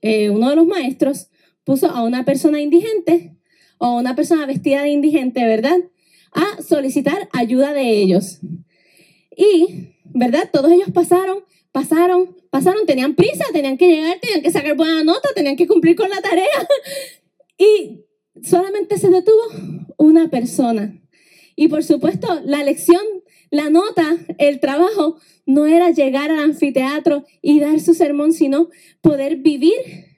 eh, 0.00 0.30
uno 0.30 0.48
de 0.48 0.56
los 0.56 0.66
maestros 0.66 1.28
puso 1.62 1.90
a 1.90 2.02
una 2.02 2.24
persona 2.24 2.58
indigente 2.58 3.36
o 3.76 3.98
una 3.98 4.16
persona 4.16 4.46
vestida 4.46 4.82
de 4.82 4.88
indigente, 4.88 5.44
¿verdad? 5.44 5.76
A 6.32 6.62
solicitar 6.62 7.28
ayuda 7.34 7.74
de 7.74 7.98
ellos. 7.98 8.40
Y, 9.36 9.90
¿verdad? 10.04 10.48
Todos 10.50 10.72
ellos 10.72 10.88
pasaron, 10.90 11.44
pasaron, 11.70 12.34
pasaron, 12.48 12.86
tenían 12.86 13.14
prisa, 13.14 13.44
tenían 13.52 13.76
que 13.76 13.88
llegar, 13.88 14.18
tenían 14.20 14.40
que 14.40 14.52
sacar 14.52 14.76
buena 14.76 15.04
nota, 15.04 15.28
tenían 15.34 15.56
que 15.56 15.66
cumplir 15.66 15.96
con 15.96 16.08
la 16.08 16.22
tarea. 16.22 16.46
Y 17.56 18.04
solamente 18.42 18.98
se 18.98 19.10
detuvo 19.10 19.42
una 19.96 20.28
persona. 20.28 21.00
Y 21.54 21.68
por 21.68 21.84
supuesto, 21.84 22.40
la 22.44 22.64
lección, 22.64 23.04
la 23.54 23.70
nota, 23.70 24.16
el 24.38 24.60
trabajo 24.60 25.16
no 25.46 25.66
era 25.66 25.90
llegar 25.90 26.30
al 26.30 26.40
anfiteatro 26.40 27.24
y 27.40 27.60
dar 27.60 27.80
su 27.80 27.94
sermón, 27.94 28.32
sino 28.32 28.68
poder 29.00 29.36
vivir 29.36 29.74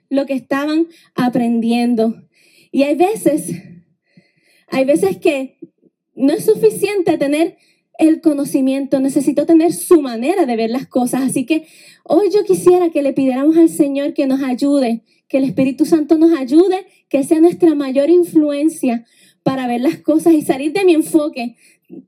lo 0.09 0.26
que 0.26 0.34
estaban 0.34 0.87
aprendiendo. 1.14 2.22
Y 2.72 2.84
hay 2.84 2.95
veces, 2.95 3.53
hay 4.68 4.84
veces 4.84 5.18
que 5.18 5.59
no 6.14 6.32
es 6.32 6.45
suficiente 6.45 7.18
tener 7.18 7.57
el 7.99 8.20
conocimiento, 8.20 9.01
necesito 9.01 9.47
tener 9.47 9.72
su 9.72 10.03
manera 10.03 10.47
de 10.47 10.57
ver 10.57 10.70
las 10.70 10.87
cosas. 10.87 11.22
Así 11.22 11.47
que 11.47 11.66
hoy 12.05 12.28
yo 12.32 12.45
quisiera 12.45 12.91
que 12.91 13.03
le 13.03 13.12
pidiéramos 13.12 13.57
al 13.57 13.68
Señor 13.68 14.14
que 14.14 14.26
nos 14.26 14.43
ayude, 14.43 15.03
que 15.28 15.39
el 15.39 15.45
Espíritu 15.45 15.87
Santo 15.87 16.18
nos 16.18 16.39
ayude, 16.39 16.87
que 17.09 17.22
sea 17.24 17.41
nuestra 17.41 17.74
mayor 17.74 18.11
influencia 18.11 19.05
para 19.43 19.66
ver 19.66 19.80
las 19.80 19.99
cosas 19.99 20.34
y 20.34 20.43
salir 20.43 20.72
de 20.72 20.84
mi 20.84 20.95
enfoque. 20.95 21.57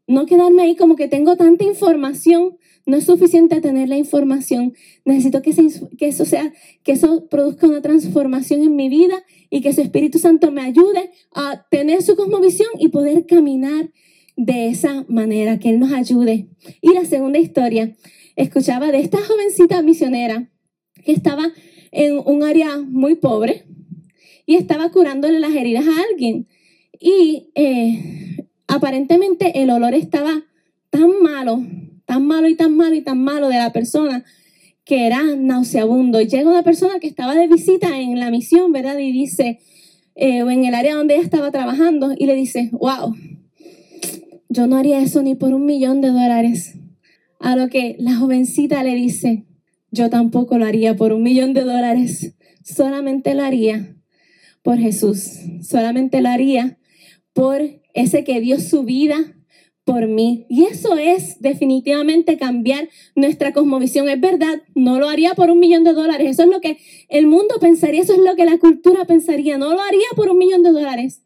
No 0.06 0.26
quedarme 0.26 0.62
ahí 0.62 0.76
como 0.76 0.96
que 0.96 1.08
tengo 1.08 1.36
tanta 1.36 1.64
información, 1.64 2.56
no 2.86 2.96
es 2.96 3.04
suficiente 3.04 3.60
tener 3.60 3.88
la 3.88 3.96
información. 3.96 4.74
Necesito 5.04 5.42
que, 5.42 5.54
que, 5.96 6.08
eso 6.08 6.24
sea, 6.24 6.52
que 6.82 6.92
eso 6.92 7.28
produzca 7.28 7.66
una 7.66 7.82
transformación 7.82 8.62
en 8.62 8.76
mi 8.76 8.88
vida 8.88 9.22
y 9.50 9.60
que 9.60 9.72
su 9.72 9.80
Espíritu 9.80 10.18
Santo 10.18 10.50
me 10.50 10.62
ayude 10.62 11.10
a 11.34 11.66
tener 11.70 12.02
su 12.02 12.16
cosmovisión 12.16 12.68
y 12.78 12.88
poder 12.88 13.26
caminar 13.26 13.90
de 14.36 14.68
esa 14.68 15.04
manera, 15.08 15.58
que 15.58 15.70
Él 15.70 15.80
nos 15.80 15.92
ayude. 15.92 16.48
Y 16.80 16.92
la 16.94 17.04
segunda 17.04 17.38
historia, 17.38 17.96
escuchaba 18.36 18.92
de 18.92 19.00
esta 19.00 19.18
jovencita 19.18 19.82
misionera 19.82 20.48
que 21.04 21.12
estaba 21.12 21.52
en 21.90 22.20
un 22.24 22.44
área 22.44 22.78
muy 22.78 23.16
pobre 23.16 23.64
y 24.46 24.54
estaba 24.54 24.90
curándole 24.90 25.40
las 25.40 25.54
heridas 25.54 25.86
a 25.86 26.02
alguien. 26.08 26.46
Y 27.00 27.50
eh, 27.56 28.37
aparentemente 28.68 29.60
el 29.62 29.70
olor 29.70 29.94
estaba 29.94 30.44
tan 30.90 31.20
malo 31.22 31.62
tan 32.08 32.26
malo 32.26 32.48
y 32.48 32.54
tan 32.54 32.74
malo 32.74 32.94
y 32.94 33.02
tan 33.02 33.22
malo 33.22 33.48
de 33.48 33.58
la 33.58 33.70
persona 33.70 34.24
que 34.84 35.06
era 35.06 35.22
nauseabundo. 35.36 36.22
Llega 36.22 36.48
una 36.48 36.62
persona 36.62 36.98
que 37.00 37.06
estaba 37.06 37.34
de 37.34 37.46
visita 37.46 38.00
en 38.00 38.18
la 38.18 38.30
misión, 38.30 38.72
¿verdad? 38.72 38.96
Y 38.96 39.12
dice, 39.12 39.60
eh, 40.14 40.42
o 40.42 40.50
en 40.50 40.64
el 40.64 40.74
área 40.74 40.94
donde 40.94 41.16
ella 41.16 41.22
estaba 41.22 41.50
trabajando 41.50 42.14
y 42.16 42.24
le 42.24 42.34
dice, 42.34 42.70
wow, 42.72 43.14
yo 44.48 44.66
no 44.66 44.76
haría 44.76 45.02
eso 45.02 45.22
ni 45.22 45.34
por 45.34 45.52
un 45.52 45.66
millón 45.66 46.00
de 46.00 46.08
dólares. 46.08 46.78
A 47.40 47.56
lo 47.56 47.68
que 47.68 47.96
la 47.98 48.16
jovencita 48.16 48.82
le 48.82 48.94
dice, 48.94 49.44
yo 49.90 50.08
tampoco 50.08 50.56
lo 50.56 50.64
haría 50.64 50.96
por 50.96 51.12
un 51.12 51.22
millón 51.22 51.52
de 51.52 51.60
dólares, 51.60 52.36
solamente 52.64 53.34
lo 53.34 53.42
haría 53.42 53.96
por 54.62 54.78
Jesús, 54.78 55.40
solamente 55.60 56.22
lo 56.22 56.30
haría 56.30 56.78
por 57.34 57.60
ese 57.94 58.24
que 58.24 58.40
dio 58.40 58.60
su 58.60 58.84
vida 58.84 59.34
por 59.84 60.06
mí. 60.06 60.44
Y 60.50 60.64
eso 60.64 60.98
es 60.98 61.40
definitivamente 61.40 62.36
cambiar 62.36 62.90
nuestra 63.14 63.54
cosmovisión. 63.54 64.08
Es 64.10 64.20
verdad, 64.20 64.62
no 64.74 64.98
lo 64.98 65.08
haría 65.08 65.32
por 65.32 65.50
un 65.50 65.58
millón 65.60 65.82
de 65.82 65.94
dólares. 65.94 66.28
Eso 66.30 66.42
es 66.42 66.50
lo 66.50 66.60
que 66.60 66.76
el 67.08 67.26
mundo 67.26 67.54
pensaría, 67.58 68.02
eso 68.02 68.12
es 68.12 68.18
lo 68.18 68.36
que 68.36 68.44
la 68.44 68.58
cultura 68.58 69.06
pensaría. 69.06 69.56
No 69.56 69.72
lo 69.72 69.80
haría 69.80 70.06
por 70.14 70.28
un 70.28 70.36
millón 70.36 70.62
de 70.62 70.72
dólares. 70.72 71.22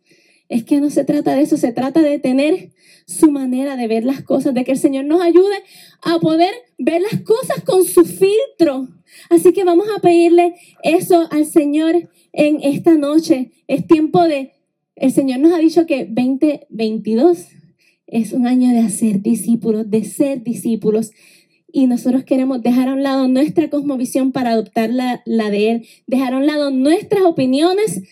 Es 0.48 0.62
que 0.62 0.80
no 0.80 0.90
se 0.90 1.04
trata 1.04 1.34
de 1.34 1.42
eso, 1.42 1.56
se 1.56 1.72
trata 1.72 2.02
de 2.02 2.20
tener 2.20 2.70
su 3.06 3.32
manera 3.32 3.76
de 3.76 3.88
ver 3.88 4.04
las 4.04 4.22
cosas, 4.22 4.54
de 4.54 4.64
que 4.64 4.72
el 4.72 4.78
Señor 4.78 5.06
nos 5.06 5.22
ayude 5.22 5.56
a 6.02 6.20
poder 6.20 6.52
ver 6.78 7.02
las 7.02 7.20
cosas 7.22 7.64
con 7.64 7.84
su 7.84 8.04
filtro. 8.04 8.88
Así 9.28 9.52
que 9.52 9.64
vamos 9.64 9.88
a 9.96 10.00
pedirle 10.00 10.54
eso 10.84 11.26
al 11.30 11.46
Señor 11.46 12.08
en 12.32 12.60
esta 12.62 12.94
noche. 12.94 13.50
Es 13.66 13.86
tiempo 13.88 14.22
de, 14.22 14.52
el 14.96 15.12
Señor 15.12 15.40
nos 15.40 15.52
ha 15.52 15.58
dicho 15.58 15.86
que 15.86 16.04
2022 16.04 17.48
es 18.06 18.32
un 18.32 18.46
año 18.46 18.70
de 18.70 18.80
hacer 18.80 19.22
discípulos, 19.22 19.90
de 19.90 20.04
ser 20.04 20.42
discípulos. 20.42 21.12
Y 21.72 21.86
nosotros 21.86 22.24
queremos 22.24 22.62
dejar 22.62 22.88
a 22.88 22.92
un 22.92 23.02
lado 23.02 23.26
nuestra 23.28 23.70
cosmovisión 23.70 24.32
para 24.32 24.50
adoptar 24.50 24.90
la, 24.90 25.22
de 25.24 25.70
Él, 25.70 25.86
dejar 26.06 26.34
a 26.34 26.36
un 26.36 26.46
lado 26.46 26.70
nuestras 26.70 27.22
opiniones 27.22 28.02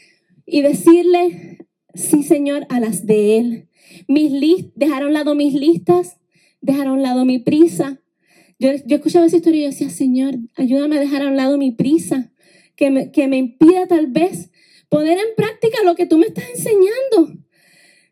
y 0.46 0.62
decirle, 0.62 1.66
sí 1.94 2.22
Señor, 2.22 2.66
a 2.70 2.80
las 2.80 3.04
de 3.04 3.36
Él. 3.38 3.68
Mis 4.08 4.32
list, 4.32 4.70
dejar 4.74 5.02
a 5.02 5.06
un 5.06 5.12
lado 5.12 5.34
mis 5.34 5.52
listas, 5.52 6.18
dejar 6.62 6.86
a 6.86 6.92
un 6.92 7.02
lado 7.02 7.26
mi 7.26 7.38
prisa. 7.38 8.00
Yo, 8.58 8.70
yo 8.86 8.96
escuchaba 8.96 9.26
esa 9.26 9.36
historia 9.36 9.62
y 9.62 9.66
decía, 9.66 9.90
Señor, 9.90 10.38
ayúdame 10.56 10.96
a 10.96 11.00
dejar 11.00 11.22
a 11.22 11.28
un 11.28 11.36
lado 11.36 11.58
mi 11.58 11.72
prisa, 11.72 12.32
que 12.76 12.90
me, 12.90 13.10
que 13.10 13.28
me 13.28 13.36
impida 13.36 13.86
tal 13.86 14.06
vez 14.06 14.49
poner 14.90 15.16
en 15.16 15.34
práctica 15.34 15.78
lo 15.82 15.94
que 15.94 16.04
tú 16.04 16.18
me 16.18 16.26
estás 16.26 16.44
enseñando. 16.50 17.42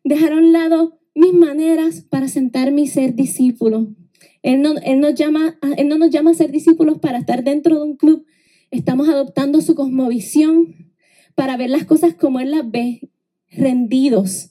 Dejar 0.05 0.33
a 0.33 0.37
un 0.37 0.53
lado 0.53 0.99
mis 1.15 1.35
maneras 1.35 2.07
para 2.09 2.29
sentarme 2.29 2.83
y 2.83 2.87
ser 2.87 3.15
discípulo. 3.15 3.89
Él 4.43 4.63
no, 4.63 4.75
él, 4.79 5.01
nos 5.01 5.15
llama, 5.15 5.59
él 5.77 5.89
no 5.89 5.99
nos 5.99 6.11
llama 6.11 6.31
a 6.31 6.35
ser 6.35 6.51
discípulos 6.51 6.99
para 7.01 7.19
estar 7.19 7.45
dentro 7.45 7.77
de 7.77 7.83
un 7.83 7.97
club. 7.97 8.25
Estamos 8.71 9.09
adoptando 9.09 9.61
su 9.61 9.75
cosmovisión 9.75 10.95
para 11.35 11.57
ver 11.57 11.71
las 11.71 11.85
cosas 11.85 12.15
como 12.15 12.41
Él 12.41 12.53
las 12.53 12.71
ve, 12.71 13.11
rendidos, 13.51 14.51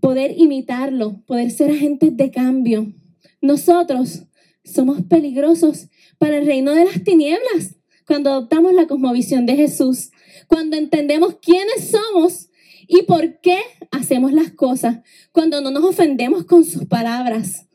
poder 0.00 0.34
imitarlo, 0.36 1.22
poder 1.26 1.50
ser 1.50 1.70
agentes 1.70 2.16
de 2.16 2.30
cambio. 2.30 2.92
Nosotros 3.40 4.26
somos 4.64 5.02
peligrosos 5.02 5.88
para 6.18 6.38
el 6.38 6.46
reino 6.46 6.74
de 6.74 6.84
las 6.84 7.02
tinieblas 7.04 7.76
cuando 8.06 8.30
adoptamos 8.30 8.72
la 8.72 8.86
cosmovisión 8.86 9.46
de 9.46 9.56
Jesús, 9.56 10.10
cuando 10.46 10.76
entendemos 10.76 11.36
quiénes 11.40 11.90
somos 11.90 12.48
y 12.86 13.02
por 13.02 13.40
qué 13.40 13.58
hacemos 13.90 14.32
las 14.32 14.52
cosas 14.52 14.98
cuando 15.32 15.60
no 15.60 15.70
nos 15.70 15.84
ofendemos 15.84 16.44
con 16.44 16.64
sus 16.64 16.86
palabras. 16.86 17.66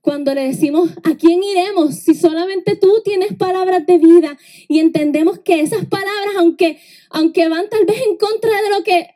Cuando 0.00 0.34
le 0.34 0.42
decimos, 0.42 0.90
¿a 1.02 1.16
quién 1.16 1.42
iremos? 1.42 1.94
Si 1.94 2.14
solamente 2.14 2.76
tú 2.76 3.00
tienes 3.02 3.32
palabras 3.38 3.86
de 3.86 3.96
vida 3.96 4.36
y 4.68 4.80
entendemos 4.80 5.38
que 5.38 5.60
esas 5.60 5.86
palabras, 5.86 6.34
aunque, 6.36 6.78
aunque 7.08 7.48
van 7.48 7.70
tal 7.70 7.86
vez 7.86 7.96
en 8.06 8.18
contra 8.18 8.50
de 8.62 8.70
lo 8.70 8.84
que 8.84 9.08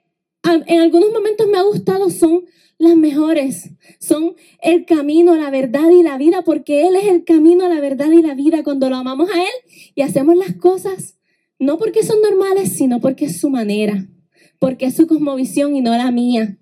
en 0.67 0.81
algunos 0.81 1.13
momentos 1.13 1.47
me 1.47 1.59
ha 1.59 1.63
gustado, 1.63 2.09
son 2.09 2.47
las 2.79 2.97
mejores. 2.97 3.71
Son 4.01 4.35
el 4.63 4.87
camino, 4.87 5.37
la 5.37 5.51
verdad 5.51 5.91
y 5.91 6.03
la 6.03 6.17
vida, 6.17 6.43
porque 6.43 6.87
Él 6.87 6.97
es 6.97 7.07
el 7.07 7.25
camino, 7.25 7.69
la 7.69 7.81
verdad 7.81 8.11
y 8.11 8.23
la 8.23 8.35
vida. 8.35 8.63
Cuando 8.63 8.89
lo 8.89 8.97
amamos 8.97 9.29
a 9.31 9.43
Él 9.43 9.93
y 9.95 10.01
hacemos 10.03 10.37
las 10.37 10.55
cosas, 10.55 11.18
no 11.59 11.79
porque 11.79 12.03
son 12.03 12.21
normales, 12.23 12.73
sino 12.73 13.01
porque 13.01 13.27
es 13.27 13.41
su 13.41 13.51
manera 13.51 14.09
porque 14.59 14.87
es 14.87 14.97
su 14.97 15.07
cosmovisión 15.07 15.77
y 15.77 15.81
no 15.81 15.97
la 15.97 16.11
mía. 16.11 16.59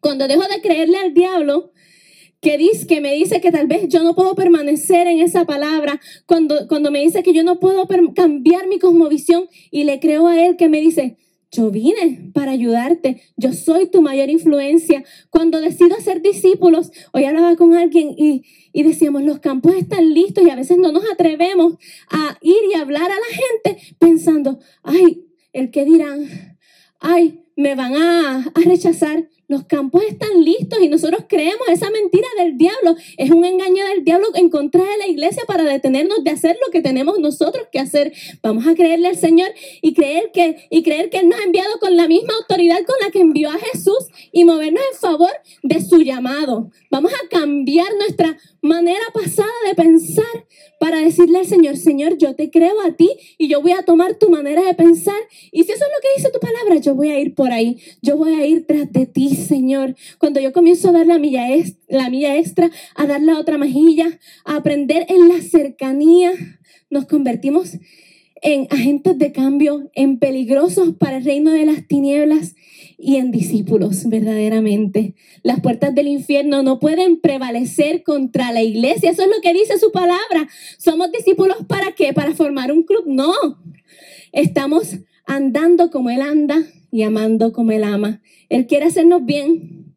Cuando 0.00 0.28
dejo 0.28 0.42
de 0.42 0.60
creerle 0.60 0.98
al 0.98 1.14
diablo, 1.14 1.72
que, 2.40 2.56
dice, 2.56 2.86
que 2.86 3.00
me 3.00 3.14
dice 3.14 3.40
que 3.40 3.50
tal 3.50 3.66
vez 3.66 3.88
yo 3.88 4.02
no 4.04 4.14
puedo 4.14 4.34
permanecer 4.34 5.06
en 5.08 5.20
esa 5.20 5.44
palabra, 5.44 6.00
cuando, 6.26 6.68
cuando 6.68 6.90
me 6.90 7.00
dice 7.00 7.22
que 7.22 7.34
yo 7.34 7.42
no 7.42 7.58
puedo 7.58 7.86
cambiar 8.14 8.68
mi 8.68 8.78
cosmovisión 8.78 9.48
y 9.70 9.84
le 9.84 9.98
creo 9.98 10.28
a 10.28 10.40
él 10.46 10.56
que 10.56 10.68
me 10.68 10.80
dice, 10.80 11.16
yo 11.50 11.70
vine 11.70 12.30
para 12.34 12.52
ayudarte, 12.52 13.22
yo 13.36 13.52
soy 13.52 13.90
tu 13.90 14.02
mayor 14.02 14.28
influencia. 14.28 15.04
Cuando 15.30 15.60
decido 15.60 15.96
ser 16.00 16.20
discípulos, 16.20 16.90
hoy 17.12 17.24
hablaba 17.24 17.56
con 17.56 17.74
alguien 17.74 18.14
y, 18.16 18.44
y 18.72 18.82
decíamos, 18.82 19.22
los 19.22 19.40
campos 19.40 19.74
están 19.74 20.12
listos 20.12 20.44
y 20.44 20.50
a 20.50 20.56
veces 20.56 20.78
no 20.78 20.92
nos 20.92 21.04
atrevemos 21.10 21.74
a 22.10 22.38
ir 22.42 22.58
y 22.70 22.76
hablar 22.76 23.10
a 23.10 23.14
la 23.14 23.70
gente 23.70 23.96
pensando, 23.98 24.58
ay, 24.82 25.24
el 25.52 25.70
que 25.70 25.84
dirán, 25.84 26.58
ay, 27.00 27.44
me 27.58 27.74
van 27.74 27.96
a, 27.96 28.52
rechazar. 28.54 29.28
Los 29.48 29.64
campos 29.64 30.02
están 30.06 30.44
listos 30.44 30.78
y 30.80 30.88
nosotros 30.88 31.24
creemos 31.26 31.66
esa 31.68 31.90
mentira 31.90 32.28
del 32.36 32.56
diablo. 32.56 32.94
Es 33.16 33.30
un 33.30 33.44
engaño 33.44 33.84
del 33.86 34.04
diablo 34.04 34.28
en 34.34 34.50
contra 34.50 34.84
de 34.84 34.98
la 34.98 35.06
iglesia 35.08 35.42
para 35.46 35.64
detenernos 35.64 36.22
de 36.22 36.30
hacer 36.30 36.56
lo 36.64 36.70
que 36.70 36.82
tenemos 36.82 37.18
nosotros 37.18 37.66
que 37.72 37.80
hacer. 37.80 38.12
Vamos 38.42 38.66
a 38.66 38.74
creerle 38.74 39.08
al 39.08 39.16
Señor 39.16 39.50
y 39.80 39.94
creer 39.94 40.30
que, 40.32 40.68
y 40.70 40.82
creer 40.82 41.08
que 41.10 41.18
Él 41.18 41.30
nos 41.30 41.40
ha 41.40 41.44
enviado 41.44 41.78
con 41.80 41.96
la 41.96 42.06
misma 42.06 42.34
autoridad 42.34 42.78
con 42.86 42.94
la 43.02 43.10
que 43.10 43.20
envió 43.20 43.48
a 43.48 43.58
Jesús 43.58 44.06
y 44.38 44.44
movernos 44.44 44.82
en 44.92 44.98
favor 45.00 45.32
de 45.64 45.80
su 45.80 46.00
llamado. 46.00 46.70
Vamos 46.92 47.12
a 47.12 47.28
cambiar 47.28 47.88
nuestra 47.98 48.38
manera 48.62 49.02
pasada 49.12 49.50
de 49.66 49.74
pensar 49.74 50.46
para 50.78 50.98
decirle 50.98 51.38
al 51.38 51.46
Señor, 51.46 51.76
Señor, 51.76 52.18
yo 52.18 52.36
te 52.36 52.48
creo 52.48 52.80
a 52.82 52.92
ti 52.92 53.10
y 53.36 53.48
yo 53.48 53.60
voy 53.60 53.72
a 53.72 53.82
tomar 53.82 54.14
tu 54.14 54.30
manera 54.30 54.62
de 54.62 54.74
pensar. 54.74 55.18
Y 55.50 55.64
si 55.64 55.72
eso 55.72 55.84
es 55.84 55.90
lo 55.90 56.00
que 56.00 56.08
dice 56.16 56.30
tu 56.30 56.38
palabra, 56.38 56.76
yo 56.76 56.94
voy 56.94 57.10
a 57.10 57.18
ir 57.18 57.34
por 57.34 57.50
ahí. 57.50 57.78
Yo 58.00 58.16
voy 58.16 58.34
a 58.34 58.46
ir 58.46 58.64
tras 58.64 58.92
de 58.92 59.06
ti, 59.06 59.34
Señor. 59.34 59.96
Cuando 60.18 60.38
yo 60.38 60.52
comienzo 60.52 60.90
a 60.90 60.92
dar 60.92 61.06
la 61.08 61.18
milla, 61.18 61.48
la 61.88 62.08
milla 62.08 62.36
extra, 62.36 62.70
a 62.94 63.06
dar 63.06 63.20
la 63.20 63.40
otra 63.40 63.58
mejilla, 63.58 64.20
a 64.44 64.54
aprender 64.54 65.04
en 65.08 65.28
la 65.28 65.40
cercanía, 65.42 66.30
nos 66.90 67.06
convertimos 67.06 67.72
en 68.40 68.68
agentes 68.70 69.18
de 69.18 69.32
cambio, 69.32 69.90
en 69.94 70.20
peligrosos 70.20 70.94
para 70.96 71.16
el 71.16 71.24
reino 71.24 71.50
de 71.50 71.66
las 71.66 71.88
tinieblas 71.88 72.54
y 72.98 73.16
en 73.16 73.30
discípulos 73.30 74.08
verdaderamente. 74.08 75.14
Las 75.44 75.60
puertas 75.60 75.94
del 75.94 76.08
infierno 76.08 76.64
no 76.64 76.80
pueden 76.80 77.20
prevalecer 77.20 78.02
contra 78.02 78.52
la 78.52 78.62
iglesia. 78.62 79.10
Eso 79.10 79.22
es 79.22 79.28
lo 79.28 79.40
que 79.40 79.54
dice 79.54 79.78
su 79.78 79.92
palabra. 79.92 80.48
Somos 80.78 81.12
discípulos 81.12 81.58
para 81.68 81.92
qué? 81.92 82.12
Para 82.12 82.34
formar 82.34 82.72
un 82.72 82.82
club. 82.82 83.04
No. 83.06 83.32
Estamos 84.32 84.98
andando 85.24 85.90
como 85.90 86.10
Él 86.10 86.20
anda 86.20 86.60
y 86.90 87.02
amando 87.02 87.52
como 87.52 87.70
Él 87.70 87.84
ama. 87.84 88.20
Él 88.48 88.66
quiere 88.66 88.86
hacernos 88.86 89.24
bien 89.24 89.94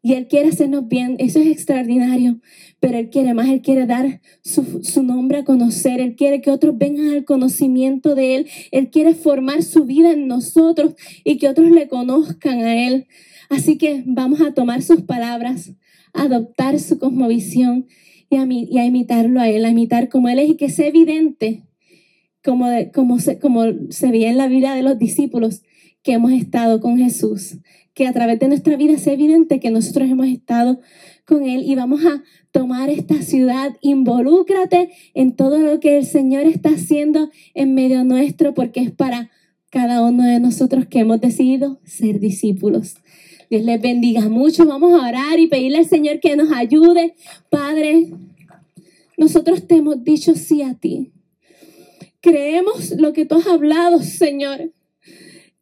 y 0.00 0.14
Él 0.14 0.28
quiere 0.28 0.50
hacernos 0.50 0.86
bien. 0.86 1.16
Eso 1.18 1.40
es 1.40 1.48
extraordinario 1.48 2.40
pero 2.86 2.98
Él 2.98 3.10
quiere 3.10 3.34
más, 3.34 3.48
Él 3.48 3.62
quiere 3.62 3.84
dar 3.84 4.20
su, 4.42 5.02
nombre 5.02 5.38
a 5.38 5.44
conocer, 5.44 6.00
Él 6.00 6.14
quiere 6.14 6.40
que 6.40 6.52
otros 6.52 6.78
vengan 6.78 7.08
al 7.08 7.24
conocimiento 7.24 8.14
de 8.14 8.36
Él, 8.36 8.46
Él 8.70 8.90
quiere 8.90 9.14
formar 9.14 9.64
su 9.64 9.86
vida 9.86 10.12
en 10.12 10.28
nosotros 10.28 10.94
y 11.24 11.38
que 11.38 11.48
otros 11.48 11.72
le 11.72 11.88
conozcan 11.88 12.60
a 12.60 12.86
Él. 12.86 13.08
Así 13.50 13.76
que 13.76 14.04
vamos 14.06 14.40
a 14.40 14.54
tomar 14.54 14.82
sus 14.82 15.02
palabras, 15.02 15.72
a 16.12 16.22
adoptar 16.22 16.78
su 16.78 17.00
cosmovisión 17.00 17.86
y 18.30 18.36
a, 18.36 18.42
a 18.42 18.84
imitarlo 18.86 19.40
a 19.40 19.48
Él, 19.48 19.64
a 19.64 19.70
imitar 19.70 20.08
como 20.08 20.28
Él 20.28 20.38
es 20.38 20.50
y 20.50 20.54
que 20.54 20.70
sea 20.70 20.86
evidente, 20.86 21.64
como, 22.44 22.68
como, 22.94 23.18
se, 23.18 23.40
como 23.40 23.64
se 23.90 24.12
veía 24.12 24.30
en 24.30 24.38
la 24.38 24.46
vida 24.46 24.76
de 24.76 24.84
los 24.84 24.96
discípulos, 24.96 25.62
que 26.04 26.12
hemos 26.12 26.30
estado 26.30 26.80
con 26.80 26.98
Jesús, 26.98 27.56
que 27.94 28.06
a 28.06 28.12
través 28.12 28.38
de 28.38 28.46
nuestra 28.46 28.76
vida 28.76 28.96
sea 28.96 29.14
evidente 29.14 29.58
que 29.58 29.72
nosotros 29.72 30.08
hemos 30.08 30.28
estado 30.28 30.78
con 31.26 31.44
Él 31.44 31.62
y 31.64 31.74
vamos 31.74 32.04
a 32.06 32.22
tomar 32.52 32.88
esta 32.88 33.20
ciudad. 33.20 33.76
Involúcrate 33.82 34.92
en 35.12 35.36
todo 35.36 35.58
lo 35.58 35.80
que 35.80 35.98
el 35.98 36.06
Señor 36.06 36.46
está 36.46 36.70
haciendo 36.70 37.30
en 37.54 37.74
medio 37.74 38.04
nuestro, 38.04 38.54
porque 38.54 38.80
es 38.80 38.92
para 38.92 39.30
cada 39.70 40.02
uno 40.02 40.24
de 40.24 40.40
nosotros 40.40 40.86
que 40.86 41.00
hemos 41.00 41.20
decidido 41.20 41.80
ser 41.84 42.20
discípulos. 42.20 42.94
Dios 43.50 43.62
les 43.64 43.80
bendiga 43.80 44.28
mucho. 44.28 44.64
Vamos 44.64 44.92
a 44.94 45.06
orar 45.06 45.38
y 45.38 45.48
pedirle 45.48 45.78
al 45.78 45.86
Señor 45.86 46.20
que 46.20 46.36
nos 46.36 46.52
ayude. 46.52 47.14
Padre, 47.50 48.10
nosotros 49.16 49.66
te 49.66 49.76
hemos 49.76 50.02
dicho 50.02 50.34
sí 50.34 50.62
a 50.62 50.74
ti. 50.74 51.12
Creemos 52.20 52.92
lo 52.92 53.12
que 53.12 53.24
tú 53.24 53.36
has 53.36 53.46
hablado, 53.46 54.02
Señor. 54.02 54.72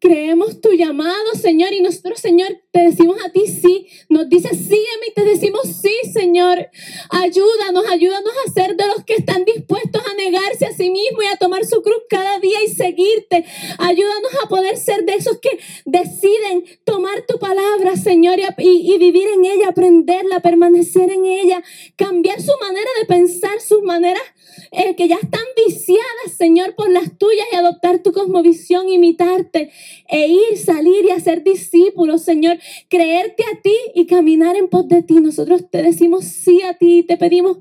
Creemos 0.05 0.61
tu 0.61 0.75
llamado, 0.75 1.33
Señor, 1.33 1.73
y 1.73 1.81
nosotros, 1.81 2.21
Señor, 2.21 2.61
te 2.73 2.81
decimos 2.81 3.17
a 3.25 3.33
ti 3.33 3.47
sí. 3.47 3.87
Nos 4.11 4.29
dices 4.29 4.51
sígueme 4.59 5.07
y 5.09 5.15
te 5.15 5.25
decimos 5.25 5.63
sí, 5.81 5.95
Señor. 6.13 6.69
Ayúdanos, 7.09 7.87
ayúdanos 7.91 8.33
a 8.47 8.53
ser 8.53 8.77
de 8.77 8.87
los 8.87 9.03
que 9.07 9.15
están 9.15 9.47
dispuestos 9.47 10.03
a 10.07 10.15
negarse 10.15 10.67
a 10.67 10.75
sí 10.75 10.91
mismos 10.91 11.25
y 11.25 11.29
a 11.29 11.37
tomar 11.37 11.65
su 11.65 11.81
cruz 11.81 12.03
cada 12.11 12.39
día 12.39 12.63
y 12.63 12.69
seguirte. 12.69 13.47
Ayúdanos 13.79 14.31
a 14.45 14.49
poder 14.51 14.77
ser 14.77 15.07
de 15.07 15.15
esos 15.15 15.39
que 15.39 15.59
deciden 15.87 16.67
tomar 16.85 17.25
tu 17.27 17.39
palabra, 17.39 17.97
Señor, 17.97 18.39
y, 18.59 18.95
y 18.95 18.99
vivir 18.99 19.29
en 19.29 19.47
ella, 19.47 19.69
aprenderla, 19.69 20.41
permanecer 20.41 21.11
en 21.11 21.25
ella, 21.25 21.65
cambiar 21.97 22.43
su 22.43 22.53
manera 22.61 22.91
de 23.01 23.07
pensar, 23.07 23.59
sus 23.59 23.83
maneras 23.83 24.23
están 25.25 25.45
viciadas, 25.67 26.37
Señor, 26.37 26.75
por 26.75 26.91
las 26.91 27.17
tuyas 27.19 27.47
y 27.53 27.57
adoptar 27.57 28.03
tu 28.03 28.13
cosmovisión, 28.13 28.89
imitarte 28.89 29.71
e 30.09 30.29
ir, 30.29 30.59
salir 30.59 31.05
y 31.05 31.11
hacer 31.11 31.43
discípulos, 31.43 32.23
Señor, 32.23 32.59
creerte 32.89 33.45
a 33.53 33.61
ti 33.61 33.77
y 33.95 34.07
caminar 34.07 34.57
en 34.57 34.69
pos 34.69 34.89
de 34.89 35.03
ti. 35.03 35.15
Nosotros 35.15 35.71
te 35.71 35.83
decimos 35.83 36.25
sí 36.25 36.63
a 36.63 36.75
ti 36.75 36.99
y 36.99 37.03
te 37.03 37.17
pedimos 37.17 37.59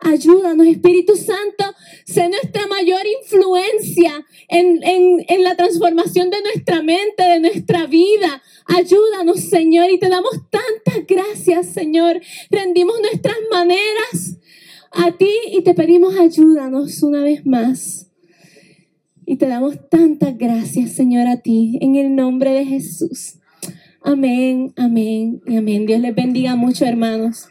Ayúdanos, 0.00 0.66
Espíritu 0.66 1.16
Santo, 1.16 1.64
sé 2.04 2.28
nuestra 2.28 2.66
mayor 2.66 3.00
influencia 3.22 4.26
en, 4.48 4.80
en, 4.82 5.42
la 5.42 5.56
transformación 5.56 6.28
de 6.28 6.42
nuestra 6.42 6.82
mente, 6.82 7.22
de 7.22 7.40
nuestra 7.40 7.86
vida. 7.86 8.42
Ayúdanos, 8.66 9.40
Señor, 9.40 9.88
y 9.90 9.98
te 9.98 10.10
damos 10.10 10.32
tantas 10.50 11.06
gracias, 11.06 11.72
Señor. 11.72 12.20
Rendimos 12.50 13.00
nuestras 13.00 13.36
maneras 13.50 14.36
a 14.92 15.12
ti 15.12 15.30
y 15.52 15.62
te 15.62 15.74
pedimos 15.74 16.16
ayúdanos 16.18 17.02
una 17.02 17.22
vez 17.22 17.44
más. 17.46 18.10
Y 19.24 19.36
te 19.36 19.46
damos 19.46 19.76
tantas 19.90 20.38
gracias, 20.38 20.92
Señor, 20.92 21.26
a 21.26 21.38
ti, 21.38 21.78
en 21.80 21.96
el 21.96 22.14
nombre 22.14 22.52
de 22.52 22.64
Jesús. 22.64 23.40
Amén, 24.02 24.72
amén 24.76 25.40
y 25.46 25.56
amén. 25.56 25.84
Dios 25.84 26.00
les 26.00 26.14
bendiga 26.14 26.54
mucho, 26.54 26.84
hermanos. 26.84 27.48